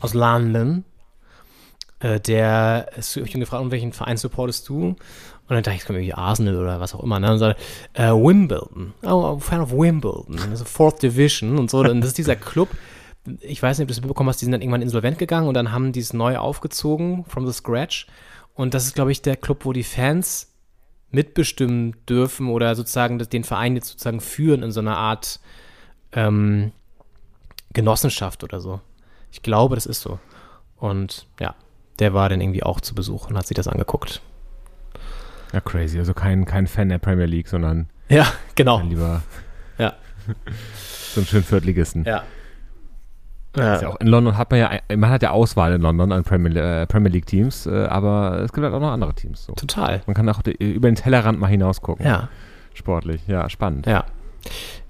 [0.00, 0.84] aus London,
[2.00, 4.96] äh, der ist mich gefragt, um welchen Verein supportest du?
[5.46, 7.20] Und dann dachte ich, es kommt irgendwie Arsenal oder was auch immer.
[7.20, 7.32] Ne?
[7.32, 7.62] Und dann sagte,
[7.94, 8.94] äh, Wimbledon.
[9.02, 10.38] Oh, Fan of Wimbledon.
[10.52, 11.78] Ist Fourth Division und so.
[11.80, 12.70] Und das ist dieser Club,
[13.40, 15.54] ich weiß nicht, ob du das mitbekommen hast, die sind dann irgendwann insolvent gegangen und
[15.54, 18.06] dann haben die es neu aufgezogen, from the scratch.
[18.54, 20.53] Und das ist, glaube ich, der Club, wo die Fans
[21.14, 25.40] mitbestimmen dürfen oder sozusagen den Verein jetzt sozusagen führen in so einer Art
[26.12, 26.72] ähm,
[27.72, 28.80] Genossenschaft oder so.
[29.30, 30.18] Ich glaube, das ist so.
[30.76, 31.54] Und ja,
[31.98, 34.20] der war dann irgendwie auch zu Besuch und hat sich das angeguckt.
[35.52, 35.98] Ja, crazy.
[35.98, 38.80] Also kein, kein Fan der Premier League, sondern ja, genau.
[38.80, 39.22] lieber
[39.78, 39.94] ja.
[41.14, 42.04] so einen schönen Viertligisten.
[42.04, 42.24] Ja.
[43.56, 43.80] Ja.
[43.80, 46.86] Ja in London hat man ja, man hat ja Auswahl in London an Premier, äh,
[46.86, 49.44] Premier League Teams, äh, aber es gibt halt auch noch andere Teams.
[49.44, 49.52] So.
[49.54, 50.02] Total.
[50.06, 52.04] Man kann auch die, über den Tellerrand mal hinaus gucken.
[52.04, 52.28] Ja.
[52.74, 53.86] Sportlich, ja, spannend.
[53.86, 54.04] Ja.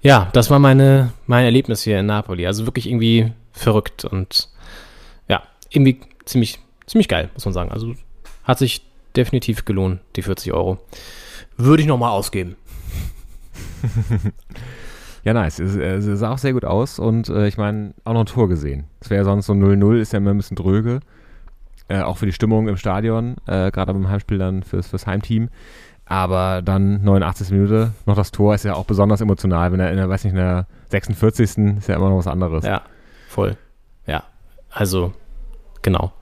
[0.01, 2.47] Ja, das war meine, mein Erlebnis hier in Napoli.
[2.47, 4.49] Also wirklich irgendwie verrückt und
[5.29, 7.71] ja, irgendwie ziemlich, ziemlich geil, muss man sagen.
[7.71, 7.95] Also
[8.43, 8.83] hat sich
[9.17, 10.79] definitiv gelohnt, die 40 Euro.
[11.57, 12.57] Würde ich nochmal ausgeben.
[15.25, 15.59] Ja, nice.
[15.59, 18.49] Es, es, sah auch sehr gut aus und äh, ich meine, auch noch ein Tor
[18.49, 18.85] gesehen.
[19.01, 21.01] Es wäre sonst so 0-0, ist ja immer ein bisschen dröge.
[21.89, 25.49] Äh, auch für die Stimmung im Stadion, äh, gerade beim Heimspiel dann fürs, fürs Heimteam.
[26.07, 27.51] Aber dann 89.
[27.51, 30.33] Minute, noch das Tor, ist ja auch besonders emotional, wenn er in der, weiß nicht,
[30.33, 31.79] in der 46.
[31.79, 32.64] ist ja immer noch was anderes.
[32.64, 32.83] Ja,
[33.29, 33.57] voll.
[34.07, 34.25] Ja,
[34.70, 35.12] also,
[35.81, 36.12] genau.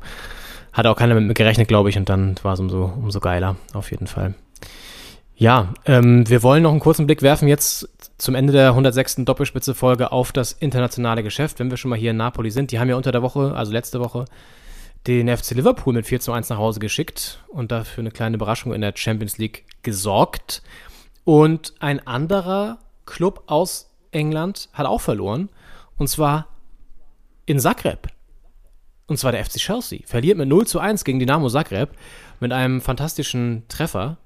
[0.73, 3.91] Hat auch keiner mit gerechnet, glaube ich, und dann war es umso, umso geiler, auf
[3.91, 4.35] jeden Fall.
[5.35, 7.89] Ja, ähm, wir wollen noch einen kurzen Blick werfen jetzt
[8.23, 9.25] zum Ende der 106.
[9.25, 12.71] Doppelspitze-Folge auf das internationale Geschäft, wenn wir schon mal hier in Napoli sind.
[12.71, 14.27] Die haben ja unter der Woche, also letzte Woche,
[15.09, 18.73] den FC Liverpool mit 4 zu 1 nach Hause geschickt und dafür eine kleine Überraschung
[18.75, 20.63] in der Champions League gesorgt.
[21.25, 25.49] Und ein anderer Club aus England hat auch verloren,
[25.99, 26.47] und zwar
[27.45, 28.07] in Zagreb.
[29.09, 29.99] Und zwar der FC Chelsea.
[30.05, 31.91] Verliert mit 0 zu 1 gegen Dynamo Zagreb
[32.39, 34.19] mit einem fantastischen Treffer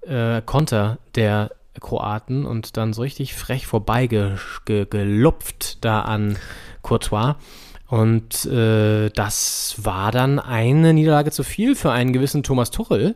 [0.00, 6.36] äh, Konter der Kroaten und dann so richtig frech vorbeigelupft da an
[6.82, 7.34] Courtois.
[7.88, 13.14] Und äh, das war dann eine Niederlage zu viel für einen gewissen Thomas Tuchel.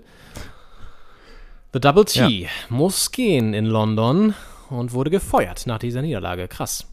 [1.72, 2.48] The Double T ja.
[2.68, 4.34] muss gehen in London
[4.70, 6.48] und wurde gefeuert nach dieser Niederlage.
[6.48, 6.86] Krass.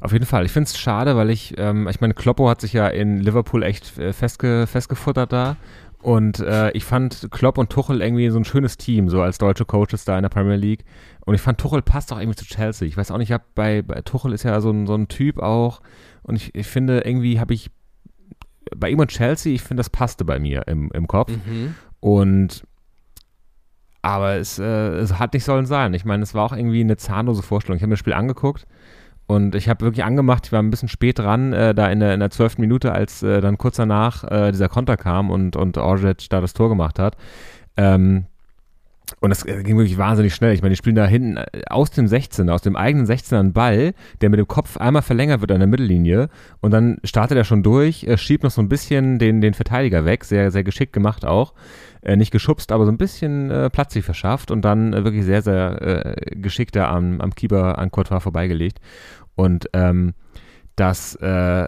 [0.00, 0.44] Auf jeden Fall.
[0.44, 3.62] Ich finde es schade, weil ich, ähm, ich meine, Kloppo hat sich ja in Liverpool
[3.62, 5.56] echt äh, festge festgefuttert da
[6.02, 9.64] und äh, ich fand Klopp und Tuchel irgendwie so ein schönes Team, so als deutsche
[9.64, 10.84] Coaches da in der Premier League.
[11.26, 12.86] Und ich fand, Tuchel passt auch irgendwie zu Chelsea.
[12.86, 15.08] Ich weiß auch nicht, ich hab bei, bei Tuchel ist ja so ein, so ein
[15.08, 15.80] Typ auch.
[16.22, 17.70] Und ich, ich finde, irgendwie habe ich
[18.76, 21.32] bei ihm und Chelsea, ich finde, das passte bei mir im, im Kopf.
[21.32, 21.74] Mhm.
[22.00, 22.62] Und
[24.00, 25.92] aber es, äh, es hat nicht sollen sein.
[25.94, 27.76] Ich meine, es war auch irgendwie eine zahnlose Vorstellung.
[27.76, 28.66] Ich habe mir das Spiel angeguckt
[29.28, 32.14] und ich habe wirklich angemacht, ich war ein bisschen spät dran, äh, da in der,
[32.14, 32.56] in der 12.
[32.56, 36.54] Minute, als äh, dann kurz danach äh, dieser Konter kam und, und Orjic da das
[36.54, 37.14] Tor gemacht hat.
[37.76, 38.24] Ähm,
[39.20, 40.54] und das äh, ging wirklich wahnsinnig schnell.
[40.54, 43.52] Ich meine, die spielen da hinten äh, aus dem 16er, aus dem eigenen 16er einen
[43.52, 47.44] Ball, der mit dem Kopf einmal verlängert wird an der Mittellinie und dann startet er
[47.44, 50.94] schon durch, äh, schiebt noch so ein bisschen den, den Verteidiger weg, sehr, sehr geschickt
[50.94, 51.52] gemacht auch.
[52.02, 55.24] Äh, nicht geschubst, aber so ein bisschen äh, Platz sich verschafft und dann äh, wirklich
[55.24, 58.80] sehr, sehr äh, geschickt da am, am Keeper an Courtois vorbeigelegt.
[59.34, 60.14] Und ähm,
[60.76, 61.66] das äh,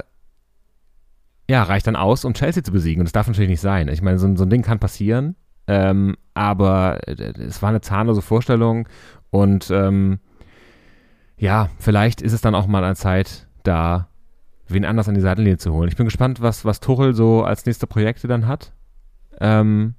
[1.51, 3.01] ja, reicht dann aus, um Chelsea zu besiegen.
[3.01, 3.89] Und das darf natürlich nicht sein.
[3.89, 5.35] Ich meine, so, so ein Ding kann passieren,
[5.67, 8.89] ähm, aber äh, es war eine zahnlose Vorstellung.
[9.31, 10.21] Und ähm,
[11.37, 14.09] ja, vielleicht ist es dann auch mal an Zeit, da
[14.69, 15.89] wen anders an die Seitenlinie zu holen.
[15.89, 18.73] Ich bin gespannt, was, was Tuchel so als nächste Projekte dann hat.
[19.41, 19.95] Ähm,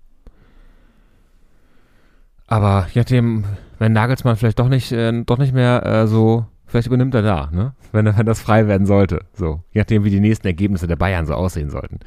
[2.52, 3.45] aber je nachdem,
[3.80, 7.49] wenn Nagelsmann vielleicht doch nicht, äh, doch nicht mehr äh, so Vielleicht übernimmt er da,
[7.52, 7.74] ne?
[7.91, 9.26] Wenn, wenn das frei werden sollte.
[9.34, 9.62] So.
[9.74, 11.99] Je nachdem, wie die nächsten Ergebnisse der Bayern so aussehen sollten.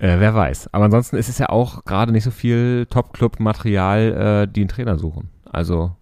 [0.00, 0.74] Äh, wer weiß.
[0.74, 4.98] Aber ansonsten ist es ja auch gerade nicht so viel Top-Club-Material, äh, die einen Trainer
[4.98, 5.30] suchen.
[5.44, 5.94] Also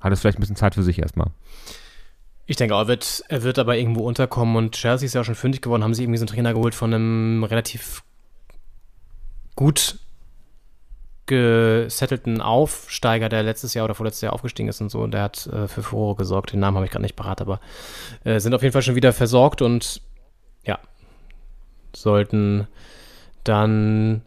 [0.00, 1.26] hat es vielleicht ein bisschen Zeit für sich erstmal.
[2.46, 5.34] Ich denke er wird, er wird aber irgendwo unterkommen und Chelsea ist ja auch schon
[5.34, 8.02] fündig geworden, haben sie irgendwie so einen Trainer geholt von einem relativ
[9.54, 9.98] gut
[11.30, 15.46] gesettelten Aufsteiger, der letztes Jahr oder vorletztes Jahr aufgestiegen ist und so, und der hat
[15.46, 16.52] äh, für Furore gesorgt.
[16.52, 17.60] Den Namen habe ich gerade nicht parat, aber
[18.24, 20.02] äh, sind auf jeden Fall schon wieder versorgt und
[20.66, 20.78] ja,
[21.94, 22.66] sollten
[23.44, 24.22] dann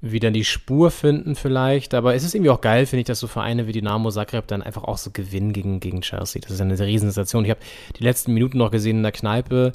[0.00, 1.92] wieder die Spur finden vielleicht.
[1.92, 4.62] Aber es ist irgendwie auch geil, finde ich, dass so Vereine wie Dynamo Zagreb dann
[4.62, 6.40] einfach auch so gewinnen gegen, gegen Chelsea.
[6.40, 7.44] Das ist eine Riesensensation.
[7.44, 7.60] Ich habe
[7.98, 9.72] die letzten Minuten noch gesehen in der Kneipe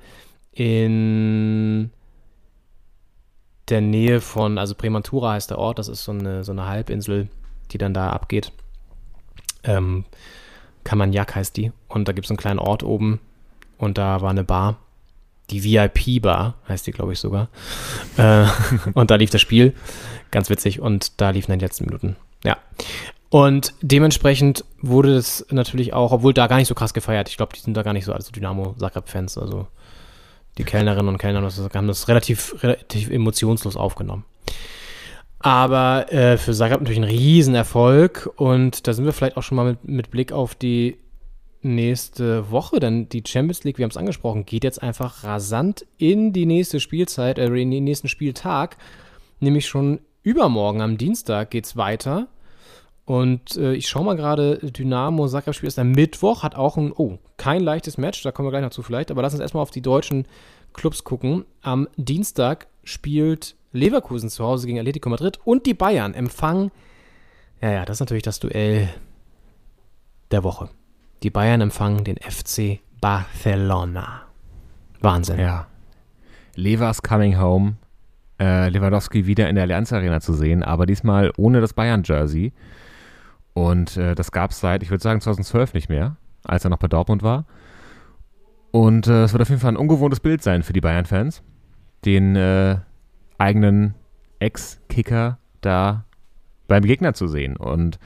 [0.51, 1.91] in
[3.73, 7.27] der Nähe von, also Premantura heißt der Ort, das ist so eine, so eine Halbinsel,
[7.71, 8.51] die dann da abgeht.
[9.63, 10.05] Ähm,
[10.83, 11.71] Kamaniak heißt die.
[11.87, 13.19] Und da gibt es einen kleinen Ort oben
[13.79, 14.77] und da war eine Bar.
[15.49, 17.49] Die VIP-Bar heißt die, glaube ich, sogar.
[18.17, 18.45] äh,
[18.93, 19.73] und da lief das Spiel.
[20.29, 20.79] Ganz witzig.
[20.79, 22.15] Und da liefen dann die letzten Minuten.
[22.43, 22.57] Ja.
[23.29, 27.27] Und dementsprechend wurde das natürlich auch, obwohl da gar nicht so krass gefeiert.
[27.29, 29.39] Ich glaube, die sind da gar nicht so, also Dynamo Zagreb-Fans.
[29.39, 29.67] Also
[30.57, 34.25] die Kellnerinnen und Kellner haben das relativ, relativ emotionslos aufgenommen.
[35.39, 39.65] Aber äh, für Zagreb natürlich ein Riesenerfolg und da sind wir vielleicht auch schon mal
[39.65, 40.97] mit, mit Blick auf die
[41.61, 46.31] nächste Woche, denn die Champions League, wir haben es angesprochen, geht jetzt einfach rasant in
[46.31, 48.77] die nächste Spielzeit, äh, in den nächsten Spieltag,
[49.41, 52.27] nämlich schon übermorgen am Dienstag geht es weiter.
[53.05, 56.93] Und äh, ich schaue mal gerade, Dynamo Zagreb spielt erst am Mittwoch, hat auch ein,
[56.95, 59.61] oh, kein leichtes Match, da kommen wir gleich noch zu vielleicht, aber lass uns erstmal
[59.61, 60.25] auf die deutschen
[60.71, 61.43] Clubs gucken.
[61.61, 66.71] Am Dienstag spielt Leverkusen zu Hause gegen Atletico Madrid und die Bayern empfangen,
[67.61, 68.89] ja, ja, das ist natürlich das Duell
[70.31, 70.69] der Woche.
[71.23, 74.23] Die Bayern empfangen den FC Barcelona.
[75.01, 75.39] Wahnsinn.
[75.39, 75.67] Ja.
[76.55, 77.75] Levers coming home.
[78.39, 82.51] Äh, Lewandowski wieder in der Allianz Arena zu sehen, aber diesmal ohne das Bayern-Jersey.
[83.53, 86.77] Und äh, das gab es seit, ich würde sagen, 2012 nicht mehr, als er noch
[86.77, 87.45] bei Dortmund war.
[88.71, 91.43] Und äh, es wird auf jeden Fall ein ungewohntes Bild sein für die Bayern-Fans,
[92.05, 92.77] den äh,
[93.37, 93.93] eigenen
[94.39, 96.05] Ex-Kicker da
[96.67, 97.55] beim Gegner zu sehen.
[97.55, 97.99] Und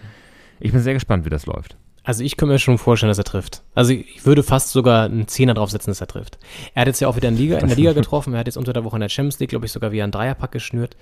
[0.60, 1.78] ich bin sehr gespannt, wie das läuft.
[2.04, 3.64] Also ich könnte mir schon vorstellen, dass er trifft.
[3.76, 6.39] Also ich würde fast sogar einen Zehner draufsetzen, dass er trifft.
[6.74, 8.34] Er hat jetzt ja auch wieder in, Liga, in der Liga getroffen.
[8.34, 10.14] Er hat jetzt unter der Woche in der Champions League, glaube ich, sogar wieder einen
[10.14, 10.95] Dreierpack geschnürt.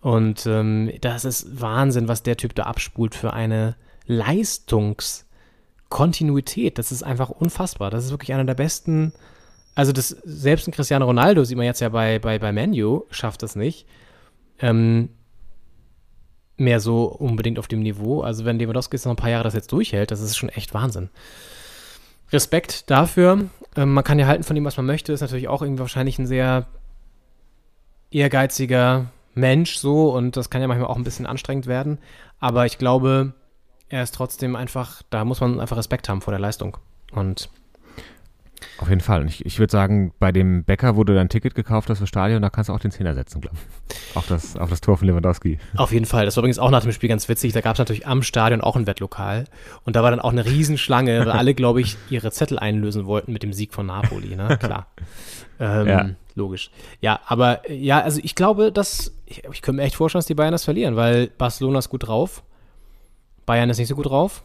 [0.00, 3.76] Und ähm, das ist Wahnsinn, was der Typ da abspult für eine
[4.06, 6.78] Leistungskontinuität.
[6.78, 7.90] Das ist einfach unfassbar.
[7.90, 9.12] Das ist wirklich einer der besten.
[9.74, 13.42] Also das, selbst ein Cristiano Ronaldo, sieht man jetzt ja bei, bei, bei Manu, schafft
[13.42, 13.86] das nicht.
[14.60, 15.10] Ähm,
[16.56, 18.22] mehr so unbedingt auf dem Niveau.
[18.22, 20.74] Also wenn Lewandowski jetzt noch ein paar Jahre das jetzt durchhält, das ist schon echt
[20.74, 21.10] Wahnsinn.
[22.32, 23.48] Respekt dafür.
[23.76, 25.12] Ähm, man kann ja halten von ihm, was man möchte.
[25.12, 26.66] Ist natürlich auch irgendwie wahrscheinlich ein sehr
[28.10, 29.06] ehrgeiziger
[29.38, 31.98] Mensch so und das kann ja manchmal auch ein bisschen anstrengend werden.
[32.40, 33.32] Aber ich glaube,
[33.88, 36.76] er ist trotzdem einfach, da muss man einfach Respekt haben vor der Leistung.
[37.12, 37.48] Und
[38.78, 39.20] auf jeden Fall.
[39.20, 42.06] Und ich, ich würde sagen, bei dem Bäcker, wo du dein Ticket gekauft hast für
[42.06, 44.16] Stadion, da kannst du auch den Zehner setzen, glaube ich.
[44.16, 45.58] Auf das, auf das Tor von Lewandowski.
[45.76, 46.24] Auf jeden Fall.
[46.24, 47.52] Das war übrigens auch nach dem Spiel ganz witzig.
[47.52, 49.44] Da gab es natürlich am Stadion auch ein Wettlokal.
[49.84, 53.32] Und da war dann auch eine Riesenschlange, weil alle, glaube ich, ihre Zettel einlösen wollten
[53.32, 54.36] mit dem Sieg von Napoli.
[54.36, 54.58] Ne?
[54.58, 54.86] Klar.
[55.60, 56.10] Ähm, ja.
[56.34, 56.70] Logisch.
[57.00, 60.34] Ja, aber ja, also ich glaube, dass ich, ich könnte mir echt vorstellen, dass die
[60.34, 62.42] Bayern das verlieren, weil Barcelona ist gut drauf.
[63.44, 64.44] Bayern ist nicht so gut drauf.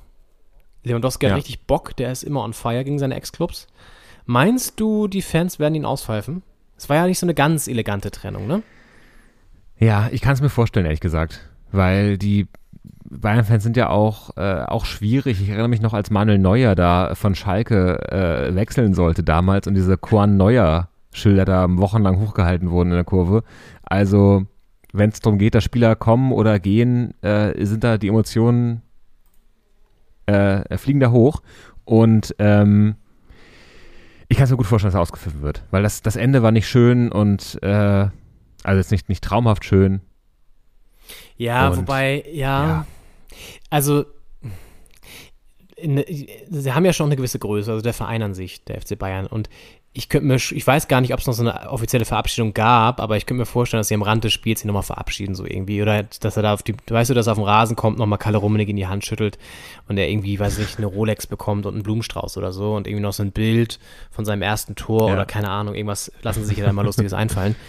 [0.83, 1.31] Lewandowski ja.
[1.31, 3.67] hat richtig Bock, der ist immer on fire gegen seine Ex-Clubs.
[4.25, 6.41] Meinst du, die Fans werden ihn auspfeifen?
[6.77, 8.63] Es war ja nicht so eine ganz elegante Trennung, ne?
[9.77, 11.49] Ja, ich kann es mir vorstellen, ehrlich gesagt.
[11.71, 12.47] Weil die
[13.09, 15.41] Bayern-Fans sind ja auch, äh, auch schwierig.
[15.41, 19.75] Ich erinnere mich noch, als Manuel Neuer da von Schalke äh, wechseln sollte damals und
[19.75, 23.43] diese Korn Neuer Schilder da wochenlang hochgehalten wurden in der Kurve.
[23.83, 24.45] Also,
[24.91, 28.81] wenn es darum geht, dass Spieler kommen oder gehen, äh, sind da die Emotionen
[30.25, 31.41] äh, fliegen da hoch.
[31.85, 32.95] Und ähm,
[34.27, 35.63] ich kann es mir gut vorstellen, dass er ausgepfiffen wird.
[35.71, 38.07] Weil das, das Ende war nicht schön und äh,
[38.63, 40.01] also jetzt nicht, nicht traumhaft schön.
[41.37, 42.87] Ja, Und, wobei, ja, ja.
[43.69, 44.05] also
[45.75, 46.03] in,
[46.49, 49.27] sie haben ja schon eine gewisse Größe, also der Verein an sich, der FC Bayern.
[49.27, 49.49] Und
[49.95, 52.99] ich könnte mir, ich weiß gar nicht, ob es noch so eine offizielle Verabschiedung gab,
[52.99, 55.45] aber ich könnte mir vorstellen, dass sie am Rand des Spiels ihn nochmal verabschieden, so
[55.45, 55.83] irgendwie.
[55.83, 58.17] Oder dass er da auf die, weißt du, dass er auf den Rasen kommt, nochmal
[58.17, 59.37] Kalle Rummenigge in die Hand schüttelt
[59.87, 62.87] und er irgendwie, weiß ich nicht, eine Rolex bekommt und einen Blumenstrauß oder so und
[62.87, 63.79] irgendwie noch so ein Bild
[64.09, 65.13] von seinem ersten Tor Ja.
[65.13, 67.55] oder keine Ahnung, irgendwas, lassen sie sich ja da mal Lustiges einfallen.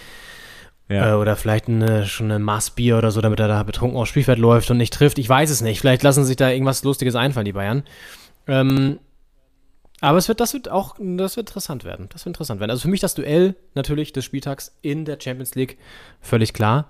[0.87, 1.13] Ja.
[1.13, 4.09] Äh, oder vielleicht eine, schon ein Maß Bier oder so, damit er da betrunken aufs
[4.09, 5.17] Spielfeld läuft und nicht trifft.
[5.17, 5.79] Ich weiß es nicht.
[5.79, 7.83] Vielleicht lassen sich da irgendwas Lustiges einfallen, die Bayern.
[8.47, 8.99] Ähm,
[10.05, 12.07] aber es wird, das wird auch, das wird interessant werden.
[12.09, 12.69] Das wird interessant werden.
[12.69, 15.79] Also für mich das Duell natürlich des Spieltags in der Champions League,
[16.21, 16.85] völlig klar.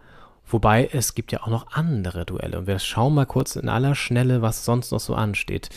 [0.45, 2.59] Wobei es gibt ja auch noch andere Duelle.
[2.59, 5.69] Und wir schauen mal kurz in aller Schnelle, was sonst noch so ansteht.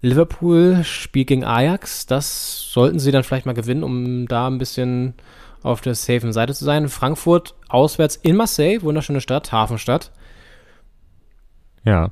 [0.00, 2.06] Liverpool spielt gegen Ajax.
[2.06, 5.14] Das sollten sie dann vielleicht mal gewinnen, um da ein bisschen
[5.62, 6.88] auf der safen Seite zu sein.
[6.88, 10.10] Frankfurt auswärts in Marseille, wunderschöne Stadt, Hafenstadt.
[11.84, 12.10] Ja.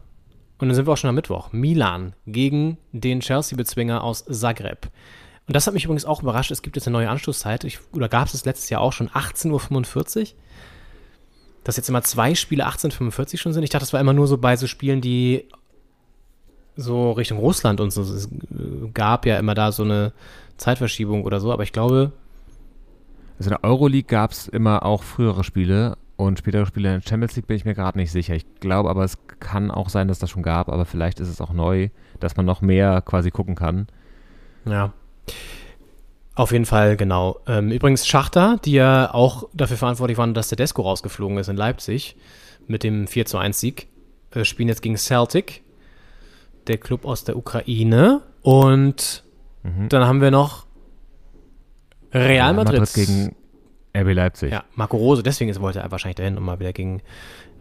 [0.58, 1.52] Und dann sind wir auch schon am Mittwoch.
[1.52, 4.90] Milan gegen den Chelsea-Bezwinger aus Zagreb.
[5.46, 6.50] Und das hat mich übrigens auch überrascht.
[6.50, 7.64] Es gibt jetzt eine neue Anschlusszeit.
[7.64, 10.26] Ich, oder gab es das letztes Jahr auch schon 18.45 Uhr?
[11.64, 13.62] Dass jetzt immer zwei Spiele 18.45 Uhr schon sind.
[13.62, 15.48] Ich dachte, das war immer nur so bei so Spielen, die
[16.76, 18.02] so Richtung Russland und so.
[18.02, 20.12] Es äh, gab ja immer da so eine
[20.56, 21.52] Zeitverschiebung oder so.
[21.52, 22.12] Aber ich glaube,
[23.38, 27.08] Also in der Euroleague gab es immer auch frühere Spiele und spätere Spiele in der
[27.08, 28.34] Champions League bin ich mir gerade nicht sicher.
[28.34, 31.40] Ich glaube aber, es kann auch sein, dass das schon gab, aber vielleicht ist es
[31.40, 33.86] auch neu, dass man noch mehr quasi gucken kann.
[34.66, 34.92] Ja.
[36.34, 37.38] Auf jeden Fall, genau.
[37.46, 41.56] Ähm, übrigens Schachter, die ja auch dafür verantwortlich waren, dass der Desko rausgeflogen ist in
[41.56, 42.16] Leipzig
[42.66, 43.86] mit dem 4 zu 1 Sieg,
[44.32, 45.62] äh, spielen jetzt gegen Celtic,
[46.66, 48.22] der Club aus der Ukraine.
[48.42, 49.24] Und
[49.88, 50.66] dann haben wir noch
[52.12, 52.92] Real Madrid.
[52.94, 53.36] gegen
[54.00, 54.52] RB Leipzig.
[54.52, 57.02] Ja, Marco Rose, deswegen ist, wollte er wahrscheinlich dahin, um mal wieder gegen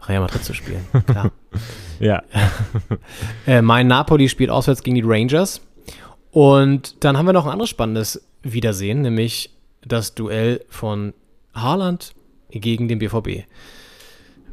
[0.06, 0.84] Real Madrid zu spielen.
[1.06, 1.32] Klar.
[2.00, 2.22] Ja.
[3.46, 5.60] Äh, mein Napoli spielt auswärts gegen die Rangers.
[6.30, 9.50] Und dann haben wir noch ein anderes spannendes Wiedersehen, nämlich
[9.82, 11.14] das Duell von
[11.54, 12.12] Haaland
[12.50, 13.44] gegen den BVB.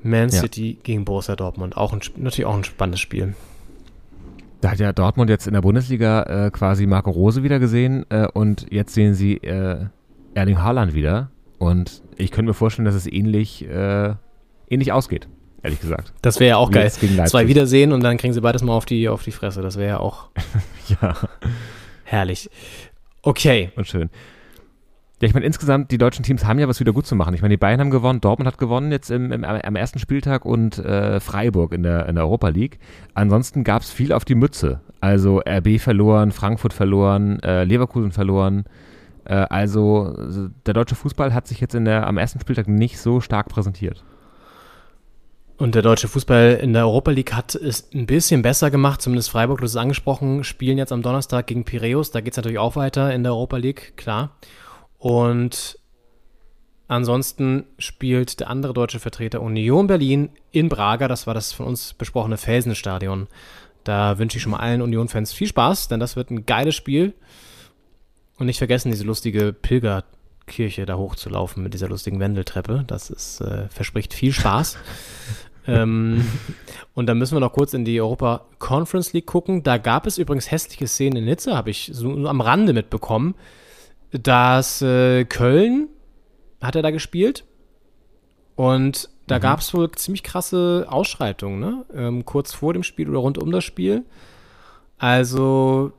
[0.01, 0.39] Man Ja.
[0.41, 1.77] City gegen Borussia Dortmund.
[1.77, 3.35] Auch ein, natürlich auch ein spannendes Spiel.
[4.61, 8.27] Da hat ja Dortmund jetzt in der Bundesliga äh, quasi Marco Rose wieder gesehen äh,
[8.33, 9.85] und jetzt sehen sie äh,
[10.33, 11.29] Erling Haaland wieder.
[11.57, 14.13] Und ich könnte mir vorstellen, dass es ähnlich, äh,
[14.69, 15.27] ähnlich ausgeht,
[15.63, 16.13] ehrlich gesagt.
[16.21, 16.91] Das wäre ja auch geil.
[16.91, 19.61] Zwei Wiedersehen und dann kriegen sie beides mal auf die, auf die Fresse.
[19.61, 20.29] Das wäre ja auch
[21.01, 21.15] Ja.
[22.03, 22.49] herrlich.
[23.21, 23.71] Okay.
[23.75, 24.09] Und schön.
[25.21, 27.33] Ja, ich meine, insgesamt, die deutschen Teams haben ja was wieder gut zu machen.
[27.33, 30.43] Ich meine, die Bayern haben gewonnen, Dortmund hat gewonnen jetzt im, im, am ersten Spieltag
[30.45, 32.79] und äh, Freiburg in der, in der Europa League.
[33.13, 34.81] Ansonsten gab es viel auf die Mütze.
[34.99, 38.65] Also RB verloren, Frankfurt verloren, äh, Leverkusen verloren.
[39.25, 42.99] Äh, also so, der deutsche Fußball hat sich jetzt in der, am ersten Spieltag nicht
[42.99, 44.03] so stark präsentiert.
[45.57, 49.29] Und der deutsche Fußball in der Europa League hat es ein bisschen besser gemacht, zumindest
[49.29, 52.11] Freiburg, du hast es angesprochen, spielen jetzt am Donnerstag gegen Piräus.
[52.11, 54.35] Da geht es natürlich auch weiter in der Europa League, klar.
[54.97, 55.79] Und
[56.89, 61.07] ansonsten spielt der andere deutsche Vertreter Union Berlin in Braga.
[61.07, 63.27] Das war das von uns besprochene Felsenstadion.
[63.85, 67.13] Da wünsche ich schon mal allen Union-Fans viel Spaß, denn das wird ein geiles Spiel.
[68.37, 72.83] Und nicht vergessen, diese lustige Pilgerkirche da hochzulaufen mit dieser lustigen Wendeltreppe.
[72.85, 74.77] Das ist, äh, verspricht viel Spaß.
[75.67, 76.25] ähm,
[76.93, 79.63] und dann müssen wir noch kurz in die Europa Conference League gucken.
[79.63, 83.35] Da gab es übrigens hässliche Szenen in Nizza, habe ich so nur am Rande mitbekommen,
[84.11, 85.87] dass äh, Köln
[86.61, 87.45] hat er da gespielt
[88.55, 91.85] und da gab es wohl ziemlich krasse Ausschreitungen, ne?
[91.93, 94.05] Ähm, kurz vor dem Spiel oder rund um das Spiel.
[94.97, 95.93] Also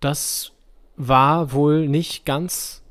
[0.00, 0.52] das
[1.08, 2.82] war wohl nicht ganz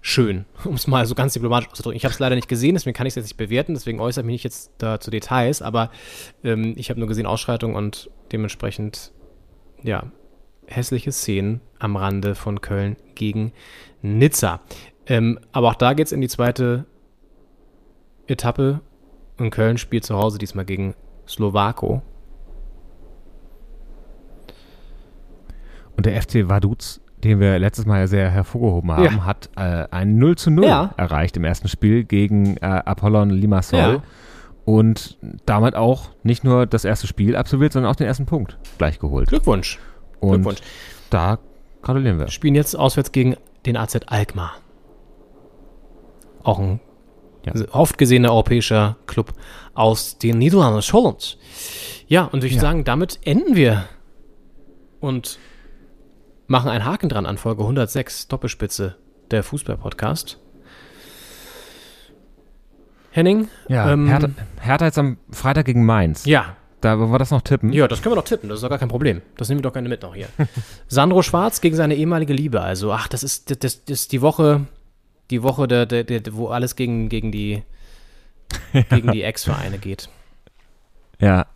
[0.00, 1.96] schön, um es mal so ganz diplomatisch auszudrücken.
[1.96, 4.22] Ich habe es leider nicht gesehen, deswegen kann ich es jetzt nicht bewerten, deswegen äußere
[4.22, 5.90] ich mich nicht jetzt da zu Details, aber
[6.44, 9.12] ähm, ich habe nur gesehen Ausschreitungen und dementsprechend,
[9.82, 10.04] ja,
[10.66, 13.52] hässliche Szenen am Rande von Köln gegen
[14.02, 14.60] Nizza.
[15.06, 16.86] Ähm, aber auch da geht es in die zweite
[18.28, 18.80] Etappe
[19.38, 20.94] und Köln spielt zu Hause diesmal gegen
[21.26, 22.02] Slowako.
[25.96, 29.24] Und der FC Vaduz, den wir letztes Mal ja sehr hervorgehoben haben, Ja.
[29.26, 30.94] hat äh, ein 0 zu 0 Ja.
[30.96, 33.78] erreicht im ersten Spiel gegen äh, Apollon Limassol.
[33.78, 34.02] Ja.
[34.66, 38.98] und damit auch nicht nur das erste Spiel absolviert, sondern auch den ersten Punkt gleich
[39.00, 39.28] geholt.
[39.28, 39.78] Glückwunsch.
[40.20, 40.58] Und Glückwunsch.
[41.08, 41.38] da
[41.82, 42.28] gratulieren wir.
[42.28, 43.36] Spielen jetzt auswärts gegen
[43.66, 44.52] den AZ Alkmaar.
[46.42, 46.80] Auch ein
[47.44, 47.52] Ja.
[47.72, 49.32] oft gesehener europäischer Club
[49.74, 51.38] aus den Niederlanden, Holland.
[52.06, 52.60] Ja, und ich würde Ja.
[52.60, 53.84] sagen, damit enden wir
[55.00, 55.38] und
[56.50, 58.96] machen einen Haken dran an Folge 106, Doppelspitze,
[59.30, 60.38] der Fußball-Podcast.
[63.12, 63.48] Henning?
[63.68, 64.28] Ja, ähm, Hertha,
[64.60, 66.24] Hertha jetzt am Freitag gegen Mainz.
[66.24, 67.72] Ja, Da wollen wir das noch tippen.
[67.72, 69.22] ja, das können wir doch tippen, das ist doch gar kein Problem.
[69.36, 70.26] Das nehmen wir doch gerne mit noch hier.
[70.88, 72.60] Sandro Schwarz gegen seine ehemalige Liebe.
[72.60, 74.66] Also, ach, das ist, das, das ist die Woche,
[75.30, 77.62] die Woche, der, der, der, wo alles gegen, gegen die,
[78.90, 80.08] gegen die Ex-Vereine geht.
[81.20, 81.46] Ja.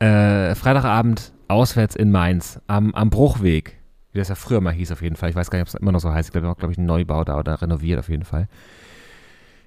[0.00, 3.76] Äh, Freitagabend auswärts in Mainz am, am Bruchweg.
[4.12, 5.30] Wie das ja früher mal hieß auf jeden Fall.
[5.30, 6.28] Ich weiß gar nicht, ob es immer noch so heißt.
[6.28, 8.48] Ich glaube, glaube ich, ein Neubau da oder renoviert auf jeden Fall.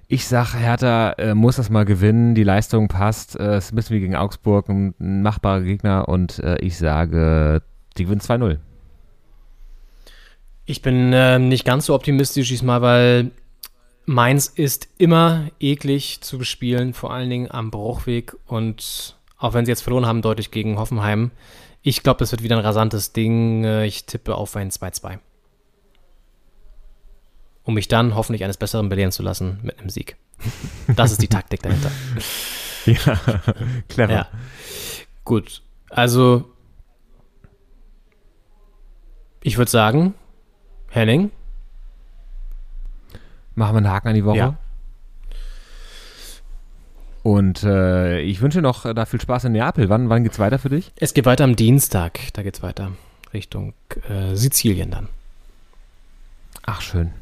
[0.08, 2.34] Ich sag, Hertha äh, muss das mal gewinnen.
[2.34, 3.38] Die Leistung passt.
[3.38, 6.08] Äh, es ist ein bisschen wie gegen Augsburg, ein, ein machbarer Gegner.
[6.08, 7.62] Und äh, ich sage,
[7.96, 8.58] die gewinnen 2-0.
[10.66, 13.30] Ich bin ähm, nicht ganz so optimistisch diesmal, weil
[14.04, 18.36] Mainz ist immer eklig zu bespielen, vor allen Dingen am Bruchweg.
[18.46, 21.30] Und auch wenn sie jetzt verloren haben, deutlich gegen Hoffenheim.
[21.82, 23.64] Ich glaube, das wird wieder ein rasantes Ding.
[23.64, 25.18] Äh, Ich tippe auf ein 2-2.
[27.64, 30.16] Um mich dann hoffentlich eines Besseren belehren zu lassen mit einem Sieg.
[30.96, 31.90] Das ist die Taktik dahinter.
[32.86, 33.20] Ja,
[33.88, 34.12] clever.
[34.12, 34.28] Ja.
[35.24, 35.62] Gut.
[35.88, 36.50] Also,
[39.42, 40.14] ich würde sagen,
[40.88, 41.30] Henning,
[43.54, 44.38] Machen wir einen Haken an die Woche.
[44.38, 44.56] Ja.
[47.22, 49.88] Und äh, ich wünsche noch äh, da viel Spaß in Neapel.
[49.88, 50.90] Wann, wann geht's weiter für dich?
[50.96, 52.18] es geht weiter am Dienstag.
[52.32, 52.92] Da geht's weiter
[53.32, 53.74] Richtung
[54.08, 55.08] äh, Sizilien dann.
[56.64, 57.12] Ach, schön.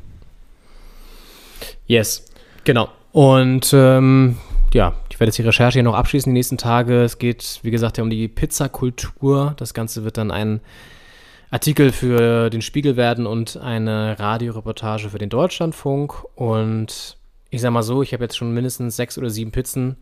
[1.87, 2.27] Yes,
[2.65, 2.89] genau.
[3.13, 4.39] Und ähm,
[4.73, 7.03] ja, ich werde jetzt die Recherche hier noch abschließen die nächsten Tage.
[7.03, 9.55] Es geht, wie gesagt, ja um die Pizzakultur.
[9.57, 10.61] Das Ganze wird dann ein
[11.51, 16.25] Artikel für den Spiegel werden und eine Radioreportage für den Deutschlandfunk.
[16.37, 17.17] Und
[17.51, 19.97] ich sag mal so, ich habe jetzt schon mindestens sechs oder sieben Pizzen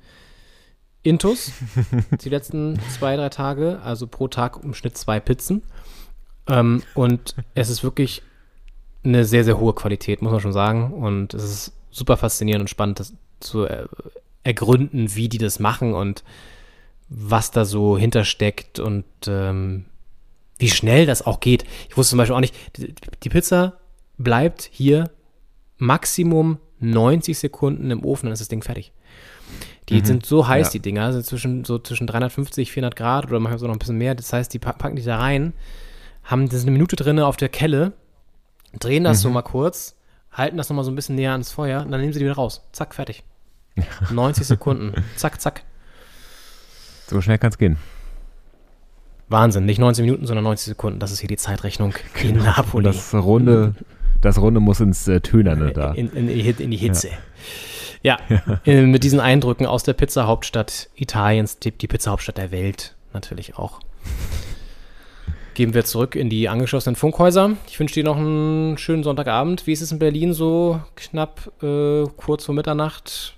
[1.03, 1.53] intus
[2.23, 3.81] die letzten zwei, drei Tage.
[3.83, 5.63] Also pro Tag im Schnitt zwei Pizzen.
[6.47, 8.23] Ähm, und es ist wirklich
[9.05, 10.93] eine sehr, sehr hohe Qualität, muss man schon sagen.
[10.93, 13.89] Und es ist super faszinierend und spannend, das zu er
[14.45, 16.25] ergründen, wie die das machen und
[17.09, 19.85] was da so hintersteckt und ähm,
[20.59, 21.65] wie schnell das auch geht.
[21.89, 23.79] Ich wusste zum Beispiel auch nicht, die, die Pizza
[24.17, 25.11] bleibt hier
[25.77, 28.93] Maximum 90 Sekunden im Ofen, dann ist das Ding fertig.
[29.89, 30.05] Die Mhm.
[30.05, 30.73] sind so heiß, Ja.
[30.73, 33.97] die Dinger, sind zwischen, so zwischen 350, 400 Grad oder manchmal so noch ein bisschen
[33.99, 34.15] mehr.
[34.15, 35.55] Das heißt, die pa- packen die da rein,
[36.25, 37.93] haben das eine Minute drin auf der Kelle,
[38.79, 39.97] drehen das so mal kurz,
[40.31, 42.35] halten das nochmal so ein bisschen näher ans Feuer und dann nehmen sie die wieder
[42.35, 42.67] raus.
[42.73, 43.25] Zack, fertig.
[44.11, 44.93] 90 Sekunden.
[45.17, 45.63] Zack, zack.
[47.07, 47.79] So schnell kann's gehen.
[49.31, 49.65] Wahnsinn.
[49.67, 50.99] Nicht 90 Minuten, sondern 90 Sekunden.
[51.01, 52.87] Das ist hier die Zeitrechnung in Napoli.
[52.87, 53.75] Und das Runde,
[54.21, 55.93] das Runde muss ins äh, Tönerne da.
[55.93, 57.09] In, in, in, die- in die Hitze.
[58.03, 58.19] Ja,
[58.67, 63.81] äh, mit diesen Eindrücken aus der Pizza-Hauptstadt Italiens, die, die Pizza-Hauptstadt der Welt natürlich auch.
[65.55, 67.57] Geben wir zurück in die angeschlossenen Funkhäuser.
[67.67, 69.67] Ich wünsche dir noch einen schönen Sonntagabend.
[69.67, 73.35] Wie ist es in Berlin so knapp äh, kurz vor Mitternacht?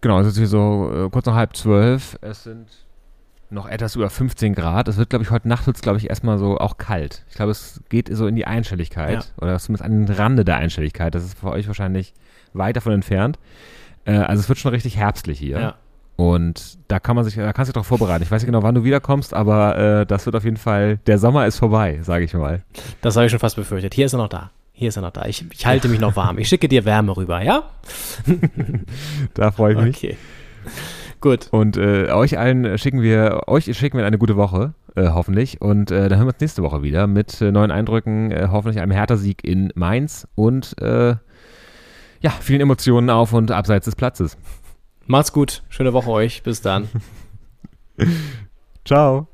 [0.00, 2.16] Genau, es ist hier so äh, kurz nach halb zwölf.
[2.22, 2.66] Es sind
[3.52, 4.88] noch etwas über 15 Grad.
[4.88, 7.24] Es wird, glaube ich, heute Nacht wird es, glaube ich, erstmal so auch kalt.
[7.28, 9.14] Ich glaube, es geht so in die Einstelligkeit.
[9.14, 9.42] Ja.
[9.42, 11.14] Oder zumindest an den Rande der Einstelligkeit.
[11.14, 12.14] Das ist für euch wahrscheinlich
[12.52, 13.38] weit davon entfernt.
[14.04, 15.60] Äh, also es wird schon richtig herbstlich hier.
[15.60, 15.74] Ja.
[16.16, 18.22] Und da kann man sich, da kannst du dich darauf vorbereiten.
[18.22, 21.18] Ich weiß nicht genau, wann du wiederkommst, aber äh, das wird auf jeden Fall, der
[21.18, 22.62] Sommer ist vorbei, sage ich mal.
[23.00, 23.94] Das habe ich schon fast befürchtet.
[23.94, 24.50] Hier ist er noch da.
[24.72, 25.24] Hier ist er noch da.
[25.24, 26.38] Ich, ich halte mich noch warm.
[26.38, 27.64] Ich schicke dir Wärme rüber, ja?
[29.34, 29.96] Da freue ich mich.
[29.96, 30.16] Okay.
[31.20, 31.48] Gut.
[31.50, 35.60] Und äh, euch allen schicken wir, euch schicken wir eine gute Woche, äh, hoffentlich.
[35.60, 38.80] Und äh, dann hören wir uns nächste Woche wieder mit äh, neuen Eindrücken, äh, hoffentlich
[38.80, 41.16] einem Hertha-Sieg in Mainz und äh,
[42.22, 44.38] ja, vielen Emotionen auf und abseits des Platzes.
[45.06, 45.62] Macht's gut.
[45.68, 46.42] Schöne Woche euch.
[46.42, 46.88] Bis dann.
[48.84, 49.29] Ciao.